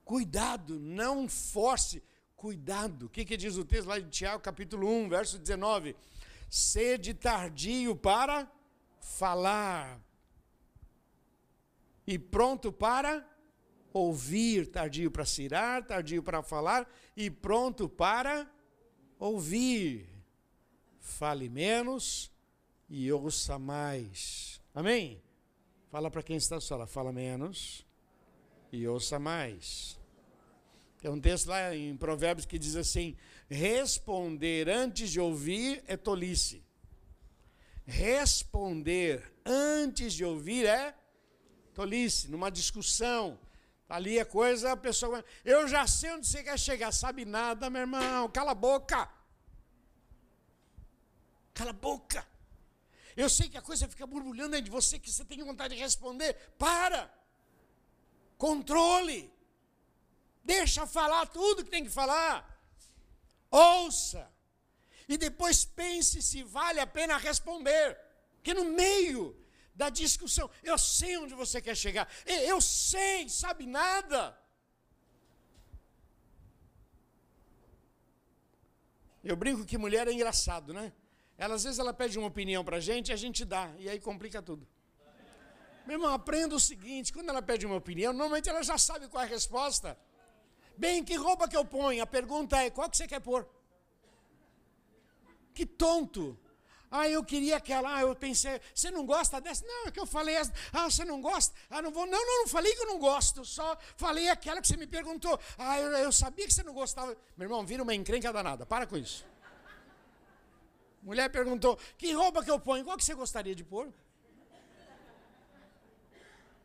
Cuidado, 0.04 0.78
não 0.78 1.26
force, 1.26 2.02
cuidado. 2.36 3.06
O 3.06 3.08
que, 3.08 3.24
que 3.24 3.36
diz 3.36 3.56
o 3.56 3.64
texto 3.64 3.88
lá 3.88 3.98
de 3.98 4.10
Tiago, 4.10 4.42
capítulo 4.42 4.88
1, 4.88 5.08
verso 5.08 5.38
19? 5.38 5.96
Sede 6.56 7.12
tardio 7.12 7.94
para 7.94 8.50
falar 8.98 10.00
e 12.06 12.18
pronto 12.18 12.72
para 12.72 13.28
ouvir, 13.92 14.66
tardio 14.68 15.10
para 15.10 15.26
cirar, 15.26 15.84
tardio 15.84 16.22
para 16.22 16.42
falar 16.42 16.88
e 17.14 17.30
pronto 17.30 17.90
para 17.90 18.50
ouvir. 19.18 20.08
Fale 20.98 21.50
menos 21.50 22.32
e 22.88 23.12
ouça 23.12 23.58
mais. 23.58 24.58
Amém? 24.74 25.22
Fala 25.90 26.10
para 26.10 26.22
quem 26.22 26.36
está 26.36 26.58
só, 26.58 26.86
fala 26.86 27.12
menos 27.12 27.86
e 28.72 28.88
ouça 28.88 29.18
mais. 29.18 30.00
Tem 31.02 31.10
um 31.10 31.20
texto 31.20 31.48
lá 31.48 31.76
em 31.76 31.94
Provérbios 31.96 32.46
que 32.46 32.58
diz 32.58 32.76
assim: 32.76 33.14
responder 33.48 34.68
antes 34.68 35.10
de 35.10 35.20
ouvir 35.20 35.82
é 35.86 35.96
tolice. 35.96 36.64
Responder 37.84 39.32
antes 39.44 40.12
de 40.14 40.24
ouvir 40.24 40.66
é 40.66 40.94
tolice, 41.72 42.28
numa 42.28 42.50
discussão. 42.50 43.38
Ali 43.88 44.18
é 44.18 44.24
coisa, 44.24 44.72
a 44.72 44.76
pessoa. 44.76 45.24
Eu 45.44 45.68
já 45.68 45.86
sei 45.86 46.10
onde 46.10 46.26
você 46.26 46.42
quer 46.42 46.58
chegar, 46.58 46.90
sabe 46.90 47.24
nada, 47.24 47.70
meu 47.70 47.82
irmão, 47.82 48.28
cala 48.28 48.50
a 48.50 48.54
boca. 48.54 49.08
Cala 51.54 51.70
a 51.70 51.72
boca. 51.72 52.26
Eu 53.16 53.30
sei 53.30 53.48
que 53.48 53.56
a 53.56 53.62
coisa 53.62 53.88
fica 53.88 54.06
borbulhando 54.06 54.50
dentro 54.50 54.64
de 54.64 54.70
você, 54.70 54.98
que 54.98 55.10
você 55.10 55.24
tem 55.24 55.42
vontade 55.42 55.74
de 55.74 55.80
responder. 55.80 56.34
Para. 56.58 57.10
Controle. 58.36 59.32
Deixa 60.44 60.86
falar 60.86 61.26
tudo 61.26 61.64
que 61.64 61.70
tem 61.70 61.84
que 61.84 61.90
falar. 61.90 62.55
Ouça. 63.50 64.30
E 65.08 65.16
depois 65.16 65.64
pense 65.64 66.20
se 66.20 66.42
vale 66.42 66.80
a 66.80 66.86
pena 66.86 67.16
responder. 67.16 67.98
Que 68.42 68.54
no 68.54 68.64
meio 68.64 69.36
da 69.74 69.88
discussão, 69.88 70.50
eu 70.62 70.78
sei 70.78 71.16
onde 71.18 71.34
você 71.34 71.60
quer 71.60 71.76
chegar. 71.76 72.08
Eu 72.24 72.60
sei, 72.60 73.28
sabe 73.28 73.66
nada. 73.66 74.36
Eu 79.22 79.36
brinco 79.36 79.64
que 79.64 79.76
mulher 79.76 80.06
é 80.08 80.12
engraçado, 80.12 80.72
né? 80.72 80.92
Ela, 81.36 81.56
às 81.56 81.64
vezes 81.64 81.78
ela 81.78 81.92
pede 81.92 82.18
uma 82.18 82.28
opinião 82.28 82.64
para 82.64 82.78
a 82.78 82.80
gente 82.80 83.08
e 83.08 83.12
a 83.12 83.16
gente 83.16 83.44
dá, 83.44 83.70
e 83.78 83.88
aí 83.88 84.00
complica 84.00 84.40
tudo. 84.40 84.66
Meu 85.84 85.96
irmão, 85.96 86.12
aprenda 86.12 86.54
o 86.54 86.60
seguinte: 86.60 87.12
quando 87.12 87.28
ela 87.28 87.42
pede 87.42 87.66
uma 87.66 87.76
opinião, 87.76 88.12
normalmente 88.12 88.48
ela 88.48 88.62
já 88.62 88.78
sabe 88.78 89.08
qual 89.08 89.22
é 89.22 89.26
a 89.26 89.28
resposta. 89.28 89.98
Bem, 90.76 91.02
que 91.02 91.14
roupa 91.14 91.48
que 91.48 91.56
eu 91.56 91.64
ponho? 91.64 92.02
A 92.02 92.06
pergunta 92.06 92.56
é: 92.58 92.70
qual 92.70 92.88
que 92.88 92.96
você 92.96 93.06
quer 93.06 93.20
pôr? 93.20 93.48
Que 95.54 95.64
tonto. 95.64 96.38
Ah, 96.90 97.08
eu 97.08 97.24
queria 97.24 97.56
aquela, 97.56 97.96
ah, 97.96 98.00
eu 98.02 98.14
pensei, 98.14 98.60
você 98.72 98.90
não 98.90 99.04
gosta 99.04 99.40
dessa? 99.40 99.66
Não, 99.66 99.88
é 99.88 99.90
que 99.90 99.98
eu 99.98 100.06
falei. 100.06 100.36
Ah, 100.72 100.88
você 100.88 101.04
não 101.04 101.20
gosta? 101.20 101.54
Ah, 101.68 101.82
não 101.82 101.90
vou. 101.90 102.06
Não, 102.06 102.18
não, 102.24 102.42
não 102.42 102.48
falei 102.48 102.74
que 102.74 102.82
eu 102.82 102.86
não 102.86 102.98
gosto, 102.98 103.44
só 103.44 103.76
falei 103.96 104.28
aquela 104.28 104.60
que 104.60 104.68
você 104.68 104.76
me 104.76 104.86
perguntou. 104.86 105.38
Ah, 105.58 105.80
eu, 105.80 105.90
eu 105.92 106.12
sabia 106.12 106.46
que 106.46 106.54
você 106.54 106.62
não 106.62 106.72
gostava. 106.72 107.16
Meu 107.36 107.46
irmão, 107.46 107.66
vira 107.66 107.82
uma 107.82 107.94
encrenca 107.94 108.32
danada, 108.32 108.64
para 108.64 108.86
com 108.86 108.96
isso. 108.96 109.26
Mulher 111.02 111.28
perguntou: 111.30 111.78
que 111.98 112.12
roupa 112.12 112.44
que 112.44 112.50
eu 112.50 112.60
ponho? 112.60 112.84
Qual 112.84 112.96
que 112.96 113.04
você 113.04 113.14
gostaria 113.14 113.54
de 113.54 113.64
pôr? 113.64 113.92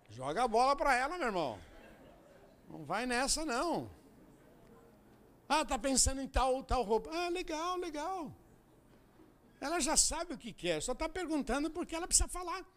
Joga 0.09 0.43
a 0.43 0.47
bola 0.47 0.75
para 0.75 0.95
ela, 0.95 1.17
meu 1.17 1.27
irmão. 1.27 1.59
Não 2.69 2.83
vai 2.85 3.05
nessa, 3.05 3.45
não. 3.45 3.89
Ah, 5.53 5.65
tá 5.65 5.77
pensando 5.77 6.21
em 6.21 6.27
tal, 6.29 6.63
tal 6.63 6.81
roupa. 6.81 7.09
Ah, 7.13 7.27
legal, 7.27 7.75
legal. 7.75 8.33
Ela 9.59 9.81
já 9.81 9.97
sabe 9.97 10.33
o 10.33 10.37
que 10.37 10.53
quer, 10.53 10.81
só 10.81 10.93
está 10.93 11.09
perguntando 11.09 11.69
porque 11.69 11.93
ela 11.93 12.07
precisa 12.07 12.29
falar. 12.29 12.63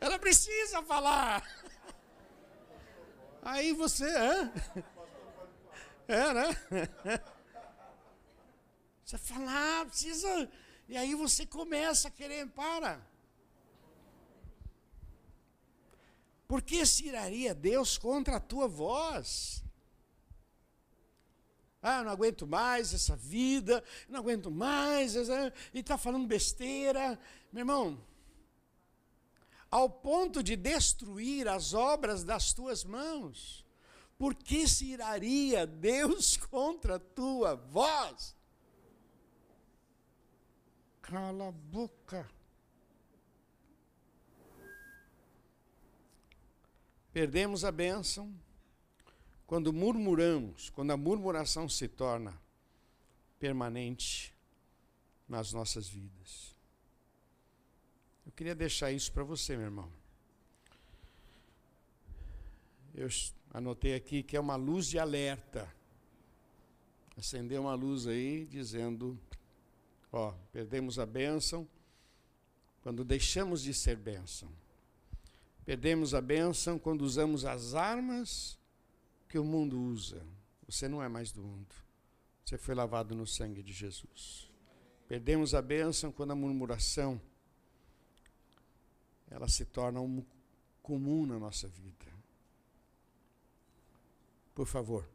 Ela 0.00 0.20
precisa 0.20 0.84
falar. 0.84 1.42
Aí 3.42 3.72
você. 3.72 4.06
É, 4.06 4.52
é 6.14 6.32
né? 6.32 6.56
Você 9.04 9.18
falar, 9.18 9.86
precisa. 9.86 10.48
E 10.88 10.96
aí 10.96 11.16
você 11.16 11.44
começa 11.44 12.06
a 12.06 12.10
querer, 12.10 12.46
para. 12.50 13.09
Por 16.50 16.62
que 16.62 16.84
se 16.84 17.06
iraria 17.06 17.54
Deus 17.54 17.96
contra 17.96 18.38
a 18.38 18.40
tua 18.40 18.66
voz? 18.66 19.62
Ah, 21.80 22.02
não 22.02 22.10
aguento 22.10 22.44
mais 22.44 22.92
essa 22.92 23.14
vida, 23.14 23.84
não 24.08 24.18
aguento 24.18 24.50
mais, 24.50 25.14
essa... 25.14 25.54
e 25.72 25.78
está 25.78 25.96
falando 25.96 26.26
besteira. 26.26 27.16
Meu 27.52 27.60
irmão, 27.60 28.04
ao 29.70 29.88
ponto 29.88 30.42
de 30.42 30.56
destruir 30.56 31.46
as 31.46 31.72
obras 31.72 32.24
das 32.24 32.52
tuas 32.52 32.82
mãos, 32.82 33.64
por 34.18 34.34
que 34.34 34.66
se 34.66 34.86
iraria 34.86 35.64
Deus 35.68 36.36
contra 36.50 36.96
a 36.96 36.98
tua 36.98 37.54
voz? 37.54 38.34
Cala 41.00 41.46
a 41.46 41.52
boca. 41.52 42.28
Perdemos 47.12 47.64
a 47.64 47.72
bênção 47.72 48.32
quando 49.46 49.72
murmuramos, 49.72 50.70
quando 50.70 50.92
a 50.92 50.96
murmuração 50.96 51.68
se 51.68 51.88
torna 51.88 52.40
permanente 53.38 54.32
nas 55.28 55.52
nossas 55.52 55.88
vidas. 55.88 56.54
Eu 58.24 58.32
queria 58.32 58.54
deixar 58.54 58.92
isso 58.92 59.10
para 59.10 59.24
você, 59.24 59.56
meu 59.56 59.66
irmão. 59.66 59.90
Eu 62.94 63.08
anotei 63.52 63.94
aqui 63.94 64.22
que 64.22 64.36
é 64.36 64.40
uma 64.40 64.56
luz 64.56 64.86
de 64.86 64.98
alerta. 64.98 65.72
Acendeu 67.16 67.62
uma 67.62 67.74
luz 67.74 68.06
aí 68.06 68.46
dizendo: 68.46 69.18
Ó, 70.12 70.32
perdemos 70.52 70.98
a 70.98 71.06
bênção 71.06 71.68
quando 72.82 73.04
deixamos 73.04 73.62
de 73.62 73.74
ser 73.74 73.96
bênção. 73.96 74.48
Perdemos 75.64 76.14
a 76.14 76.20
bênção 76.20 76.78
quando 76.78 77.02
usamos 77.02 77.44
as 77.44 77.74
armas 77.74 78.58
que 79.28 79.38
o 79.38 79.44
mundo 79.44 79.80
usa. 79.80 80.22
Você 80.66 80.88
não 80.88 81.02
é 81.02 81.08
mais 81.08 81.30
do 81.30 81.42
mundo. 81.42 81.74
Você 82.44 82.58
foi 82.58 82.74
lavado 82.74 83.14
no 83.14 83.26
sangue 83.26 83.62
de 83.62 83.72
Jesus. 83.72 84.50
Perdemos 85.06 85.54
a 85.54 85.62
bênção 85.62 86.10
quando 86.10 86.32
a 86.32 86.36
murmuração 86.36 87.20
ela 89.30 89.48
se 89.48 89.64
torna 89.64 90.00
um 90.00 90.24
comum 90.82 91.24
na 91.24 91.38
nossa 91.38 91.68
vida. 91.68 92.06
Por 94.54 94.66
favor, 94.66 95.08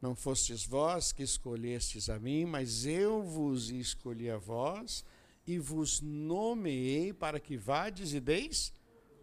não 0.00 0.16
fostes 0.16 0.64
vós 0.64 1.12
que 1.12 1.22
escolhestes 1.22 2.08
a 2.08 2.18
mim, 2.18 2.44
mas 2.44 2.86
eu 2.86 3.22
vos 3.22 3.70
escolhi 3.70 4.30
a 4.30 4.36
vós 4.36 5.04
e 5.46 5.58
vos 5.58 6.00
nomeei 6.00 7.12
para 7.12 7.40
que 7.40 7.56
vades 7.56 8.12
e 8.12 8.20
deis 8.20 8.72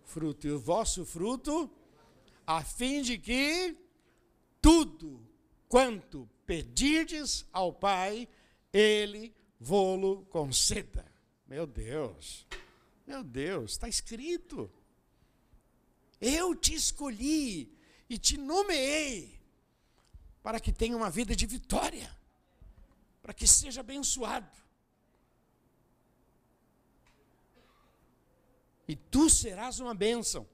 fruto. 0.05 0.47
E 0.47 0.51
o 0.51 0.59
vosso 0.59 1.05
fruto, 1.05 1.70
a 2.45 2.63
fim 2.63 3.01
de 3.01 3.17
que 3.17 3.78
tudo 4.61 5.26
quanto 5.67 6.28
pedirdes 6.45 7.45
ao 7.53 7.72
Pai, 7.72 8.28
Ele 8.74 9.34
vô-lo 9.59 10.26
conceda. 10.26 11.05
Meu 11.47 11.65
Deus, 11.65 12.45
meu 13.05 13.24
Deus, 13.24 13.72
está 13.72 13.88
escrito. 13.88 14.72
Eu 16.20 16.53
te 16.53 16.74
escolhi 16.74 17.78
e 18.09 18.17
te 18.17 18.38
nomeei 18.38 19.39
para 20.41 20.59
que 20.59 20.72
tenha 20.72 20.97
uma 20.97 21.09
vida 21.09 21.36
de 21.36 21.45
vitória, 21.45 22.15
para 23.22 23.34
que 23.34 23.47
seja 23.47 23.82
abençoado. 23.82 24.68
E 28.90 28.96
tu 28.96 29.30
serás 29.30 29.80
uma 29.80 29.94
bênção. 29.94 30.48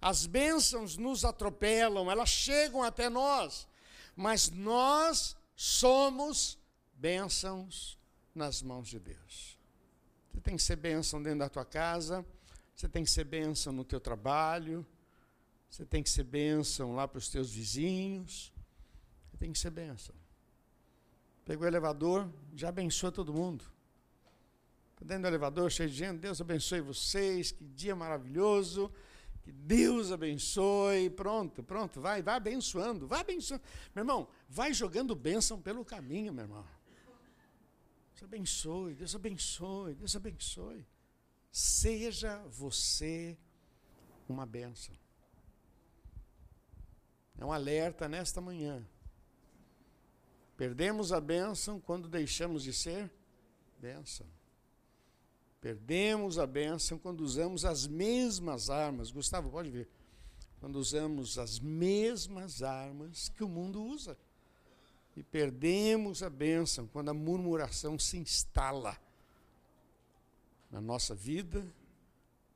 As 0.00 0.26
bênçãos 0.26 0.96
nos 0.96 1.24
atropelam, 1.24 2.10
elas 2.10 2.28
chegam 2.28 2.82
até 2.82 3.08
nós, 3.08 3.68
mas 4.16 4.50
nós 4.50 5.36
somos 5.54 6.58
bênçãos 6.94 7.96
nas 8.34 8.60
mãos 8.60 8.88
de 8.88 8.98
Deus. 8.98 9.56
Você 10.32 10.40
tem 10.40 10.56
que 10.56 10.62
ser 10.64 10.74
bênção 10.74 11.22
dentro 11.22 11.38
da 11.38 11.48
tua 11.48 11.64
casa, 11.64 12.26
você 12.74 12.88
tem 12.88 13.04
que 13.04 13.10
ser 13.10 13.22
bênção 13.22 13.72
no 13.72 13.84
teu 13.84 14.00
trabalho, 14.00 14.84
você 15.70 15.86
tem 15.86 16.02
que 16.02 16.10
ser 16.10 16.24
bênção 16.24 16.96
lá 16.96 17.06
para 17.06 17.18
os 17.18 17.28
teus 17.28 17.52
vizinhos, 17.52 18.52
você 19.30 19.36
tem 19.36 19.52
que 19.52 19.58
ser 19.60 19.70
bênção. 19.70 20.14
Pegou 21.44 21.66
o 21.66 21.68
elevador, 21.68 22.28
já 22.56 22.70
abençoa 22.70 23.12
todo 23.12 23.32
mundo 23.32 23.77
dentro 25.04 25.22
do 25.22 25.28
elevador, 25.28 25.70
cheio 25.70 25.88
de 25.88 25.96
gente. 25.96 26.18
Deus 26.18 26.40
abençoe 26.40 26.80
vocês, 26.80 27.52
que 27.52 27.64
dia 27.64 27.94
maravilhoso. 27.94 28.92
Que 29.42 29.52
Deus 29.52 30.12
abençoe. 30.12 31.10
Pronto, 31.10 31.62
pronto, 31.62 32.00
vai, 32.00 32.22
vai 32.22 32.36
abençoando, 32.36 33.06
vai 33.06 33.20
abençoando. 33.20 33.62
Meu 33.94 34.02
irmão, 34.02 34.28
vai 34.48 34.74
jogando 34.74 35.14
bênção 35.14 35.60
pelo 35.60 35.84
caminho, 35.84 36.32
meu 36.32 36.44
irmão. 36.44 36.66
Deus 38.14 38.22
abençoe, 38.24 38.94
Deus 38.94 39.14
abençoe, 39.14 39.94
Deus 39.94 40.16
abençoe. 40.16 40.86
Seja 41.50 42.38
você 42.48 43.38
uma 44.28 44.44
bênção. 44.44 44.94
É 47.38 47.44
um 47.44 47.52
alerta 47.52 48.08
nesta 48.08 48.40
manhã. 48.40 48.84
Perdemos 50.56 51.12
a 51.12 51.20
bênção 51.20 51.80
quando 51.80 52.08
deixamos 52.08 52.64
de 52.64 52.72
ser 52.72 53.10
bênção. 53.78 54.26
Perdemos 55.60 56.38
a 56.38 56.46
bênção 56.46 56.98
quando 56.98 57.20
usamos 57.22 57.64
as 57.64 57.86
mesmas 57.86 58.70
armas. 58.70 59.10
Gustavo, 59.10 59.50
pode 59.50 59.70
ver. 59.70 59.88
Quando 60.60 60.76
usamos 60.76 61.38
as 61.38 61.58
mesmas 61.58 62.62
armas 62.62 63.28
que 63.28 63.42
o 63.42 63.48
mundo 63.48 63.82
usa. 63.82 64.16
E 65.16 65.22
perdemos 65.22 66.22
a 66.22 66.30
bênção 66.30 66.86
quando 66.86 67.08
a 67.08 67.14
murmuração 67.14 67.98
se 67.98 68.16
instala 68.16 68.96
na 70.70 70.80
nossa 70.80 71.14
vida, 71.14 71.66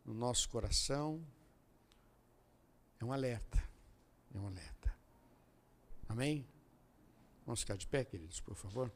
no 0.04 0.14
nosso 0.14 0.48
coração. 0.48 1.20
É 3.00 3.04
um 3.04 3.12
alerta. 3.12 3.62
É 4.32 4.38
um 4.38 4.46
alerta. 4.46 4.94
Amém? 6.08 6.46
Vamos 7.44 7.60
ficar 7.60 7.76
de 7.76 7.86
pé, 7.86 8.04
queridos, 8.04 8.40
por 8.40 8.54
favor. 8.54 8.92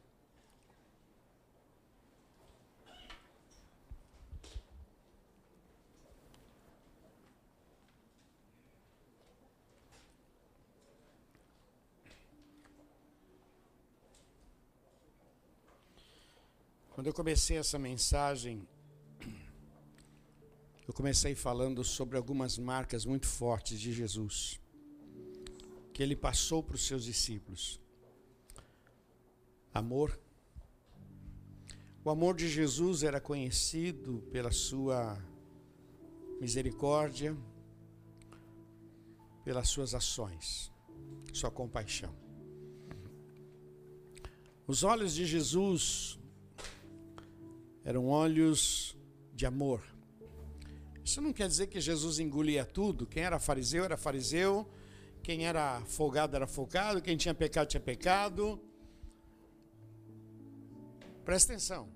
Quando 16.97 17.05
eu 17.05 17.13
comecei 17.13 17.57
essa 17.57 17.77
mensagem, 17.77 18.67
eu 20.87 20.91
comecei 20.91 21.35
falando 21.35 21.83
sobre 21.83 22.17
algumas 22.17 22.57
marcas 22.57 23.05
muito 23.05 23.27
fortes 23.27 23.79
de 23.79 23.93
Jesus, 23.93 24.59
que 25.93 26.01
ele 26.01 26.15
passou 26.15 26.63
para 26.63 26.73
os 26.73 26.87
seus 26.87 27.03
discípulos. 27.03 27.79
Amor. 29.71 30.19
O 32.03 32.09
amor 32.09 32.35
de 32.35 32.49
Jesus 32.49 33.03
era 33.03 33.21
conhecido 33.21 34.23
pela 34.31 34.49
sua 34.51 35.23
misericórdia, 36.41 37.37
pelas 39.43 39.69
suas 39.69 39.93
ações, 39.93 40.71
sua 41.31 41.51
compaixão. 41.51 42.15
Os 44.65 44.81
olhos 44.81 45.13
de 45.13 45.27
Jesus 45.27 46.17
eram 47.87 48.09
olhos 48.09 48.97
de 49.33 49.45
amor. 49.45 49.81
Isso 51.01 51.21
não 51.21 51.31
quer 51.31 51.47
dizer 51.47 51.67
que 51.67 51.79
Jesus 51.79 52.19
engolia 52.19 52.65
tudo. 52.65 53.07
Quem 53.07 53.23
era 53.23 53.39
fariseu 53.39 53.85
era 53.85 53.95
fariseu, 53.95 54.67
quem 55.23 55.47
era 55.47 55.79
folgado 55.85 56.35
era 56.35 56.45
folgado, 56.45 57.01
quem 57.01 57.15
tinha 57.15 57.33
pecado 57.33 57.69
tinha 57.69 57.79
pecado. 57.79 58.59
Presta 61.23 61.53
atenção. 61.53 61.87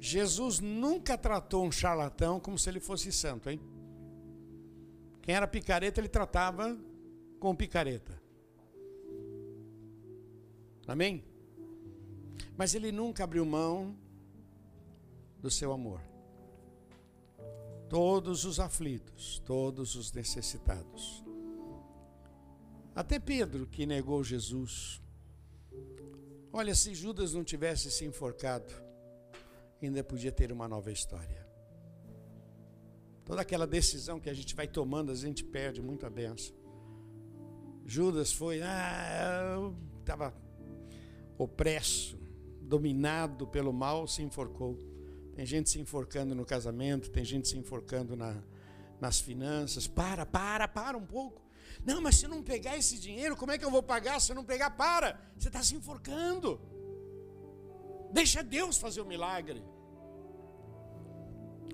Jesus 0.00 0.58
nunca 0.58 1.16
tratou 1.16 1.64
um 1.64 1.70
charlatão 1.70 2.40
como 2.40 2.58
se 2.58 2.68
ele 2.68 2.80
fosse 2.80 3.12
santo, 3.12 3.48
hein? 3.48 3.60
Quem 5.22 5.36
era 5.36 5.46
picareta, 5.46 6.00
ele 6.00 6.08
tratava 6.08 6.76
com 7.38 7.54
picareta. 7.54 8.20
Amém? 10.88 11.22
Mas 12.56 12.74
ele 12.74 12.90
nunca 12.90 13.22
abriu 13.22 13.46
mão 13.46 13.96
do 15.40 15.50
seu 15.50 15.72
amor. 15.72 16.00
Todos 17.88 18.44
os 18.44 18.60
aflitos, 18.60 19.40
todos 19.44 19.94
os 19.94 20.12
necessitados. 20.12 21.24
Até 22.94 23.18
Pedro, 23.18 23.66
que 23.66 23.86
negou 23.86 24.22
Jesus. 24.24 25.00
Olha, 26.52 26.74
se 26.74 26.94
Judas 26.94 27.32
não 27.32 27.44
tivesse 27.44 27.90
se 27.90 28.04
enforcado, 28.04 28.74
ainda 29.80 30.02
podia 30.02 30.32
ter 30.32 30.50
uma 30.50 30.66
nova 30.66 30.90
história. 30.90 31.46
Toda 33.24 33.42
aquela 33.42 33.66
decisão 33.66 34.18
que 34.18 34.28
a 34.28 34.34
gente 34.34 34.54
vai 34.54 34.66
tomando, 34.66 35.12
a 35.12 35.14
gente 35.14 35.44
perde 35.44 35.80
muita 35.80 36.10
benção. 36.10 36.56
Judas 37.86 38.32
foi, 38.32 38.60
ah, 38.62 39.72
estava 40.00 40.34
opresso, 41.38 42.18
dominado 42.60 43.46
pelo 43.46 43.72
mal, 43.72 44.06
se 44.06 44.22
enforcou. 44.22 44.76
Tem 45.38 45.46
gente 45.46 45.70
se 45.70 45.78
enforcando 45.78 46.34
no 46.34 46.44
casamento, 46.44 47.08
tem 47.10 47.24
gente 47.24 47.46
se 47.46 47.56
enforcando 47.56 48.16
na, 48.16 48.42
nas 49.00 49.20
finanças. 49.20 49.86
Para, 49.86 50.26
para, 50.26 50.66
para 50.66 50.98
um 50.98 51.06
pouco. 51.06 51.40
Não, 51.86 52.00
mas 52.00 52.16
se 52.16 52.26
eu 52.26 52.28
não 52.28 52.42
pegar 52.42 52.76
esse 52.76 52.98
dinheiro, 52.98 53.36
como 53.36 53.52
é 53.52 53.56
que 53.56 53.64
eu 53.64 53.70
vou 53.70 53.80
pagar? 53.80 54.20
Se 54.20 54.32
eu 54.32 54.34
não 54.34 54.42
pegar, 54.42 54.70
para. 54.70 55.16
Você 55.38 55.46
está 55.46 55.62
se 55.62 55.76
enforcando. 55.76 56.60
Deixa 58.12 58.42
Deus 58.42 58.78
fazer 58.78 59.00
o 59.00 59.06
milagre. 59.06 59.62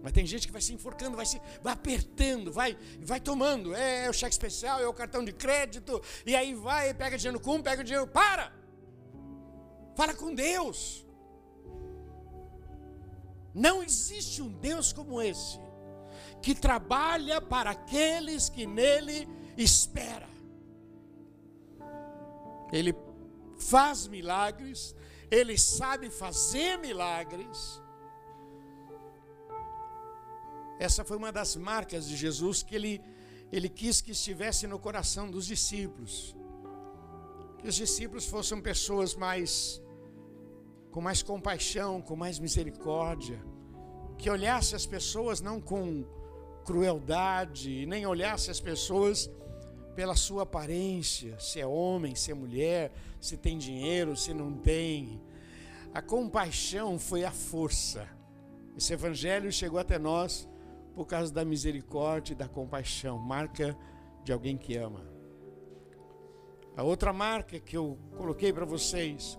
Mas 0.03 0.13
tem 0.13 0.27
gente 0.27 0.47
que 0.47 0.53
vai 0.53 0.61
se 0.61 0.75
enforcando, 0.75 1.17
vai 1.17 1.25
se 1.25 1.41
vai 1.63 1.73
apertando, 1.73 2.53
vai 2.53 2.77
vai 3.01 3.19
tomando. 3.19 3.75
É, 3.75 4.05
é 4.05 4.11
o 4.11 4.13
cheque 4.13 4.33
especial, 4.33 4.79
é 4.79 4.87
o 4.87 4.93
cartão 4.93 5.25
de 5.25 5.33
crédito, 5.33 6.03
e 6.27 6.37
aí 6.37 6.53
vai, 6.53 6.93
pega 6.93 7.17
dinheiro 7.17 7.41
com, 7.41 7.63
pega 7.63 7.83
dinheiro. 7.83 8.07
Para! 8.07 8.53
Fala 9.97 10.13
com 10.13 10.35
Deus. 10.35 11.04
Não 13.55 13.83
existe 13.83 14.43
um 14.43 14.49
Deus 14.49 14.93
como 14.93 15.23
esse, 15.23 15.61
que 16.43 16.55
trabalha 16.55 17.41
para 17.41 17.71
aqueles 17.71 18.49
que 18.49 18.67
nele 18.67 19.29
espera. 19.57 20.29
Ele 22.73 22.93
faz 23.57 24.09
milagres, 24.09 24.97
ele 25.31 25.57
sabe 25.57 26.11
fazer 26.11 26.77
milagres. 26.79 27.81
Essa 30.81 31.05
foi 31.05 31.17
uma 31.17 31.31
das 31.31 31.55
marcas 31.55 32.09
de 32.09 32.17
Jesus 32.17 32.65
que 32.65 32.75
ele, 32.75 33.01
ele 33.53 33.69
quis 33.69 34.01
que 34.01 34.11
estivesse 34.11 34.67
no 34.67 34.79
coração 34.81 35.31
dos 35.31 35.47
discípulos. 35.47 36.35
Que 37.59 37.69
os 37.69 37.77
discípulos 37.77 38.27
fossem 38.27 38.61
pessoas 38.61 39.15
mais 39.15 39.81
com 40.95 41.01
mais 41.01 41.25
compaixão, 41.25 42.01
com 42.01 42.15
mais 42.15 42.39
misericórdia, 42.39 43.45
que 44.17 44.31
olhasse 44.31 44.77
as 44.77 44.87
pessoas 44.87 45.41
não 45.41 45.61
com 45.61 46.05
crueldade, 46.65 47.85
nem 47.85 48.07
olhasse 48.07 48.49
as 48.49 48.61
pessoas 48.61 49.29
pela 49.97 50.15
sua 50.15 50.45
aparência, 50.45 51.37
se 51.41 51.59
é 51.59 51.67
homem, 51.67 52.15
se 52.15 52.31
é 52.31 52.35
mulher, 52.35 52.93
se 53.21 53.37
tem 53.37 53.59
dinheiro, 53.59 54.17
se 54.17 54.33
não 54.33 54.53
tem. 54.53 55.21
A 55.93 56.01
compaixão 56.01 56.97
foi 56.97 57.25
a 57.25 57.33
força. 57.33 58.09
Esse 58.77 58.93
evangelho 58.93 59.51
chegou 59.51 59.81
até 59.81 59.99
nós 59.99 60.49
por 60.95 61.07
causa 61.07 61.33
da 61.33 61.45
misericórdia 61.45 62.35
e 62.35 62.37
da 62.37 62.47
compaixão, 62.47 63.19
marca 63.19 63.77
de 64.23 64.33
alguém 64.33 64.57
que 64.57 64.77
ama. 64.77 65.05
A 66.77 66.85
outra 66.85 67.13
marca 67.13 67.59
que 67.59 67.77
eu 67.77 67.99
coloquei 68.17 68.53
para 68.53 68.65
vocês 68.65 69.37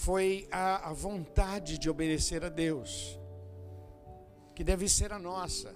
foi 0.00 0.48
a, 0.50 0.88
a 0.88 0.92
vontade 0.94 1.76
de 1.76 1.90
obedecer 1.90 2.42
a 2.42 2.48
Deus, 2.48 3.20
que 4.54 4.64
deve 4.64 4.88
ser 4.88 5.12
a 5.12 5.18
nossa. 5.18 5.74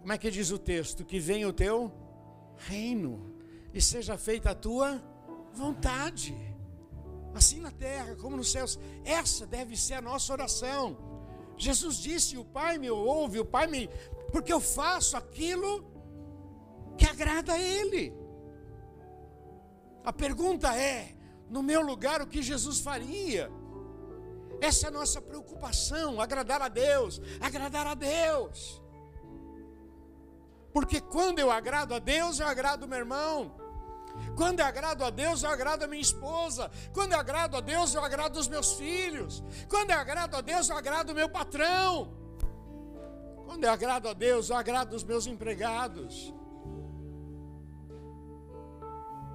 Como 0.00 0.10
é 0.10 0.16
que 0.16 0.30
diz 0.30 0.50
o 0.50 0.58
texto? 0.58 1.04
Que 1.04 1.18
venha 1.20 1.46
o 1.46 1.52
teu 1.52 1.92
reino 2.56 3.36
e 3.74 3.80
seja 3.80 4.16
feita 4.16 4.52
a 4.52 4.54
tua 4.54 5.02
vontade, 5.52 6.34
assim 7.34 7.60
na 7.60 7.70
terra 7.70 8.16
como 8.16 8.38
nos 8.38 8.50
céus. 8.50 8.78
Essa 9.04 9.46
deve 9.46 9.76
ser 9.76 9.94
a 9.94 10.00
nossa 10.00 10.32
oração. 10.32 10.96
Jesus 11.58 11.96
disse: 11.98 12.38
O 12.38 12.44
Pai 12.44 12.78
me 12.78 12.90
ouve, 12.90 13.38
o 13.38 13.44
Pai 13.44 13.66
me. 13.66 13.86
Porque 14.32 14.50
eu 14.50 14.60
faço 14.60 15.14
aquilo 15.14 15.84
que 16.96 17.04
agrada 17.04 17.52
a 17.52 17.60
Ele. 17.60 18.14
A 20.02 20.12
pergunta 20.12 20.74
é: 20.74 21.17
no 21.48 21.62
meu 21.62 21.80
lugar 21.80 22.20
o 22.20 22.26
que 22.26 22.42
Jesus 22.42 22.80
faria. 22.80 23.50
Essa 24.60 24.86
é 24.86 24.88
a 24.88 24.92
nossa 24.92 25.20
preocupação, 25.20 26.20
agradar 26.20 26.60
a 26.60 26.68
Deus, 26.68 27.20
agradar 27.40 27.86
a 27.86 27.94
Deus. 27.94 28.82
Porque 30.72 31.00
quando 31.00 31.38
eu 31.38 31.50
agrado 31.50 31.94
a 31.94 31.98
Deus, 31.98 32.40
eu 32.40 32.46
agrado 32.46 32.88
meu 32.88 32.98
irmão. 32.98 33.54
Quando 34.36 34.60
eu 34.60 34.66
agrado 34.66 35.04
a 35.04 35.10
Deus, 35.10 35.42
eu 35.42 35.50
agrado 35.50 35.84
a 35.84 35.86
minha 35.86 36.02
esposa. 36.02 36.70
Quando 36.92 37.12
eu 37.12 37.20
agrado 37.20 37.56
a 37.56 37.60
Deus, 37.60 37.94
eu 37.94 38.04
agrado 38.04 38.36
os 38.36 38.48
meus 38.48 38.72
filhos. 38.74 39.42
Quando 39.68 39.90
eu 39.90 39.98
agrado 39.98 40.36
a 40.36 40.40
Deus, 40.40 40.68
eu 40.68 40.76
agrado 40.76 41.10
o 41.10 41.14
meu 41.14 41.28
patrão. 41.28 42.12
Quando 43.46 43.64
eu 43.64 43.70
agrado 43.70 44.08
a 44.08 44.12
Deus, 44.12 44.50
eu 44.50 44.56
agrado 44.56 44.92
os 44.94 45.04
meus 45.04 45.26
empregados. 45.26 46.34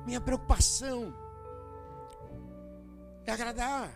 Minha 0.06 0.20
preocupação 0.20 1.23
é 3.26 3.32
agradar. 3.32 3.94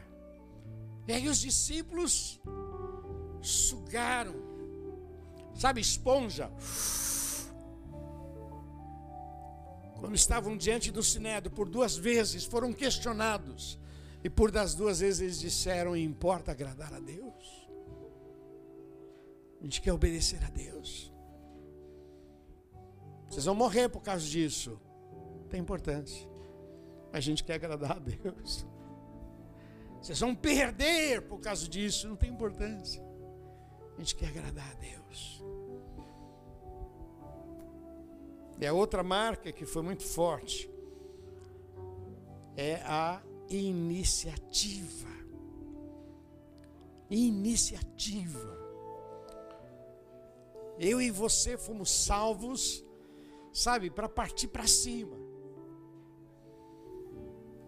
E 1.07 1.13
aí 1.13 1.27
os 1.27 1.39
discípulos 1.39 2.39
sugaram, 3.41 4.35
sabe, 5.55 5.81
esponja. 5.81 6.51
Quando 9.99 10.15
estavam 10.15 10.55
diante 10.55 10.91
do 10.91 11.01
Sinédrio, 11.01 11.51
por 11.51 11.67
duas 11.67 11.95
vezes 11.95 12.43
foram 12.43 12.71
questionados. 12.71 13.79
E 14.23 14.29
por 14.29 14.51
das 14.51 14.75
duas 14.75 14.99
vezes 14.99 15.21
eles 15.21 15.39
disseram: 15.39 15.95
importa 15.95 16.51
agradar 16.51 16.93
a 16.93 16.99
Deus. 16.99 17.67
A 19.59 19.63
gente 19.63 19.81
quer 19.81 19.93
obedecer 19.93 20.43
a 20.43 20.49
Deus. 20.49 21.11
Vocês 23.29 23.45
vão 23.45 23.55
morrer 23.55 23.89
por 23.89 24.01
causa 24.01 24.25
disso. 24.25 24.79
Tem 25.49 25.59
importância. 25.59 26.27
A 27.11 27.19
gente 27.19 27.43
quer 27.43 27.55
agradar 27.55 27.93
a 27.93 27.99
Deus. 27.99 28.65
Vocês 30.01 30.19
vão 30.19 30.35
perder 30.35 31.21
por 31.23 31.39
causa 31.39 31.67
disso, 31.67 32.07
não 32.07 32.15
tem 32.15 32.29
importância. 32.29 33.03
A 33.95 33.99
gente 33.99 34.15
quer 34.15 34.27
agradar 34.27 34.69
a 34.71 34.75
Deus. 34.75 35.43
E 38.59 38.65
a 38.65 38.73
outra 38.73 39.03
marca 39.03 39.51
que 39.51 39.65
foi 39.65 39.81
muito 39.83 40.03
forte 40.03 40.69
é 42.55 42.75
a 42.85 43.21
iniciativa. 43.49 45.09
Iniciativa. 47.09 48.57
Eu 50.79 51.01
e 51.01 51.09
você 51.09 51.57
fomos 51.57 51.89
salvos, 51.89 52.83
sabe, 53.51 53.89
para 53.89 54.07
partir 54.07 54.47
para 54.47 54.67
cima. 54.67 55.17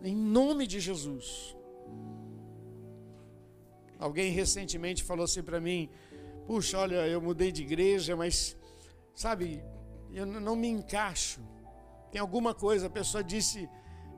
Em 0.03 0.15
nome 0.15 0.65
de 0.67 0.79
Jesus. 0.79 1.55
Alguém 3.99 4.31
recentemente 4.31 5.03
falou 5.03 5.25
assim 5.25 5.43
para 5.43 5.59
mim: 5.59 5.89
Puxa, 6.47 6.79
olha, 6.79 7.05
eu 7.07 7.21
mudei 7.21 7.51
de 7.51 7.61
igreja, 7.61 8.15
mas, 8.15 8.57
sabe, 9.13 9.61
eu 10.11 10.25
não 10.25 10.55
me 10.55 10.69
encaixo. 10.69 11.41
Tem 12.11 12.19
alguma 12.19 12.55
coisa, 12.55 12.87
a 12.87 12.89
pessoa 12.89 13.23
disse, 13.23 13.69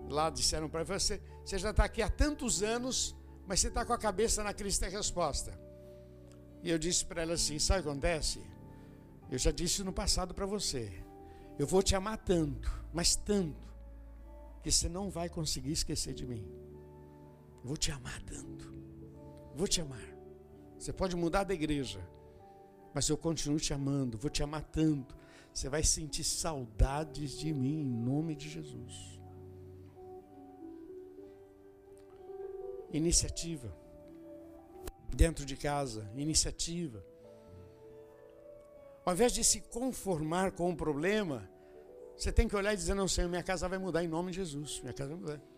lá 0.07 0.29
disseram 0.29 0.69
para 0.69 0.83
você, 0.83 1.21
você 1.43 1.57
já 1.57 1.71
está 1.71 1.83
aqui 1.83 2.01
há 2.01 2.09
tantos 2.09 2.63
anos, 2.63 3.15
mas 3.45 3.59
você 3.59 3.67
está 3.67 3.83
com 3.83 3.91
a 3.91 3.97
cabeça 3.97 4.43
na 4.43 4.53
Cristo 4.53 4.85
é 4.85 4.89
Resposta. 4.89 5.59
E 6.63 6.69
eu 6.69 6.77
disse 6.77 7.03
para 7.03 7.23
ela 7.23 7.33
assim: 7.33 7.57
Sabe 7.57 7.79
o 7.79 7.83
que 7.83 7.89
acontece? 7.89 8.39
Eu 9.29 9.37
já 9.37 9.51
disse 9.51 9.83
no 9.83 9.91
passado 9.91 10.33
para 10.33 10.45
você. 10.45 10.91
Eu 11.57 11.65
vou 11.65 11.81
te 11.81 11.95
amar 11.95 12.17
tanto, 12.17 12.71
mas 12.93 13.15
tanto, 13.15 13.67
que 14.63 14.71
você 14.71 14.87
não 14.87 15.09
vai 15.09 15.27
conseguir 15.27 15.71
esquecer 15.71 16.13
de 16.13 16.25
mim. 16.25 16.45
Eu 17.61 17.67
vou 17.67 17.77
te 17.77 17.91
amar 17.91 18.21
tanto. 18.21 18.80
Vou 19.55 19.67
te 19.67 19.81
amar. 19.81 20.03
Você 20.77 20.91
pode 20.91 21.15
mudar 21.15 21.43
da 21.43 21.53
igreja, 21.53 21.99
mas 22.93 23.07
eu 23.07 23.17
continuo 23.17 23.59
te 23.59 23.73
amando, 23.73 24.17
vou 24.17 24.29
te 24.29 24.41
amar 24.41 24.63
tanto. 24.63 25.15
Você 25.53 25.69
vai 25.69 25.83
sentir 25.83 26.23
saudades 26.23 27.37
de 27.37 27.53
mim 27.53 27.81
em 27.81 27.85
nome 27.85 28.35
de 28.35 28.49
Jesus. 28.49 29.19
Iniciativa. 32.91 33.75
Dentro 35.13 35.45
de 35.45 35.57
casa, 35.57 36.09
iniciativa. 36.15 37.05
Ao 39.05 39.13
invés 39.13 39.33
de 39.33 39.43
se 39.43 39.61
conformar 39.61 40.51
com 40.51 40.71
o 40.71 40.75
problema, 40.75 41.49
você 42.15 42.31
tem 42.31 42.47
que 42.47 42.55
olhar 42.55 42.73
e 42.73 42.77
dizer: 42.77 42.93
Não, 42.93 43.07
Senhor, 43.07 43.29
minha 43.29 43.43
casa 43.43 43.67
vai 43.67 43.77
mudar 43.77 44.03
em 44.03 44.07
nome 44.07 44.31
de 44.31 44.37
Jesus. 44.37 44.79
Minha 44.81 44.93
casa 44.93 45.15
vai 45.15 45.19
mudar. 45.19 45.50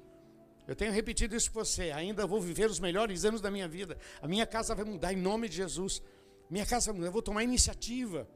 Eu 0.68 0.76
tenho 0.76 0.92
repetido 0.92 1.36
isso 1.36 1.52
para 1.52 1.64
você. 1.64 1.92
Ainda 1.92 2.26
vou 2.26 2.42
viver 2.42 2.70
os 2.70 2.80
melhores 2.80 3.26
anos 3.26 3.42
da 3.42 3.52
minha 3.52 3.68
vida. 3.68 3.98
A 4.22 4.28
minha 4.28 4.46
casa 4.46 4.74
vai 4.74 4.86
mudar 4.86 5.14
em 5.14 5.18
nome 5.18 5.50
de 5.50 5.58
Jesus. 5.58 6.02
Minha 6.50 6.66
casa 6.66 6.88
vai 6.88 6.96
mudar. 6.96 7.08
Eu 7.08 7.12
vou 7.12 7.22
tomar 7.22 7.44
iniciativa. 7.44 8.28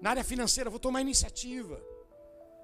Na 0.00 0.10
área 0.10 0.24
financeira, 0.24 0.70
vou 0.70 0.80
tomar 0.80 1.00
iniciativa. 1.00 1.82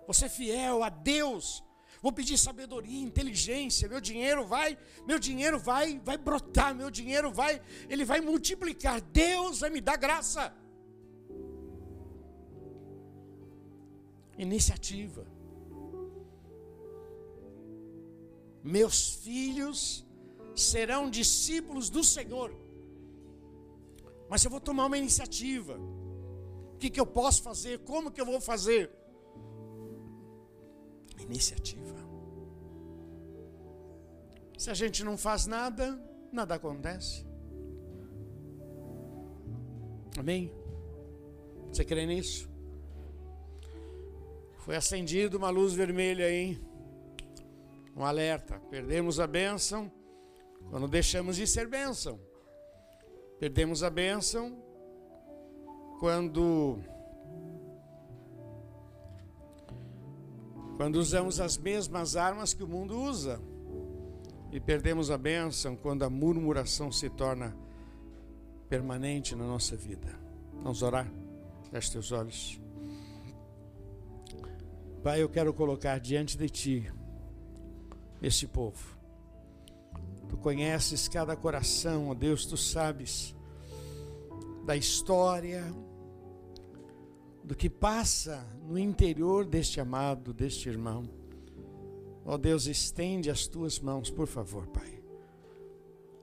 Vou 0.06 0.14
ser 0.14 0.28
fiel 0.28 0.82
a 0.82 0.88
Deus. 0.88 1.64
Vou 2.02 2.12
pedir 2.12 2.36
sabedoria, 2.38 3.02
inteligência. 3.02 3.88
Meu 3.88 4.00
dinheiro 4.00 4.46
vai, 4.46 4.78
meu 5.06 5.18
dinheiro 5.18 5.58
vai, 5.58 5.98
vai 6.04 6.18
brotar. 6.18 6.74
Meu 6.74 6.90
dinheiro 6.90 7.30
vai, 7.30 7.60
ele 7.88 8.04
vai 8.04 8.20
multiplicar. 8.20 9.00
Deus 9.00 9.60
vai 9.60 9.70
me 9.70 9.80
dar 9.80 9.96
graça. 9.96 10.54
iniciativa. 14.38 15.26
Meus 18.66 19.14
filhos 19.14 20.04
serão 20.56 21.08
discípulos 21.08 21.88
do 21.88 22.02
Senhor. 22.02 22.52
Mas 24.28 24.44
eu 24.44 24.50
vou 24.50 24.60
tomar 24.60 24.86
uma 24.86 24.98
iniciativa. 24.98 25.78
O 26.74 26.76
que, 26.76 26.90
que 26.90 26.98
eu 26.98 27.06
posso 27.06 27.44
fazer? 27.44 27.78
Como 27.90 28.10
que 28.10 28.20
eu 28.20 28.26
vou 28.26 28.40
fazer? 28.40 28.90
Iniciativa. 31.20 31.96
Se 34.58 34.68
a 34.68 34.74
gente 34.74 35.04
não 35.04 35.16
faz 35.16 35.46
nada, 35.46 35.96
nada 36.32 36.56
acontece. 36.56 37.24
Amém? 40.18 40.52
Você 41.70 41.84
crê 41.84 42.04
nisso? 42.04 42.50
Foi 44.58 44.74
acendida 44.74 45.36
uma 45.36 45.50
luz 45.50 45.72
vermelha 45.72 46.26
aí, 46.26 46.60
um 47.96 48.04
alerta. 48.04 48.60
Perdemos 48.70 49.18
a 49.18 49.26
bênção 49.26 49.90
quando 50.68 50.86
deixamos 50.86 51.36
de 51.36 51.46
ser 51.46 51.66
bênção. 51.66 52.20
Perdemos 53.40 53.82
a 53.82 53.88
bênção 53.88 54.62
quando 55.98 56.78
quando 60.76 60.96
usamos 60.96 61.40
as 61.40 61.56
mesmas 61.56 62.16
armas 62.16 62.52
que 62.52 62.62
o 62.62 62.68
mundo 62.68 63.00
usa. 63.00 63.40
E 64.52 64.60
perdemos 64.60 65.10
a 65.10 65.16
bênção 65.16 65.74
quando 65.74 66.02
a 66.02 66.10
murmuração 66.10 66.92
se 66.92 67.08
torna 67.08 67.56
permanente 68.68 69.34
na 69.34 69.44
nossa 69.44 69.74
vida. 69.74 70.18
Vamos 70.62 70.82
orar? 70.82 71.10
Feche 71.70 71.92
teus 71.92 72.12
olhos. 72.12 72.60
Pai, 75.02 75.22
eu 75.22 75.28
quero 75.28 75.52
colocar 75.52 75.98
diante 75.98 76.36
de 76.36 76.48
Ti 76.48 76.92
este 78.22 78.46
povo. 78.46 78.96
Tu 80.28 80.36
conheces 80.36 81.08
cada 81.08 81.36
coração, 81.36 82.08
ó 82.08 82.14
Deus, 82.14 82.44
Tu 82.46 82.56
sabes 82.56 83.34
da 84.64 84.76
história, 84.76 85.64
do 87.44 87.54
que 87.54 87.70
passa 87.70 88.44
no 88.66 88.76
interior 88.76 89.46
deste 89.46 89.80
amado, 89.80 90.34
deste 90.34 90.68
irmão. 90.68 91.04
Ó 92.24 92.36
Deus, 92.36 92.66
estende 92.66 93.30
as 93.30 93.46
Tuas 93.46 93.78
mãos, 93.78 94.10
por 94.10 94.26
favor, 94.26 94.66
Pai. 94.66 95.00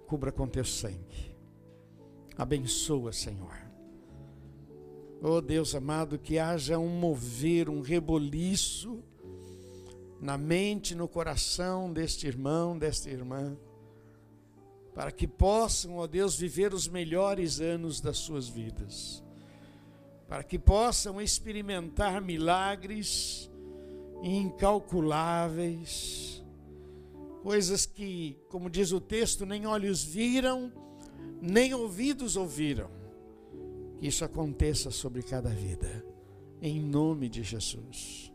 Cubra 0.06 0.32
com 0.32 0.48
Teu 0.48 0.66
sangue. 0.66 1.34
Abençoa, 2.38 3.14
Senhor. 3.14 3.56
Oh 5.22 5.40
Deus 5.40 5.74
amado, 5.74 6.20
que 6.20 6.38
haja 6.38 6.78
um 6.78 6.90
mover, 6.90 7.70
um 7.70 7.80
reboliço 7.80 9.02
na 10.24 10.38
mente, 10.38 10.96
no 10.96 11.06
coração 11.06 11.92
deste 11.92 12.26
irmão, 12.26 12.80
desta 12.80 13.10
irmã, 13.10 13.58
para 14.96 15.12
que 15.12 15.28
possam, 15.28 15.98
ó 15.98 16.08
Deus, 16.08 16.38
viver 16.38 16.74
os 16.74 16.88
melhores 16.88 17.60
anos 17.60 18.00
das 18.00 18.20
suas 18.20 18.48
vidas, 18.48 19.22
para 20.26 20.42
que 20.42 20.58
possam 20.58 21.20
experimentar 21.20 22.22
milagres 22.22 23.52
incalculáveis, 24.24 26.42
coisas 27.42 27.86
que, 27.86 28.40
como 28.48 28.70
diz 28.70 28.94
o 28.94 29.02
texto, 29.02 29.46
nem 29.46 29.68
olhos 29.68 30.06
viram, 30.06 30.72
nem 31.42 31.74
ouvidos 31.74 32.38
ouviram. 32.38 32.90
Que 33.98 34.08
isso 34.08 34.24
aconteça 34.24 34.90
sobre 34.90 35.22
cada 35.22 35.50
vida, 35.50 36.02
em 36.62 36.80
nome 36.80 37.28
de 37.28 37.44
Jesus. 37.44 38.33